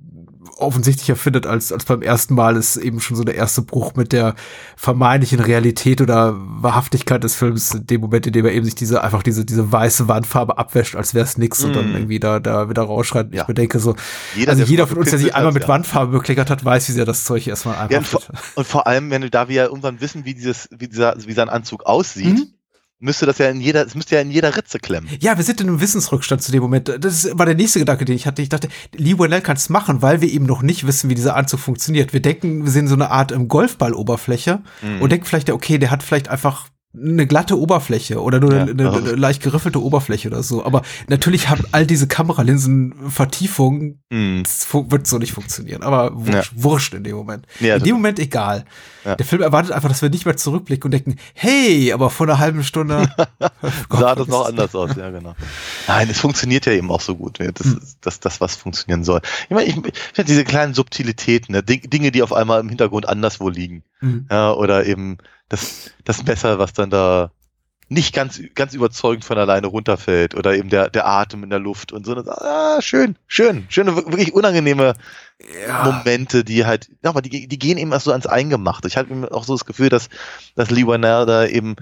[0.57, 4.13] offensichtlicher findet als, als beim ersten Mal, ist eben schon so der erste Bruch mit
[4.13, 4.35] der
[4.77, 9.03] vermeintlichen Realität oder Wahrhaftigkeit des Films, in dem Moment, in dem er eben sich diese,
[9.05, 11.97] einfach diese, diese weiße Wandfarbe abwäscht, als wäre es nix und dann Mm.
[11.97, 13.33] irgendwie da, da wieder rausschreit.
[13.35, 13.43] Ja.
[13.43, 13.97] Ich bedenke so,
[14.35, 15.69] Jeder, also der jeder von uns, der sich einmal mit ja.
[15.69, 18.23] Wandfarbe bekleckert hat, weiß, wie sehr das Zeug erstmal einfach Ja, und, vor,
[18.55, 21.33] und vor allem, wenn du da wir ja irgendwann wissen, wie dieses, wie dieser, wie
[21.33, 22.47] sein Anzug aussieht, Mhm.
[22.99, 25.09] Müsste das ja in jeder, es müsste ja in jeder Ritze klemmen.
[25.21, 26.91] Ja, wir sind in einem Wissensrückstand zu dem Moment.
[27.01, 28.43] Das war der nächste Gedanke, den ich hatte.
[28.43, 31.37] Ich dachte, Lee Whannell kann es machen, weil wir eben noch nicht wissen, wie dieser
[31.37, 32.13] Anzug funktioniert.
[32.13, 35.03] Wir denken, wir sehen so eine Art ähm, Golfballoberfläche Mhm.
[35.03, 36.69] und denken vielleicht, okay, der hat vielleicht einfach
[36.99, 40.65] eine glatte Oberfläche oder nur Ja, eine, eine, eine leicht geriffelte Oberfläche oder so.
[40.65, 44.43] Aber natürlich haben all diese Kameralinsen Vertiefungen, Mhm.
[44.45, 45.83] das fu- wird so nicht funktionieren.
[45.83, 47.47] Aber wurscht, wurscht in dem Moment.
[47.61, 48.65] Ja, in dem Moment egal.
[49.05, 49.15] Ja.
[49.17, 52.39] Der Film erwartet einfach, dass wir nicht mehr zurückblicken und denken, hey, aber vor einer
[52.39, 53.09] halben Stunde
[53.89, 55.35] Gott, sah das noch anders aus, ja, genau.
[55.89, 57.39] Nein, es funktioniert ja eben auch so gut.
[57.41, 57.79] Das Hm.
[57.83, 59.21] ist das, das, was funktionieren soll.
[59.49, 61.63] Ich meine, ich, ich diese kleinen Subtilitäten, ne?
[61.63, 63.83] Ding- Dinge, die auf einmal im Hintergrund anderswo liegen.
[64.01, 64.27] Mhm.
[64.31, 65.19] Ja, oder eben
[65.49, 67.31] das, das Messer, was dann da
[67.89, 70.35] nicht ganz, ganz überzeugend von alleine runterfällt.
[70.35, 72.17] Oder eben der, der Atem in der Luft und so.
[72.17, 74.95] Ah, schön, schön, schöne, wirklich unangenehme
[75.85, 78.89] Momente, die halt, ja, aber die, die gehen eben erst so ans Eingemachte.
[78.89, 80.09] Ich eben auch so das Gefühl, dass,
[80.55, 81.77] dass Lee Whannell da eben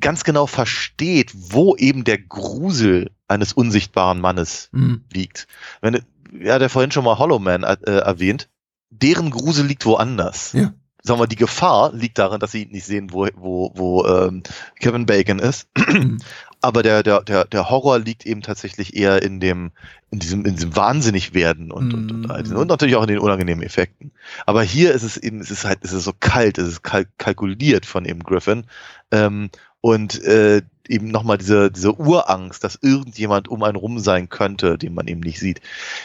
[0.00, 5.04] ganz genau versteht, wo eben der Grusel eines unsichtbaren Mannes Mhm.
[5.12, 5.46] liegt.
[5.80, 6.02] Wenn,
[6.38, 8.48] ja, hat er vorhin schon mal Hollow Man äh, erwähnt.
[8.90, 10.52] Deren Grusel liegt woanders.
[10.52, 10.72] Ja.
[11.06, 14.42] Sagen wir, die Gefahr liegt darin, dass sie nicht sehen, wo, wo, wo ähm,
[14.80, 15.68] Kevin Bacon ist.
[16.60, 19.70] Aber der, der, der, der Horror liegt eben tatsächlich eher in dem,
[20.10, 23.18] in diesem, in diesem Wahnsinnigwerden und, und, und, all diesen- und natürlich auch in den
[23.18, 24.10] unangenehmen Effekten.
[24.46, 27.06] Aber hier ist es eben, es ist halt, es ist so kalt, es ist kal
[27.18, 28.64] kalkuliert von eben Griffin.
[29.12, 29.50] Ähm,
[29.80, 34.94] und äh, eben nochmal diese, diese Urangst, dass irgendjemand um einen rum sein könnte, den
[34.94, 35.60] man eben nicht sieht.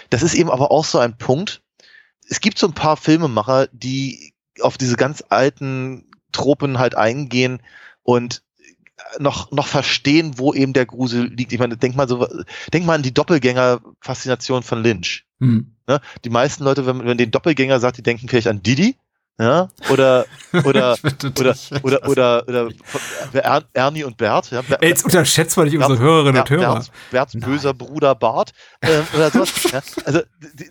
[0.10, 1.62] Das ist eben aber auch so ein Punkt.
[2.28, 4.31] Es gibt so ein paar Filmemacher, die
[4.62, 7.62] auf diese ganz alten Tropen halt eingehen
[8.04, 8.44] und
[9.20, 11.52] noch, noch verstehen, wo eben der Grusel liegt.
[11.54, 12.28] Ich meine, denk mal so,
[12.74, 15.26] denk mal an die Doppelgänger-Faszination von Lynch.
[15.40, 15.74] Mhm.
[15.88, 16.00] Ne?
[16.24, 18.96] Die meisten Leute, wenn man den Doppelgänger sagt, die denken vielleicht an Didi,
[19.40, 20.26] ja, oder,
[20.66, 20.96] oder,
[21.40, 22.70] oder, oder, oder, oder,
[23.34, 26.50] Er- Ernie und Bert, ja, Ber- Ey, jetzt unterschätzt mal nicht unsere Bert- Hörerinnen und
[26.50, 26.74] Hörer.
[26.74, 28.52] Berts, Berts böser Bruder Bart,
[28.82, 29.52] ähm, oder sowas.
[29.72, 30.70] ja, also, die,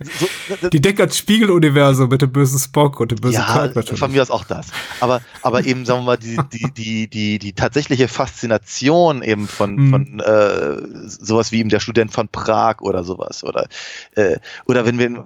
[0.60, 3.98] so, Die denken ans Spiegeluniversum mit dem bösen Spock und dem bösen ja, Kirk natürlich.
[3.98, 4.68] von mir aus auch das.
[5.00, 9.74] Aber, aber eben, sagen wir mal, die, die, die, die, die tatsächliche Faszination eben von,
[9.74, 9.90] Mhm.
[9.90, 10.76] von äh,
[11.08, 13.42] sowas wie eben der Student von Prag oder sowas.
[13.42, 13.66] Oder,
[14.14, 15.24] äh, oder wenn wir,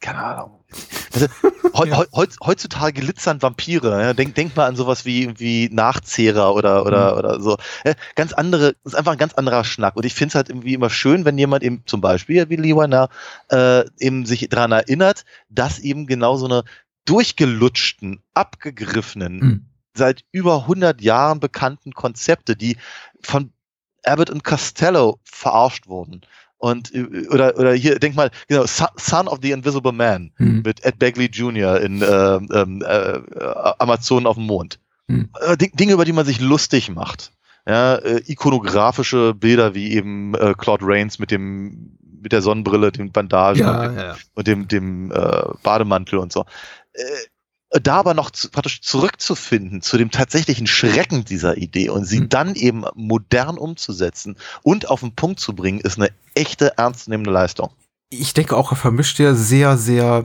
[0.00, 0.60] keine Ahnung.
[1.12, 1.26] Also,
[1.74, 4.02] heu, heu, heutz- heutzutage glitzern Vampire.
[4.02, 4.12] Ja?
[4.14, 7.18] Denk, denk mal an sowas wie, wie Nachzehrer oder, oder, Mhm.
[7.18, 7.56] oder so.
[7.84, 9.96] Ja, ganz andere, das ist einfach ein ganz anderer Schnack.
[9.96, 12.74] Und ich finde es halt irgendwie immer schön, wenn jemand eben zum Beispiel wie Lee
[12.74, 13.08] Warner,
[13.50, 16.64] äh, eben sich daran erinnert, dass eben genau so eine
[17.06, 19.66] durchgelutschten, abgegriffenen, Mhm.
[19.94, 22.76] seit über 100 Jahren bekannten Konzepte, die
[23.22, 23.52] von
[24.04, 26.22] Abbott und Costello verarscht wurden.
[26.64, 30.62] Und, äh, oder, oder hier, denk mal, genau, Son- of the Invisible Man Mhm.
[30.64, 31.78] mit Ed Begley Jr.
[31.80, 33.18] in ähm, ähm, äh,
[33.78, 34.78] Amazonen auf dem Mond.
[35.06, 35.28] Mhm.
[35.40, 37.32] Äh, Ding- Dinge, über die man sich lustig macht.
[37.68, 43.12] Ja, äh, ikonografische Bilder wie eben äh, Claude Rains mit dem mit der Sonnenbrille, den
[43.12, 44.16] Bandagen und Ja, dem, ja, ja.
[44.34, 46.46] und dem, dem äh, Bademantel und so.
[46.94, 47.02] Äh,
[47.82, 52.28] da aber noch zu, praktisch zurückzufinden zu dem tatsächlichen Schrecken dieser Idee und sie Mhm.
[52.28, 57.70] dann eben modern umzusetzen und auf den Punkt zu bringen, ist eine echte ernstzunehmende Leistung.
[58.10, 60.24] Ich denke auch, er vermischt ja sehr, sehr,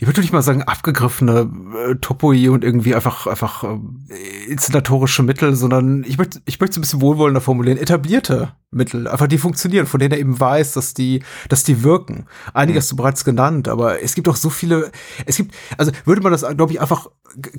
[0.00, 1.50] ich würde nicht mal sagen abgegriffene
[1.90, 6.78] äh, Topoi und irgendwie einfach, einfach äh, inszenatorische Mittel, sondern ich möchte, ich möchte es
[6.78, 10.94] ein bisschen wohlwollender formulieren, etablierte Mittel, einfach die funktionieren, von denen er eben weiß, dass
[10.94, 12.26] die, dass die wirken.
[12.52, 14.90] Einige hast du bereits genannt, aber es gibt auch so viele,
[15.24, 17.08] es gibt, also würde man das, glaube ich, einfach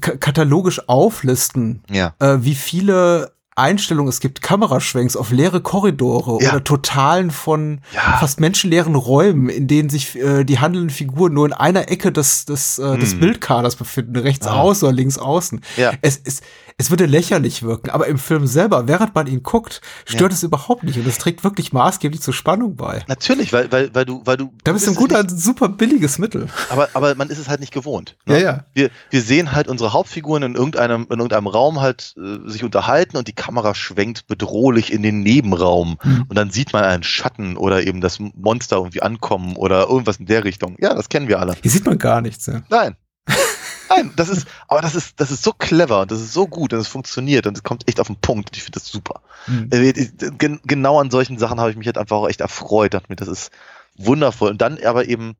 [0.01, 2.13] katalogisch auflisten, Ja.
[2.19, 6.51] äh, wie viele Einstellungen es gibt, Kameraschwenks auf leere Korridore Ja.
[6.51, 8.17] oder Totalen von Ja.
[8.19, 12.45] fast menschenleeren Räumen, in denen sich äh, die handelnden Figuren nur in einer Ecke des,
[12.45, 13.19] des, äh, des Hm.
[13.19, 14.59] Bildkaders befinden, rechts Ah.
[14.59, 15.61] außen oder links außen.
[15.77, 15.93] Ja.
[16.01, 16.41] Es, es,
[16.79, 20.35] es würde lächerlich wirken, aber im Film selber, während man ihn guckt, stört Ja.
[20.35, 23.03] es überhaupt nicht und es trägt wirklich maßgeblich zur Spannung bei.
[23.07, 24.53] Natürlich, weil, weil, weil du, weil du.
[24.63, 26.47] Da bist du ein guter, nicht- super billiges Mittel.
[26.69, 28.15] aber, aber man ist es halt nicht gewohnt.
[28.27, 28.43] Ja, ne?
[28.43, 28.65] ja.
[28.75, 33.17] Wir, wir sehen halt unsere Hauptfiguren in irgendeinem, in irgendeinem Raum halt äh, sich unterhalten
[33.17, 36.25] und die Kamera schwenkt bedrohlich in den Nebenraum Mhm.
[36.29, 40.27] und dann sieht man einen Schatten oder eben das Monster irgendwie ankommen oder irgendwas in
[40.27, 40.75] der Richtung.
[40.79, 41.55] Ja, das kennen wir alle.
[41.61, 42.45] Hier sieht man gar nichts.
[42.45, 42.61] Ja.
[42.69, 42.95] Nein.
[43.89, 46.73] Nein, das ist, aber das ist, das ist so clever und das ist so gut
[46.73, 48.55] und es funktioniert und es kommt echt auf den Punkt.
[48.55, 49.21] Ich finde das super.
[49.47, 49.69] Mhm.
[49.71, 52.93] Ich- gen- Genau an solchen Sachen habe ich mich halt einfach auch echt erfreut.
[52.93, 53.51] Dachte mir, das ist
[53.97, 54.51] wundervoll.
[54.51, 55.35] Und dann aber eben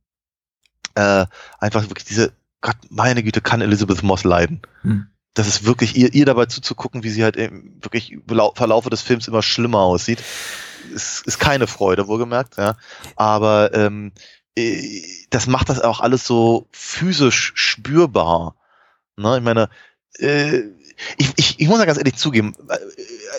[0.95, 1.25] äh,
[1.59, 4.61] einfach wirklich diese, Gott, meine Güte, kann Elizabeth Moss leiden.
[4.81, 5.07] Hm.
[5.33, 8.89] Das ist wirklich, ihr, ihr dabei zuzugucken, wie sie halt eben wirklich im Lau- Verlaufe
[8.89, 10.23] des Films immer schlimmer aussieht,
[10.95, 12.75] ist, ist keine Freude, wohlgemerkt, ja.
[13.15, 14.19] Aber ähm, äh,
[15.29, 18.55] das macht das auch alles so physisch spürbar.
[19.15, 19.37] Ne?
[19.37, 19.69] Ich meine,
[20.19, 20.59] äh,
[21.17, 22.77] ich, ich, ich muss ja ganz ehrlich zugeben, äh,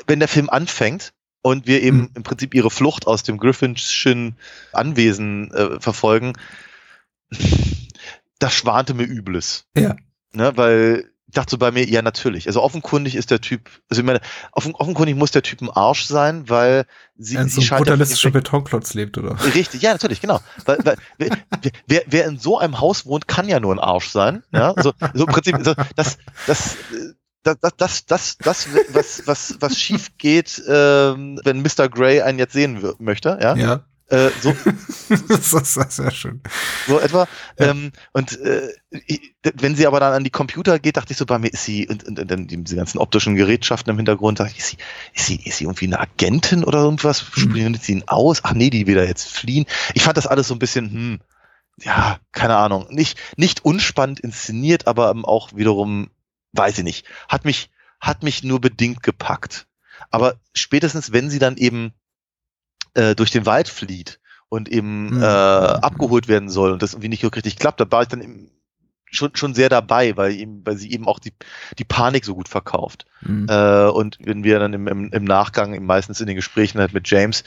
[0.06, 1.12] wenn der Film anfängt
[1.42, 2.10] und wir eben Mhm.
[2.14, 4.36] im Prinzip ihre Flucht aus dem Griffinschen
[4.72, 6.34] Anwesen äh, verfolgen,
[8.38, 9.66] das schwante mir Übles.
[9.76, 9.96] Ja.
[10.32, 12.46] Ne, weil dachte so bei mir, ja natürlich.
[12.46, 14.20] Also offenkundig ist der Typ, also ich meine,
[14.52, 16.86] offen, offenkundig muss der Typ ein Arsch sein, weil
[17.16, 19.36] sie, sie so einem scheint ja brutalistischer Betonklotz lebt, oder?
[19.54, 20.40] Richtig, ja, natürlich, genau.
[20.64, 20.96] Weil, weil,
[21.86, 24.42] wer, wer, in so einem Haus wohnt, kann ja nur ein Arsch sein.
[24.52, 26.76] Ja, so, so im Prinzip, so, das, das,
[27.42, 31.88] das, das, das, das, das, was, was, was schief geht, ähm, wenn Mr.
[31.88, 33.84] Grey einen jetzt sehen möchte, ja, Ja.
[34.10, 34.54] Äh, so,
[35.28, 36.40] das ist sehr schön.
[36.86, 37.28] so etwa.
[37.58, 37.66] Ja.
[37.70, 38.68] Ähm, und äh,
[39.06, 41.64] ich- wenn sie aber dann an die Computer geht, dachte ich so bei mir, ist
[41.64, 44.76] sie, und, und, und dann diese ganzen optischen Gerätschaften im Hintergrund, dachte ich, ist sie,
[45.14, 47.20] ist sie, ist sie irgendwie eine Agentin oder irgendwas?
[47.34, 48.40] Spielt sie ihn aus?
[48.44, 49.66] Ach nee, die will da jetzt fliehen.
[49.94, 51.20] Ich fand das alles so ein bisschen, hm,
[51.80, 56.10] ja, keine Ahnung, nicht, nicht unspannend inszeniert, aber ähm, auch wiederum,
[56.52, 57.70] weiß ich nicht, hat mich,
[58.00, 59.66] hat mich nur bedingt gepackt.
[60.10, 61.92] Aber spätestens, wenn sie dann eben
[62.94, 65.22] äh, durch den Wald flieht und eben Mhm.
[65.22, 68.22] äh, abgeholt werden soll und das irgendwie nicht so richtig klappt, da war ich dann
[68.22, 68.50] eben
[69.10, 71.32] schon, schon sehr dabei, weil, eben, weil sie eben auch die,
[71.78, 73.06] die Panik so gut verkauft.
[73.22, 73.46] Mhm.
[73.48, 76.92] Äh, und wenn wir dann im, im, im Nachgang, eben meistens in den Gesprächen halt
[76.92, 77.44] mit James,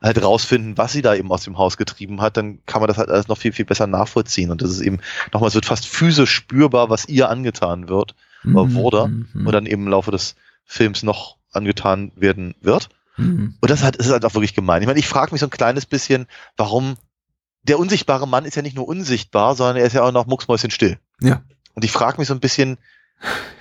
[0.00, 2.98] halt rausfinden, was sie da eben aus dem Haus getrieben hat, dann kann man das
[2.98, 4.50] halt alles noch viel, viel besser nachvollziehen.
[4.50, 4.98] Und das ist eben,
[5.32, 8.14] nochmal, es wird fast physisch spürbar, was ihr angetan wird
[8.44, 9.46] oder wurde Mhm.
[9.46, 12.88] und dann eben im Laufe des Films noch angetan werden wird.
[13.16, 13.54] Mhm.
[13.60, 14.82] Und das ist halt, das ist halt auch wirklich gemein.
[14.82, 16.26] Ich meine, ich frage mich so ein kleines bisschen,
[16.56, 16.96] warum
[17.62, 20.70] der unsichtbare Mann ist ja nicht nur unsichtbar, sondern er ist ja auch noch mucksmäuschen
[20.70, 20.98] still.
[21.20, 21.42] Ja.
[21.74, 22.78] Und ich frage mich so ein bisschen,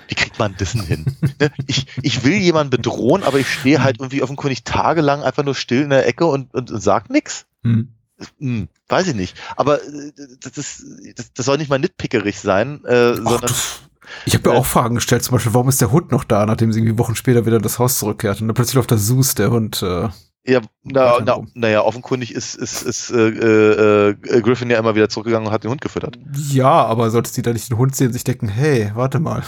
[0.07, 1.17] wie kriegt man das denn hin?
[1.39, 1.51] Ne?
[1.67, 5.83] ich, ich will jemanden bedrohen, aber ich stehe halt irgendwie offenkundig tagelang einfach nur still
[5.83, 7.45] in der Ecke und, und, und sag nix.
[7.61, 7.93] Mhm.
[8.39, 9.35] Hm, weiß ich nicht.
[9.55, 10.83] Aber äh, das, ist,
[11.15, 13.79] das, das soll nicht mal nitpickerig sein, äh, Ach, sondern das,
[14.25, 16.45] ich habe mir Äh, auch Fragen gestellt, zum Beispiel, warum ist der Hund noch da,
[16.45, 18.97] nachdem sie irgendwie Wochen später wieder in das Haus zurückkehrt und dann plötzlich auf der
[18.97, 19.81] Sus der Hund.
[19.81, 20.09] Äh,
[20.45, 25.09] Ja, na, na, naja, offenkundig ist, ist, ist äh, äh, äh, Griffin ja immer wieder
[25.09, 26.17] zurückgegangen und hat den Hund gefüttert.
[26.33, 29.43] ja, aber solltest du da nicht den Hund sehen und sich denken, hey, warte mal.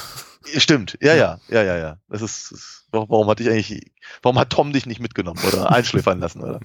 [0.58, 1.98] Stimmt, ja, ja, ja, ja, ja.
[2.10, 3.92] Das ist, ist warum, warum hat dich eigentlich,
[4.22, 6.60] warum hat Tom dich nicht mitgenommen oder einschläfern lassen oder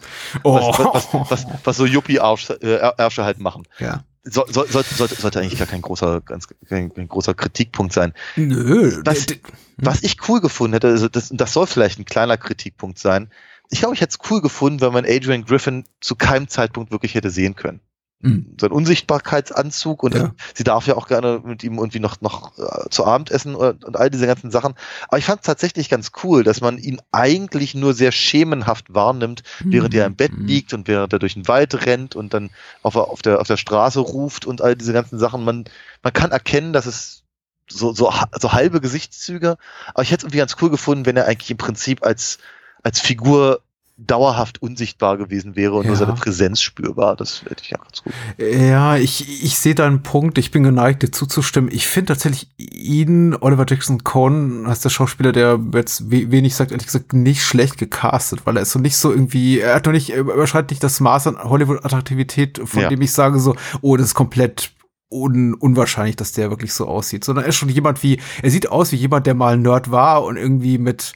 [0.44, 0.78] Oh, was,
[1.12, 3.62] was, was, was, so Yuppie-Ärsche äh, halt machen.
[3.78, 4.04] ja.
[4.24, 8.12] So, so, sollte, sollte, sollte eigentlich gar kein großer, ganz, kein, kein großer Kritikpunkt sein.
[8.36, 9.00] Nö.
[9.04, 9.40] Was, d- d-
[9.78, 13.30] was ich cool gefunden hätte, also das, das soll vielleicht ein kleiner Kritikpunkt sein.
[13.70, 17.14] Ich glaube, ich hätte es cool gefunden, wenn man Adrian Griffin zu keinem Zeitpunkt wirklich
[17.14, 17.80] hätte sehen können.
[18.20, 18.56] Mhm.
[18.60, 20.34] So ein Unsichtbarkeitsanzug und Ja.
[20.54, 23.84] sie darf ja auch gerne mit ihm irgendwie noch, noch äh, zu Abend essen und,
[23.84, 24.74] und all diese ganzen Sachen.
[25.06, 29.42] Aber ich fand es tatsächlich ganz cool, dass man ihn eigentlich nur sehr schemenhaft wahrnimmt,
[29.60, 30.46] während er im Bett Mhm.
[30.46, 32.50] liegt und während er durch den Wald rennt und dann
[32.82, 35.44] auf, der- auf, der, auf der Straße ruft und all diese ganzen Sachen.
[35.44, 35.64] Man,
[36.02, 37.22] man kann erkennen, dass es
[37.70, 39.58] so, so, so halbe Gesichtszüge,
[39.94, 42.38] aber ich hätte es irgendwie ganz cool gefunden, wenn er eigentlich im Prinzip als,
[42.82, 43.60] als Figur
[44.00, 45.98] dauerhaft unsichtbar gewesen wäre und nur Ja.
[45.98, 47.16] seine Präsenz spürbar.
[47.16, 48.12] Das hätte ich ja ganz gut.
[48.38, 51.68] Ja, ich, ich sehe da einen Punkt, ich bin geneigt, dir zuzustimmen.
[51.72, 56.70] Ich finde tatsächlich ihn, Oliver Jackson Cohn, heißt der Schauspieler, der jetzt we wenig sagt,
[56.70, 59.92] ehrlich gesagt, nicht schlecht gecastet, weil er ist so nicht so irgendwie, er hat noch
[59.92, 62.88] nicht, er überschreitet nicht das Maß an Hollywood-Attraktivität, von Ja.
[62.88, 64.70] dem ich sage so, oh, das ist komplett
[65.10, 68.70] un unwahrscheinlich, dass der wirklich so aussieht, sondern er ist schon jemand wie, er sieht
[68.70, 71.14] aus wie jemand, der mal ein Nerd war und irgendwie mit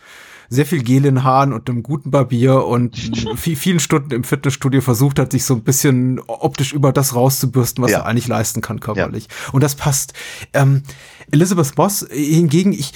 [0.53, 2.97] sehr viel Gel in Haaren und einem guten Barbier und
[3.37, 7.83] viel, vielen Stunden im Fitnessstudio versucht hat, sich so ein bisschen optisch über das rauszubürsten,
[7.83, 7.99] was Ja.
[8.01, 9.29] er eigentlich leisten kann körperlich.
[9.53, 10.13] Und das passt.
[10.53, 10.83] Ähm,
[11.31, 12.93] Elizabeth Moss hingegen, ich,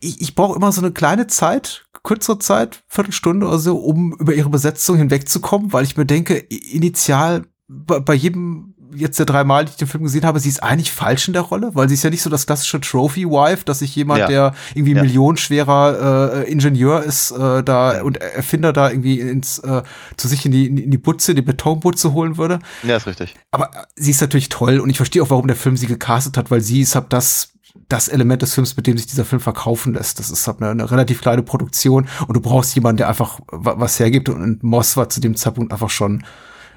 [0.00, 4.34] ich, ich brauche immer so eine kleine Zeit, kürzere Zeit, Viertelstunde oder so, um über
[4.34, 9.70] ihre Besetzung hinwegzukommen, weil ich mir denke, initial bei, bei jedem jetzt der dreimal, die
[9.70, 12.02] ich den Film gesehen habe, sie ist eigentlich falsch in der Rolle, weil sie ist
[12.02, 14.26] ja nicht so das klassische Trophy-Wife, dass sich jemand, Ja.
[14.26, 15.02] der irgendwie Ja.
[15.02, 19.82] millionenschwerer äh, Ingenieur ist, äh, da und Erfinder da irgendwie ins äh,
[20.16, 22.58] zu sich in die in die Butze, die Betonbutze holen würde.
[22.82, 23.34] Ja, ist richtig.
[23.50, 26.36] Aber äh, sie ist natürlich toll und ich verstehe auch, warum der Film sie gecastet
[26.36, 27.50] hat, weil sie ist halt das
[27.88, 30.18] das Element des Films, mit dem sich dieser Film verkaufen lässt.
[30.18, 33.74] Das ist halt eine, eine relativ kleine Produktion und du brauchst jemanden, der einfach wa-
[33.76, 36.24] was hergibt und Moss war zu dem Zeitpunkt einfach schon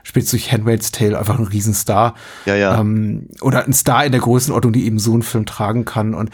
[0.10, 2.16] spätestens durch Handmaid's Tale einfach ein Riesenstar.
[2.46, 2.80] Ja, ja.
[2.80, 6.14] Ähm, oder ein Star in der Größenordnung, die eben so einen Film tragen kann.
[6.14, 6.30] Und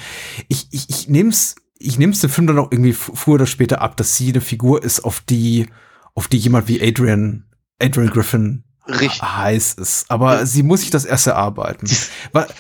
[0.48, 3.98] ich, ich, ich nehm's, ich nehm's dem Film dann auch irgendwie früher oder später ab,
[3.98, 5.68] dass sie eine Figur ist, auf die,
[6.14, 7.46] auf die jemand wie Adrian,
[7.80, 9.22] Adrian Griffin Richtig.
[9.22, 10.06] heiß ist.
[10.10, 11.88] Aber sie muss sich das erst erarbeiten.
[11.88, 12.12] Sie ist,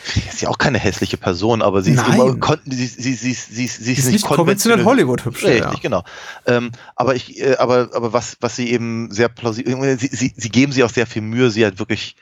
[0.06, 2.35] sie ist ja auch keine hässliche Person, aber sie ist immer,
[2.65, 5.43] sie, sie, sie, sie, sie, sie ist nicht konventionell Hollywood-hübsch.
[5.43, 5.80] Richtig, ja.
[5.81, 6.03] genau.
[6.47, 10.49] Ähm, aber ich, äh, aber, aber was, was sie eben sehr plausibel, sie, sie, sie
[10.49, 12.15] geben sich auch sehr viel Mühe, sie halt wirklich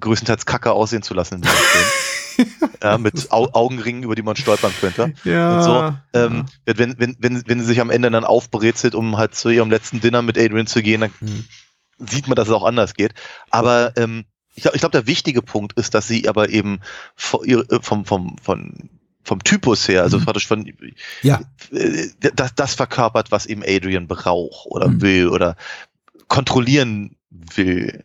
[0.00, 2.70] größtenteils kacke aussehen zu lassen in diesem Film.
[2.82, 5.12] ja, mit Au Augenringen, über die man stolpern könnte.
[5.24, 5.56] Ja.
[5.56, 5.94] Und so.
[6.12, 9.70] Ähm, wenn, wenn, wenn, wenn sie sich am Ende dann aufbrezelt, um halt zu ihrem
[9.70, 11.44] letzten Dinner mit Adrian zu gehen, dann Hm.
[11.98, 13.14] Sieht man, dass es auch anders geht.
[13.50, 16.80] Aber ähm, ich glaube, glaub, der wichtige Punkt ist, dass sie aber eben
[17.32, 18.90] äh, vom, vom, von,
[19.22, 20.24] vom Typus her, also Mhm.
[20.24, 20.72] praktisch von
[21.22, 21.40] Ja.
[21.72, 25.00] äh, das, das verkörpert, was eben Adrian braucht oder Mhm.
[25.00, 25.56] will oder
[26.28, 28.04] kontrollieren will.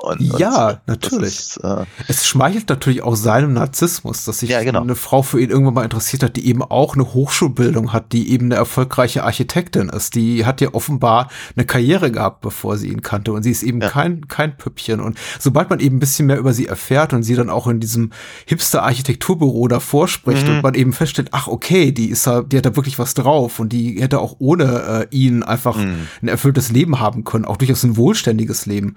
[0.00, 1.28] Und, Ja, und, natürlich.
[1.38, 4.80] Ist, äh, Es schmeichelt natürlich auch seinem Narzissmus, dass sich Ja, genau.
[4.82, 8.30] eine Frau für ihn irgendwann mal interessiert hat, die eben auch eine Hochschulbildung hat, die
[8.30, 10.14] eben eine erfolgreiche Architektin ist.
[10.14, 13.32] Die hat ja offenbar eine Karriere gehabt, bevor sie ihn kannte.
[13.32, 13.88] Und sie ist eben Ja.
[13.88, 15.00] kein, kein Püppchen.
[15.00, 17.80] Und sobald man eben ein bisschen mehr über sie erfährt und sie dann auch in
[17.80, 18.12] diesem
[18.46, 20.54] Hipster-Architekturbüro davor spricht Mhm.
[20.56, 23.58] und man eben feststellt, ach okay, die ist da, die hat da wirklich was drauf
[23.58, 26.06] und die hätte auch ohne äh, ihn einfach Mhm.
[26.22, 28.94] ein erfülltes Leben haben können, auch durchaus ein wohlständiges Leben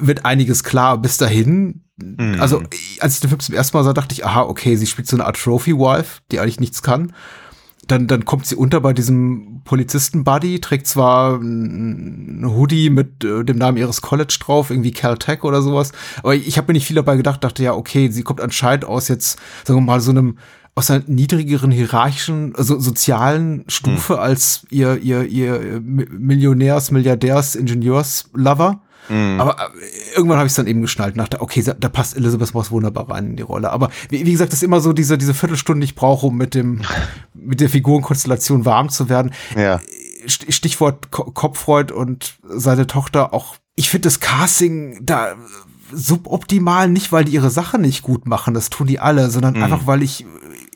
[0.00, 0.98] wird einiges klar.
[0.98, 2.36] Bis dahin, Mhm.
[2.38, 2.62] also
[3.00, 5.16] als ich den Film zum ersten Mal sah, dachte ich, aha, okay, sie spielt so
[5.16, 7.12] eine Art Trophy-Wife, die eigentlich nichts kann.
[7.88, 13.56] Dann, dann kommt sie unter bei diesem Polizisten-Buddy, trägt zwar ein Hoodie mit äh, dem
[13.58, 17.16] Namen ihres College drauf, irgendwie Caltech oder sowas, aber ich habe mir nicht viel dabei
[17.16, 20.36] gedacht, dachte ja, okay, sie kommt anscheinend aus jetzt, sagen wir mal, so einem
[20.74, 28.82] aus einer niedrigeren hierarchischen, also sozialen Stufe als ihr, ihr, ihr Millionärs, Milliardärs, Ingenieurs-Lover.
[29.08, 29.40] Mh.
[29.40, 32.54] Aber äh, irgendwann habe ich es dann eben geschnallt und dachte, okay, da passt Elizabeth
[32.54, 33.70] Moss wunderbar rein in die Rolle.
[33.70, 36.36] Aber wie, wie gesagt, das ist immer so diese, diese Viertelstunde, die ich brauche, um
[36.36, 36.82] mit dem,
[37.34, 39.32] mit der Figurenkonstellation warm zu werden.
[39.56, 39.80] ja.
[40.26, 43.54] St- Stichwort Ko- Kopfreud und seine Tochter auch.
[43.76, 45.36] Ich finde das Casting da
[45.92, 49.62] suboptimal, nicht weil die ihre Sache nicht gut machen, das tun die alle, sondern Mhm.
[49.62, 50.24] einfach weil ich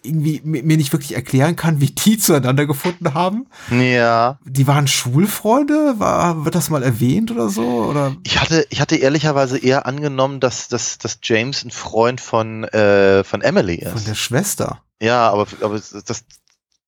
[0.05, 3.47] irgendwie mi- mir nicht wirklich erklären kann, wie die zueinander gefunden haben.
[3.71, 4.39] ja.
[4.45, 7.63] Die waren Schulfreunde, war, wird das mal erwähnt oder so?
[7.85, 8.17] Oder?
[8.25, 13.23] Ich hatte, ich hatte ehrlicherweise eher angenommen, dass, dass, dass James ein Freund von, äh,
[13.25, 13.93] von Emily ist.
[13.93, 14.83] Von der Schwester.
[15.01, 15.75] ja, aber, aber
[16.07, 16.25] das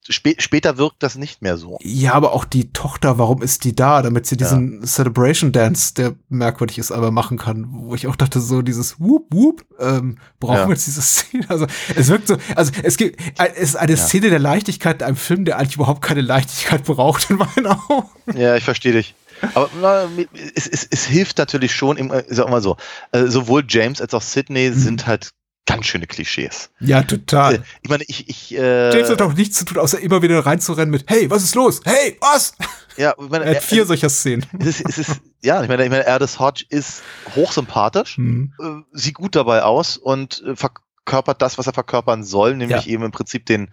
[0.09, 1.79] spä später wirkt das nicht mehr so.
[1.83, 4.03] Ja, aber auch die Tochter, warum ist die da?
[4.03, 7.67] Damit sie diesen Celebration Dance, der merkwürdig ist, aber machen kann.
[7.71, 10.67] Wo ich auch dachte, so dieses Whoop Whoop, ähm, brauchen Ja.
[10.69, 11.45] wir jetzt diese Szene?
[11.49, 11.67] Also
[11.97, 13.21] es wirkt so, also es gibt,
[13.57, 13.99] es ist eine Ja.
[13.99, 18.09] Szene der Leichtigkeit in einem Film, der eigentlich überhaupt keine Leichtigkeit braucht in meinen Augen.
[18.37, 19.15] Ja, ich verstehe dich.
[19.55, 20.07] Aber na,
[20.55, 22.77] es, es, es hilft natürlich schon, im, äh, sag mal so,
[23.13, 24.75] äh, sowohl James als auch Sydney Mhm.
[24.75, 25.31] sind halt
[25.67, 26.71] ganz schöne Klischees.
[26.81, 27.55] Ja, total.
[27.57, 30.45] Äh, Ich meine, ich, ich, äh, James hat auch nichts zu tun, außer immer wieder
[30.45, 31.81] reinzurennen mit, hey, was ist los?
[31.85, 32.55] Hey, was?
[32.97, 34.45] ja, ich meine, Er hat vier äh, solcher Szenen.
[34.59, 37.03] es ist, es ist, ja, ich meine, ich meine, Erdis Hodge ist
[37.35, 38.53] hochsympathisch, Hm.
[38.61, 42.93] äh, sieht gut dabei aus und äh, verkörpert das, was er verkörpern soll, nämlich Ja.
[42.93, 43.71] eben im Prinzip den,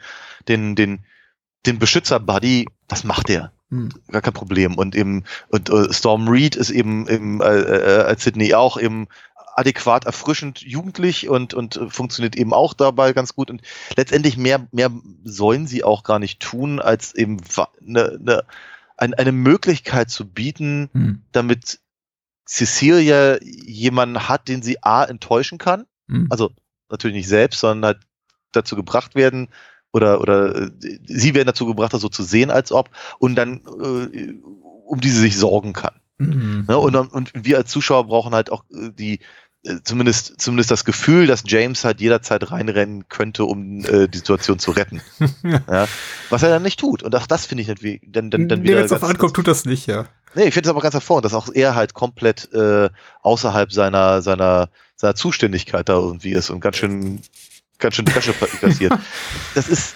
[0.47, 1.05] den, den,
[1.65, 3.51] den Beschützer-Buddy, das macht er.
[3.69, 3.89] Hm.
[4.11, 4.76] Gar kein Problem.
[4.76, 9.07] Und eben, und äh, Storm Reed ist eben, eben äh, äh, als Sydney auch eben
[9.61, 13.49] adäquat erfrischend jugendlich und, und äh, funktioniert eben auch dabei ganz gut.
[13.49, 13.61] Und
[13.95, 14.91] letztendlich mehr, mehr
[15.23, 17.38] sollen sie auch gar nicht tun, als eben
[17.85, 18.43] eine, eine,
[18.97, 21.21] ein- eine Möglichkeit zu bieten, Hm.
[21.31, 21.79] damit
[22.45, 25.85] Cecilia jemanden hat, den sie A enttäuschen kann.
[26.09, 26.27] Hm.
[26.29, 26.51] Also
[26.89, 28.03] natürlich nicht selbst, sondern halt
[28.51, 29.47] dazu gebracht werden
[29.93, 30.71] oder, oder äh,
[31.05, 32.89] sie werden dazu gebracht, das so zu sehen, als ob,
[33.19, 34.33] und dann äh,
[34.85, 35.95] um die sie sich sorgen kann.
[36.19, 36.65] Hm.
[36.67, 36.77] Ne?
[36.77, 39.19] Und, und wir als Zuschauer brauchen halt auch äh, die
[39.83, 44.71] zumindest zumindest das Gefühl, dass James halt jederzeit reinrennen könnte, um äh, die Situation zu
[44.71, 45.01] retten.
[45.43, 45.88] ja?
[46.29, 47.03] Was er dann nicht tut.
[47.03, 48.77] Und auch das finde ich nicht wie, dann, dann, dann Nee, wieder.
[48.79, 50.05] wenn es auf ankommt, tut das nicht, ja.
[50.33, 52.89] Nee, ich finde es aber ganz hervorragend, dass auch er halt komplett äh,
[53.21, 57.21] außerhalb seiner, seiner, seiner Zuständigkeit da irgendwie ist und ganz schön,
[57.77, 58.93] ganz schön Dresche passiert.
[59.55, 59.95] Das ist,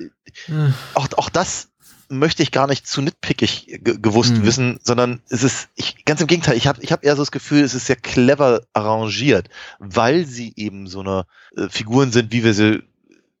[0.00, 0.06] äh,
[0.46, 0.74] Hm.
[0.94, 1.68] auch, auch das
[2.10, 4.44] möchte ich gar nicht zu nitpickig ge gewusst Hm.
[4.44, 7.30] wissen, sondern es ist, ich, ganz im Gegenteil, ich habe ich hab eher so das
[7.30, 11.24] Gefühl, es ist sehr clever arrangiert, weil sie eben so eine
[11.56, 12.82] äh, Figuren sind, wie wir sie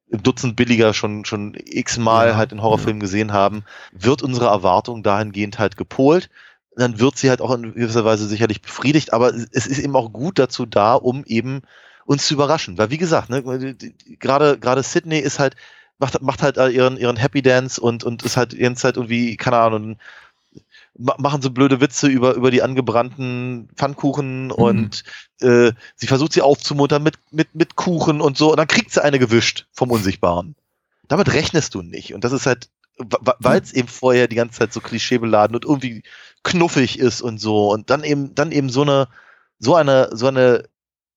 [0.08, 5.02] im Dutzend billiger schon, schon x-mal Ja, halt in Horrorfilmen gesehen haben, wird unsere Erwartung
[5.02, 6.30] dahingehend halt gepolt.
[6.76, 10.12] Dann wird sie halt auch in gewisser Weise sicherlich befriedigt, aber es ist eben auch
[10.12, 11.62] gut dazu da, um eben
[12.06, 12.78] uns zu überraschen.
[12.78, 13.42] Weil wie gesagt, ne,
[14.18, 15.54] gerade gerade Sydney ist halt
[16.00, 19.36] macht, macht halt ihren ihren Happy Dance und und ist halt die ganze Zeit irgendwie
[19.36, 19.96] keine Ahnung
[20.98, 25.04] ma- machen so blöde Witze über über die angebrannten Pfannkuchen und
[25.40, 29.02] äh, sie versucht sie aufzumuntern mit mit mit Kuchen und so und dann kriegt sie
[29.02, 30.56] eine gewischt vom Unsichtbaren.
[31.08, 32.68] Damit rechnest du nicht und das ist halt
[33.38, 36.02] weil es eben vorher die ganze Zeit so klischeebeladen und irgendwie
[36.42, 39.08] knuffig ist und so und dann eben dann eben so eine
[39.58, 40.64] so eine so eine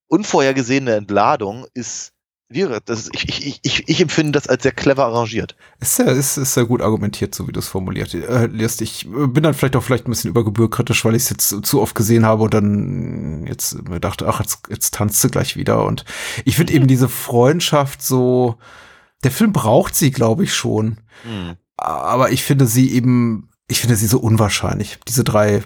[0.07, 2.13] unvorhergesehene Entladung ist
[2.49, 5.55] wie das ist, ich, ich, ich, ich empfinde das als sehr clever arrangiert.
[5.79, 8.81] Ist ja, ist, ist sehr gut argumentiert, so wie du es formuliert äh, lässt.
[8.81, 11.65] Ich bin dann vielleicht auch vielleicht ein bisschen über Gebühr kritisch, weil ich es jetzt
[11.65, 15.55] zu oft gesehen habe und dann jetzt mir dachte, ach, jetzt, jetzt tanzt sie gleich
[15.55, 15.83] wieder.
[15.85, 16.05] Und
[16.45, 18.57] ich finde eben diese Freundschaft so,
[19.23, 20.97] der Film braucht sie, glaube ich, schon.
[21.23, 21.55] Hm.
[21.77, 24.99] Aber ich finde sie eben, ich finde sie so unwahrscheinlich.
[25.07, 25.63] Diese drei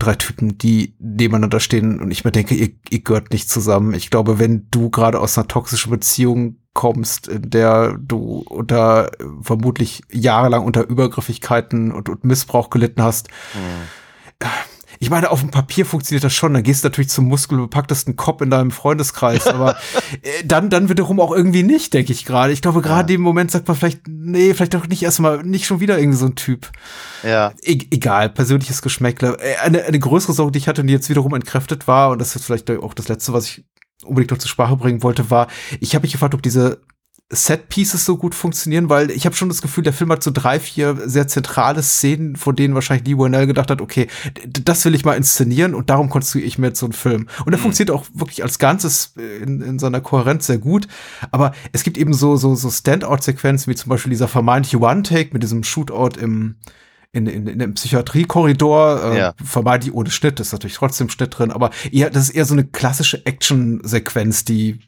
[0.00, 3.94] drei Typen, die nebeneinander stehen und ich mir denke, ihr, ihr gehört nicht zusammen.
[3.94, 9.10] Ich glaube, wenn du gerade aus einer toxischen Beziehung kommst, in der du unter
[9.42, 14.00] vermutlich jahrelang unter Übergriffigkeiten und, und Missbrauch gelitten hast, mhm
[15.02, 16.52] ich meine, auf dem Papier funktioniert das schon.
[16.52, 19.76] Dann gehst du natürlich zum muskelbepacktesten Kopf in deinem Freundeskreis, aber
[20.22, 22.52] äh, dann, dann wiederum auch irgendwie nicht, denke ich gerade.
[22.52, 23.16] Ich glaube, gerade ja.
[23.16, 26.26] im Moment sagt man vielleicht, nee, vielleicht doch nicht erstmal, nicht schon wieder irgendwie so
[26.26, 26.70] ein Typ.
[27.22, 27.54] Ja.
[27.62, 29.38] E egal, persönliches Geschmäckle.
[29.40, 32.18] Äh, eine, eine größere Sorge, die ich hatte und die jetzt wiederum entkräftet war, und
[32.18, 33.64] das ist vielleicht auch das letzte, was ich
[34.04, 35.46] unbedingt noch zur Sprache bringen wollte, war,
[35.80, 36.82] ich habe mich gefragt, ob diese
[37.32, 40.58] Set-Pieces so gut funktionieren, weil ich habe schon das Gefühl, der Film hat so drei,
[40.58, 44.08] vier sehr zentrale Szenen, von denen wahrscheinlich Lee Whannell gedacht hat, okay,
[44.46, 47.28] das will ich mal inszenieren und darum konstruiere ich mir jetzt so einen Film.
[47.44, 47.62] Und er mhm.
[47.62, 50.88] funktioniert auch wirklich als Ganzes in, in seiner Kohärenz sehr gut.
[51.30, 55.44] Aber es gibt eben so, so, so Standout-Sequenzen, wie zum Beispiel dieser vermeintliche One-Take mit
[55.44, 56.56] diesem Shootout im,
[57.12, 59.34] in, in, in dem Psychiatriekorridor, äh, ja.
[59.44, 62.64] vermeintlich ohne Schnitt, ist natürlich trotzdem Schnitt drin, aber eher, das ist eher so eine
[62.64, 64.80] klassische Action-Sequenz, die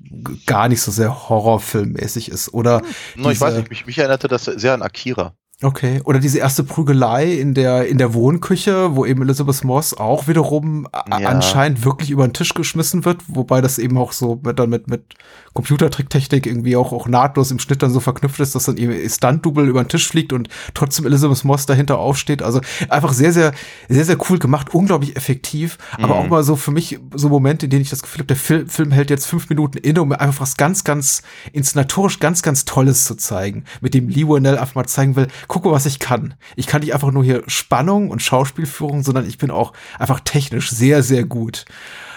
[0.47, 2.55] gar nicht so sehr horrorfilmmäßig ist.
[2.55, 2.81] Oder
[3.15, 3.23] hm.
[3.23, 5.35] no, ich weiß nicht, mich, mich erinnerte das sehr an Akira.
[5.63, 6.01] Okay.
[6.05, 10.89] Oder diese erste Prügelei in der, in der Wohnküche, wo eben Elizabeth Moss auch wiederum
[10.93, 11.29] ja.
[11.29, 14.89] anscheinend wirklich über den Tisch geschmissen wird, wobei das eben auch so mit, dann mit,
[14.89, 15.15] mit
[15.55, 19.69] Computertricktechnik irgendwie auch, auch nahtlos im Schnitt dann so verknüpft ist, dass dann eben Stunt-Double
[19.69, 22.43] über den Tisch fliegt und trotzdem Elizabeth Moss dahinter aufsteht.
[22.43, 23.53] Also einfach sehr, sehr,
[23.89, 26.05] sehr, sehr cool gemacht, unglaublich effektiv, mhm.
[26.05, 28.37] aber auch mal so für mich so Momente, in denen ich das Gefühl habe, der
[28.37, 31.23] Film, Film hält jetzt fünf Minuten inne, um einfach was ganz, ganz
[31.53, 35.67] inszenatorisch ganz, ganz Tolles zu zeigen, mit dem Lee Whannell einfach mal zeigen will, guck
[35.67, 36.35] mal, was ich kann.
[36.57, 40.71] Ich kann nicht einfach nur hier Spannung und Schauspielführung, sondern ich bin auch einfach technisch
[40.71, 41.67] sehr, sehr gut.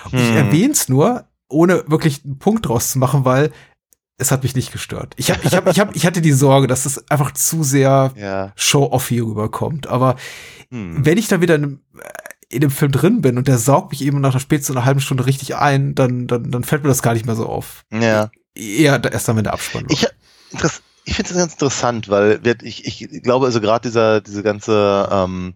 [0.09, 0.19] Hm.
[0.19, 3.51] Ich erwähne es nur, ohne wirklich einen Punkt draus zu machen, weil
[4.17, 5.15] es hat mich nicht gestört.
[5.17, 8.13] Ich hab, ich hab, ich hab, ich hatte die Sorge, dass es einfach zu sehr
[8.17, 8.53] ja.
[8.55, 9.87] Show-off hier rüberkommt.
[9.87, 10.15] Aber
[10.69, 11.05] hm.
[11.05, 11.81] wenn ich dann wieder in,
[12.47, 15.01] in dem Film drin bin und der saugt mich eben nach einer spätestens einer halben
[15.01, 17.83] Stunde richtig ein, dann, dann, dann fällt mir das gar nicht mehr so auf.
[17.91, 18.31] Ja.
[18.55, 20.07] Eher erst dann, wenn der Abspann Ich,
[21.05, 25.55] ich finde es ganz interessant, weil ich, ich glaube, also gerade dieser, diese ganze ähm,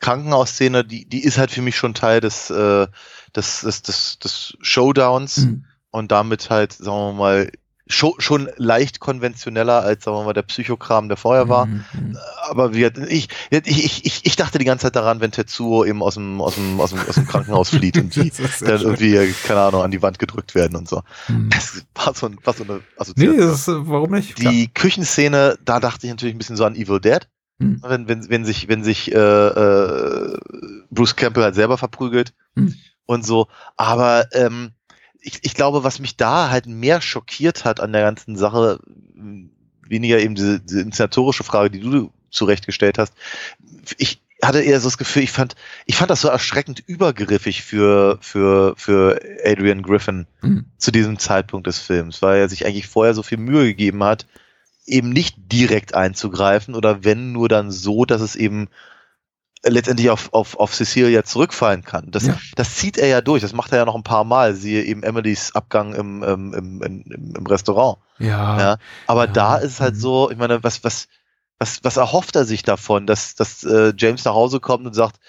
[0.00, 2.86] Krankenhausszene, die, die ist halt für mich schon Teil des, äh,
[3.34, 5.64] des, des, des, des Showdowns mhm.
[5.90, 7.50] und damit halt, sagen wir mal,
[7.92, 11.66] schon, schon leicht konventioneller als, sagen wir mal, der Psychokram, der vorher war.
[11.66, 11.84] Mhm.
[11.92, 12.18] mhm.
[12.48, 16.14] Aber wir, ich, ich, ich, ich dachte die ganze Zeit daran, wenn Tetsuo eben aus
[16.14, 19.82] dem, aus dem, aus dem, aus dem Krankenhaus flieht und die dann irgendwie, keine Ahnung,
[19.82, 21.02] an die Wand gedrückt werden und so.
[21.28, 21.50] Mhm.
[21.50, 23.36] Das war so, ein, war so eine Assoziation.
[23.36, 24.38] Nee, das, warum nicht?
[24.38, 24.54] Die Klar.
[24.74, 27.28] Küchenszene, da dachte ich natürlich ein bisschen so an Evil Dead.
[27.58, 27.82] Mhm.
[27.82, 30.38] Wenn, wenn, wenn sich, wenn sich äh, äh,
[30.90, 32.74] Bruce Campbell halt selber verprügelt mhm.
[33.06, 33.48] und so.
[33.76, 34.72] Aber ähm,
[35.22, 38.80] ich, ich glaube, was mich da halt mehr schockiert hat an der ganzen Sache,
[39.86, 43.14] weniger eben diese, diese inszenatorische Frage, die du zurechtgestellt hast.
[43.98, 45.54] Ich hatte eher so das Gefühl, ich fand,
[45.86, 50.64] ich fand das so erschreckend übergriffig für, für, für Adrian Griffin mhm.
[50.78, 54.26] zu diesem Zeitpunkt des Films, weil er sich eigentlich vorher so viel Mühe gegeben hat,
[54.84, 58.68] eben nicht direkt einzugreifen oder wenn nur dann so, dass es eben
[59.64, 62.10] letztendlich auf, auf, auf Cecilia zurückfallen kann.
[62.10, 62.36] Das, ja.
[62.56, 65.02] das zieht er ja durch, das macht er ja noch ein paar Mal, siehe eben
[65.02, 67.98] Emilys Abgang im, im, im, im, im Restaurant.
[68.18, 68.58] Ja.
[68.58, 68.76] ja.
[69.06, 69.32] Aber ja.
[69.32, 71.08] da ist halt so, ich meine, was, was,
[71.58, 75.20] was, was erhofft er sich davon, dass, dass äh, James nach Hause kommt und sagt,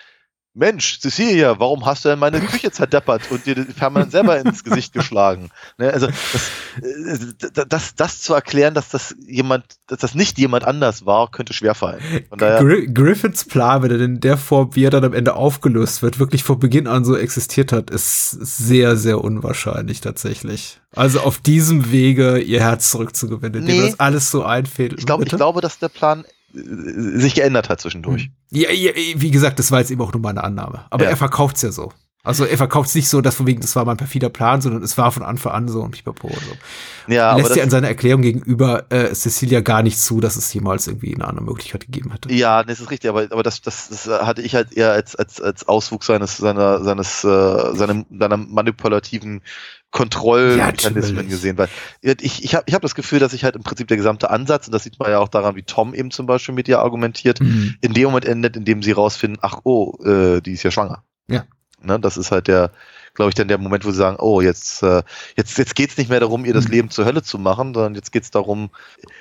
[0.56, 4.94] Mensch, Cecilia, warum hast du denn meine Küche zerdeppert und dir permanent selber ins Gesicht
[4.94, 5.50] geschlagen?
[5.80, 6.52] Ne, also das,
[6.84, 11.54] äh, das, das zu erklären, dass das jemand, dass das nicht jemand anders war, könnte
[11.54, 12.02] schwerfallen.
[12.38, 16.20] Gr Griffiths Plan, wenn er in der Form, wie er dann am Ende aufgelöst wird,
[16.20, 20.80] wirklich von Beginn an so existiert hat, ist sehr, sehr unwahrscheinlich tatsächlich.
[20.96, 25.00] Also auf diesem Wege ihr Herz zurückzugewinnen, indem nee, das alles so einfädelt.
[25.00, 28.30] Ich glaube, ich glaube, dass der Plan sich geändert hat zwischendurch.
[28.52, 30.86] Ja, ja, wie gesagt, das war jetzt eben auch nur meine Annahme.
[30.90, 31.10] Aber ja.
[31.10, 31.92] er verkauft es ja so.
[32.26, 34.82] Also er verkauft es nicht so, dass von wegen, das war mein perfider Plan, sondern
[34.82, 37.14] es war von Anfang an so und pipapo und so.
[37.14, 40.54] Ja, er lässt ja in seiner Erklärung gegenüber äh, Cecilia gar nicht zu, dass es
[40.54, 42.32] jemals irgendwie eine andere Möglichkeit gegeben hätte.
[42.34, 45.42] ja, das ist richtig, aber, aber das, das, das hatte ich halt eher als, als,
[45.42, 49.42] als Auswuchs seines, seiner, seines, äh, seinem, seiner manipulativen
[49.92, 51.30] Kontrollmechanismen natürlich.
[51.30, 51.68] gesehen, weil
[52.02, 54.68] ich, ich habe ich hab das Gefühl, dass sich halt im Prinzip der gesamte Ansatz,
[54.68, 57.42] und das sieht man ja auch daran, wie Tom eben zum Beispiel mit ihr argumentiert,
[57.42, 57.76] Mhm.
[57.82, 61.04] in dem Moment endet, in dem sie rausfinden, ach oh, äh, die ist ja schwanger.
[61.28, 61.44] Ja.
[61.84, 62.72] Ne, das ist halt der,
[63.14, 65.04] glaube ich, dann der Moment, wo sie sagen, oh, jetzt, äh,
[65.36, 66.72] jetzt, jetzt geht's nicht mehr darum, ihr das Mhm.
[66.72, 68.70] Leben zur Hölle zu machen, sondern jetzt geht's darum,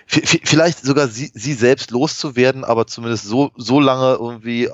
[0.06, 4.70] v- v- vielleicht sogar sie, sie selbst loszuwerden, aber zumindest so, so lange irgendwie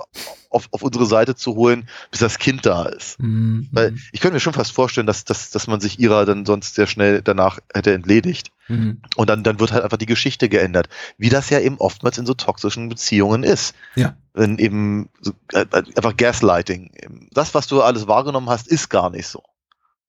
[0.51, 3.19] auf, auf unsere Seite zu holen, bis das Kind da ist.
[3.21, 3.69] Mhm.
[3.73, 6.75] Weil ich könnte mir schon fast vorstellen, dass, dass, dass man sich ihrer dann sonst
[6.75, 8.53] sehr schnell danach hätte entledigt.
[8.69, 9.01] Mhm.
[9.17, 10.89] Und dann, dann wird halt einfach die Geschichte geändert.
[11.17, 13.75] Wie das ja eben oftmals in so toxischen Beziehungen ist.
[13.95, 14.17] Ja.
[14.35, 16.93] Wenn eben so, äh, einfach Gaslighting.
[17.33, 19.43] Das, was du alles wahrgenommen hast, ist gar nicht so.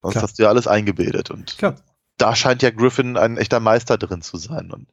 [0.02, 0.22] Sonst Klar.
[0.22, 1.30] hast du ja alles eingebildet.
[1.30, 1.76] Und Klar.
[2.18, 4.70] da scheint ja Griffin ein echter Meister drin zu sein.
[4.70, 4.86] Und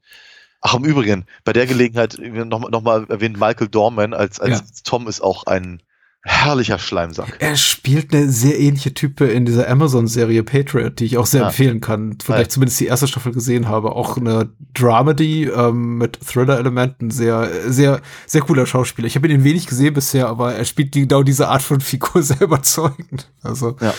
[0.62, 4.66] ach, im Übrigen, bei der Gelegenheit nochmal noch mal erwähnt, Michael Dorman als, als Ja.
[4.84, 5.82] Tom ist auch ein
[6.28, 7.38] herrlicher Schleimsack.
[7.40, 11.48] Er spielt eine sehr ähnliche Type in dieser Amazon-Serie Patriot, die ich auch sehr Ah.
[11.48, 12.42] empfehlen kann, von der Ah.
[12.42, 13.94] ich zumindest die erste Staffel gesehen habe.
[13.96, 19.08] Auch eine Dramedy ähm, mit Thriller-Elementen, sehr, sehr, sehr cooler Schauspieler.
[19.08, 22.42] Ich habe ihn wenig gesehen bisher, aber er spielt genau diese Art von Figur sehr
[22.42, 23.32] überzeugend.
[23.42, 23.94] Also Ja.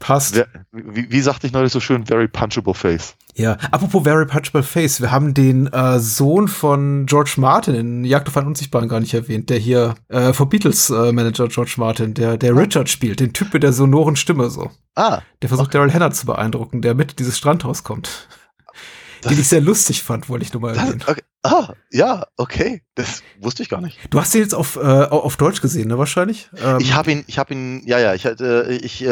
[0.00, 0.44] passt.
[0.72, 3.14] Wie, wie sagte ich neulich so schön, very punchable face.
[3.36, 8.28] Ja, apropos Very Punchable Face, wir haben den äh, Sohn von George Martin in Jagd
[8.28, 12.14] auf einen Unsichtbaren gar nicht erwähnt, der hier äh, vor Beatles äh, Manager George Martin,
[12.14, 14.70] der der Richard spielt, den Typ mit der sonoren Stimme so.
[14.94, 18.28] Ah, Der versucht Daryl Hannah zu beeindrucken, der mit dieses Strandhaus kommt.
[19.30, 21.02] Den ich sehr lustig fand, wollte ich nur mal das, erwähnen.
[21.06, 21.22] okay.
[21.42, 22.82] ah, ja, okay.
[22.96, 23.98] Das wusste ich gar nicht.
[24.10, 26.48] Du hast den jetzt auf, äh, auf Deutsch gesehen, ne, wahrscheinlich?
[26.64, 29.08] Ähm, Ich habe ihn, ich habe ihn, ja, ja, ich hatte, ich äh,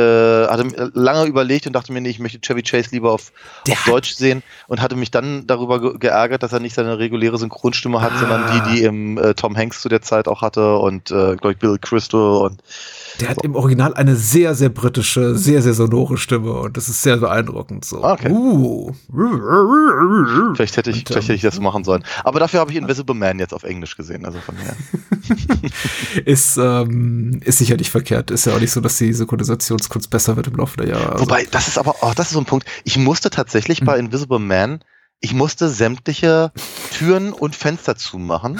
[0.46, 3.32] hatte lange überlegt und dachte mir, nee, ich möchte Chevy Chase lieber auf,
[3.68, 7.38] auf Deutsch sehen und hatte mich dann darüber ge geärgert, dass er nicht seine reguläre
[7.38, 8.18] Synchronstimme hat, Ah.
[8.20, 11.52] sondern die, die im äh, Tom Hanks zu der Zeit auch hatte und äh, glaube
[11.52, 12.62] ich Bill Crystal und
[13.20, 17.02] der hat im Original eine sehr, sehr britische, sehr, sehr sonore Stimme und das ist
[17.02, 18.02] sehr beeindruckend so.
[18.02, 18.30] Okay.
[18.30, 18.92] Uh.
[20.54, 22.04] vielleicht hätte ich, Und, vielleicht ähm, hätte ich das machen sollen.
[22.24, 24.76] Aber dafür habe ich Invisible Man jetzt auf Englisch gesehen, also von daher.
[26.24, 28.30] ist, ähm, ist sicherlich verkehrt.
[28.30, 31.12] Ist ja auch nicht so, dass die Synchronisationskunst besser wird im Laufe der Jahre.
[31.12, 32.66] Also, Wobei, das ist aber, oh, das ist so ein Punkt.
[32.84, 33.86] Ich musste tatsächlich Hm.
[33.86, 34.80] bei Invisible Man,
[35.20, 36.52] ich musste sämtliche
[36.92, 38.58] Türen und Fenster zumachen,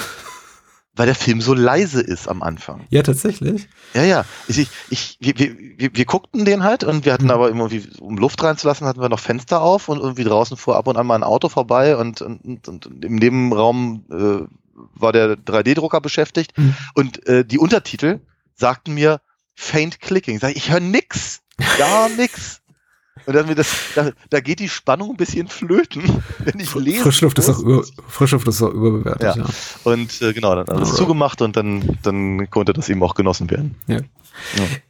[0.95, 2.85] weil der Film so leise ist am Anfang.
[2.89, 3.67] ja, tatsächlich.
[3.93, 4.25] Ja, ja.
[4.47, 7.31] Ich, ich, wir, wir, wir, guckten den halt und wir hatten Mhm.
[7.31, 10.75] aber immer irgendwie, um Luft reinzulassen, hatten wir noch Fenster auf und irgendwie draußen fuhr
[10.77, 14.47] ab und an mal ein Auto vorbei und, und, und, und im Nebenraum äh,
[14.95, 16.75] war der 3D-Drucker beschäftigt Mhm.
[16.93, 18.19] und äh, die Untertitel
[18.55, 19.19] sagten mir
[19.55, 20.39] faint clicking.
[20.39, 21.41] Sag ich, ich höre nix,
[21.77, 22.61] gar nix.
[23.25, 26.03] Und dann das, da, da geht die Spannung ein bisschen flöten,
[26.39, 27.03] wenn ich lese.
[27.03, 27.57] Frischluft ist, muss.
[27.57, 29.43] auch über, Frischluft ist auch überbewertet, ja.
[29.43, 29.45] Ja.
[29.83, 30.97] Und äh, genau, dann alles Alright.
[30.97, 33.75] zugemacht und dann, dann konnte das eben auch genossen werden.
[33.87, 33.99] ja.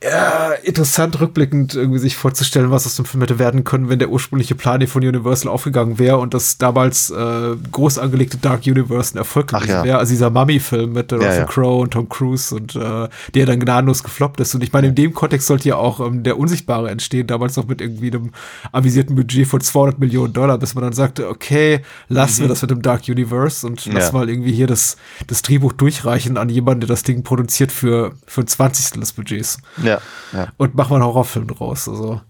[0.04, 4.10] Ja, interessant rückblickend irgendwie sich vorzustellen, was aus dem Film hätte werden können, wenn der
[4.10, 9.14] ursprüngliche Plan hier von Universal aufgegangen wäre und das damals äh, groß angelegte Dark Universe
[9.16, 9.84] ein Erfolg gewesen ja.
[9.84, 9.98] wäre.
[9.98, 11.46] Also dieser Mummy-Film mit Ja, Russell ja.
[11.46, 14.54] Crowe und Tom Cruise und äh, der dann gnadenlos gefloppt ist.
[14.56, 17.68] Und ich meine, in dem Kontext sollte ja auch ähm, der Unsichtbare entstehen, damals noch
[17.68, 18.32] mit irgendwie einem
[18.72, 22.72] avisierten Budget von 200 Millionen Dollar, bis man dann sagte, okay, lassen wir das mit
[22.72, 24.00] dem Dark Universe und lass Mhm.
[24.00, 24.12] Ja.
[24.12, 24.98] mal irgendwie hier das,
[25.28, 29.33] das Drehbuch durchreichen an jemanden, der das Ding produziert für, für ein Zwanzigstel des Budgets
[29.82, 30.00] Ja,
[30.34, 30.48] ja.
[30.58, 31.88] und mach mal einen Horrorfilm draus.
[31.88, 32.22] Also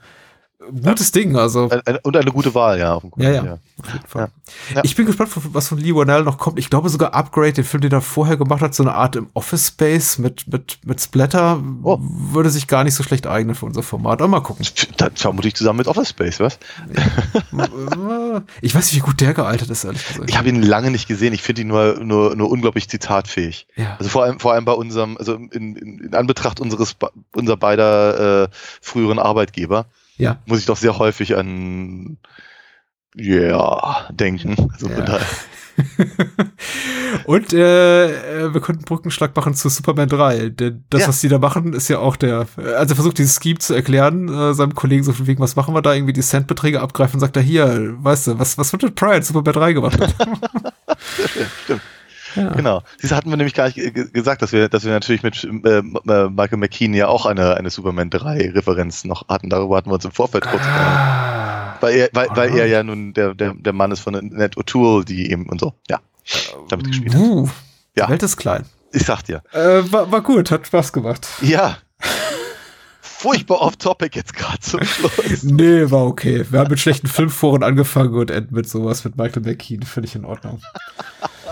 [0.84, 1.70] gutes Ding, also
[2.04, 2.96] und eine gute Wahl, ja.
[2.96, 3.60] Auf ja, ja,
[4.08, 4.30] Fall.
[4.74, 4.82] Ja.
[4.84, 6.60] Ich bin gespannt, was von Lee Wanell noch kommt.
[6.60, 9.28] Ich glaube sogar Upgrade, den Film, den er vorher gemacht hat, so eine Art im
[9.34, 11.98] Office Space mit mit mit Splatter, Oh.
[12.02, 14.22] würde sich gar nicht so schlecht eignen für unser Format.
[14.22, 14.66] Aber mal gucken.
[14.98, 16.58] Dann vermutlich zusammen mit Office Space, was?
[18.62, 20.30] ich weiß nicht, wie gut der gealtert ist, ehrlich gesagt.
[20.30, 21.34] Ich habe ihn lange nicht gesehen.
[21.34, 23.68] Ich finde ihn nur, nur, nur unglaublich zitatfähig.
[23.76, 23.96] ja.
[23.98, 26.96] Also vor allem, vor allem bei unserem, also in, in, in Anbetracht unseres,
[27.36, 28.48] unser beider äh,
[28.82, 29.86] früheren Arbeitgeber,
[30.18, 30.40] ja.
[30.46, 32.18] muss ich doch sehr häufig an,
[33.16, 34.70] ja, denken.
[34.74, 35.06] Also von Ja.
[35.06, 35.28] daher.
[37.26, 40.50] Und äh, äh, wir konnten Brückenschlag machen zu Superman 3.
[40.50, 41.08] Denn das, Ja.
[41.08, 42.46] was die da machen, ist ja auch der.
[42.58, 45.74] Also er versucht dieses Scheme zu erklären, äh, seinem Kollegen so von wegen, was machen
[45.74, 45.94] wir da?
[45.94, 49.24] Irgendwie die Centbeträge abgreifen und sagt er, hier, weißt du, was, was wird denn Pride
[49.24, 50.16] Superman 3 gemacht hat?
[51.64, 51.82] Stimmt.
[52.36, 52.50] Ja.
[52.54, 52.82] Genau.
[53.02, 55.44] Dies hatten wir nämlich gar nicht ge- ge- gesagt, dass wir, dass wir natürlich mit
[55.44, 55.82] äh, äh,
[56.30, 59.50] Michael McKean ja auch eine, eine Superman 3 Referenz noch hatten.
[59.50, 61.76] Darüber hatten wir uns im Vorfeld kurz Ah.
[61.82, 65.04] Weil er, weil, weil er ja nun der, der, der Mann ist von Ned O'Toole,
[65.04, 66.00] die eben und so, ja,
[66.70, 67.22] damit gespielt hat.
[67.22, 67.50] Uh,
[67.96, 68.06] Ja.
[68.06, 68.66] Die Welt ist klein.
[68.94, 69.42] Ich sag dir.
[69.52, 71.28] Äh, war, war gut, hat Spaß gemacht.
[71.42, 71.78] Ja.
[73.02, 75.12] furchtbar off-topic jetzt gerade zum Schluss.
[75.44, 76.46] Nee, war okay.
[76.50, 79.82] Wir haben mit schlechten Filmforen angefangen und enden mit sowas mit Michael McKean.
[80.04, 80.62] Ich in Ordnung.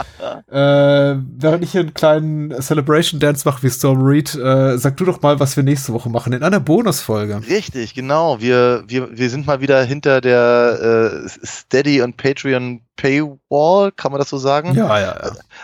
[0.51, 5.05] äh, während ich hier einen kleinen Celebration Dance mache wie Storm Reed, äh, sag du
[5.05, 7.41] doch mal, was wir nächste Woche machen in einer Bonusfolge.
[7.47, 8.39] Richtig, genau.
[8.41, 14.19] Wir, wir, wir sind mal wieder hinter der äh, Steady und Patreon Paywall, kann man
[14.19, 14.75] das so sagen?
[14.75, 15.15] Ja, ja,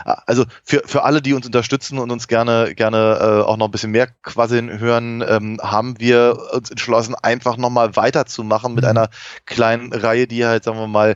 [0.05, 0.23] ja.
[0.25, 3.71] Also für, für alle, die uns unterstützen und uns gerne, gerne äh, auch noch ein
[3.71, 8.89] bisschen mehr quasseln hören, ähm, haben wir uns entschlossen, einfach nochmal weiterzumachen mit Mhm.
[8.89, 9.09] einer
[9.45, 11.15] kleinen Reihe, die halt, sagen wir mal,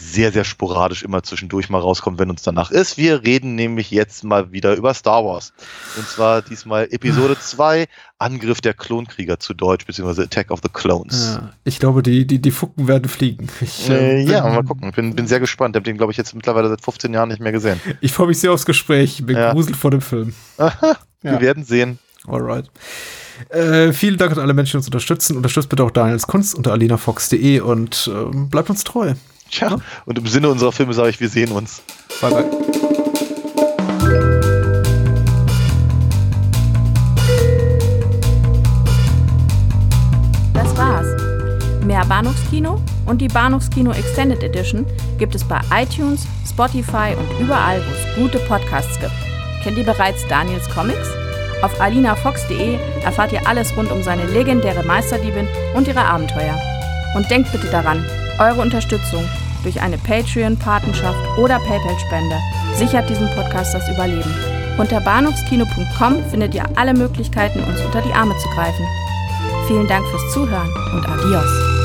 [0.00, 2.96] sehr, sehr sporadisch immer zwischendurch mal rauskommt, wenn uns danach ist.
[2.96, 5.52] Wir reden nämlich jetzt mal wieder über Star Wars.
[5.96, 7.86] Und zwar diesmal Episode 2,
[8.18, 11.34] Angriff der Klonkrieger zu Deutsch, beziehungsweise Attack of the Clones.
[11.40, 13.48] Ja, ich glaube, die, die, die Fucken werden fliegen.
[13.60, 14.90] Ich, Äh, äh, ja, mal gucken.
[14.92, 15.76] Bin, bin sehr gespannt.
[15.76, 17.80] Ich habe den, glaube ich, jetzt mittlerweile seit 15 Jahren nicht mehr gesehen.
[18.00, 19.24] Ich freue mich sehr aufs Gespräch.
[19.26, 19.52] Bin Ja.
[19.52, 20.34] gruselt vor dem Film.
[21.22, 21.40] Wir Ja.
[21.40, 21.98] werden sehen.
[22.26, 22.70] Alright.
[23.48, 25.36] Äh, vielen Dank an alle Menschen, die uns unterstützen.
[25.36, 29.14] Unterstützt bitte auch Daniels Kunst unter alinafox.de und ähm, bleibt uns treu.
[29.50, 31.82] Tja, und im Sinne unserer Filme sage ich, wir sehen uns.
[32.20, 32.44] Bye, bye.
[40.54, 41.06] Das war's.
[41.84, 44.86] Mehr Bahnhofskino und die Bahnhofskino Extended Edition
[45.18, 49.12] gibt es bei iTunes, Spotify und überall, wo es gute Podcasts gibt.
[49.64, 51.08] Kennt ihr bereits Daniels Comics?
[51.62, 56.58] Auf alinafox.de erfahrt ihr alles rund um seine legendäre Meisterdiebin und ihre Abenteuer.
[57.16, 58.06] Und denkt bitte daran,
[58.40, 59.22] eure Unterstützung
[59.62, 62.36] durch eine Patreon-Patenschaft oder PayPal-Spende
[62.74, 64.34] sichert diesem Podcast das Überleben.
[64.78, 68.86] Unter bahnhofskino.com findet ihr alle Möglichkeiten, uns unter die Arme zu greifen.
[69.68, 71.79] Vielen Dank fürs Zuhören und adios.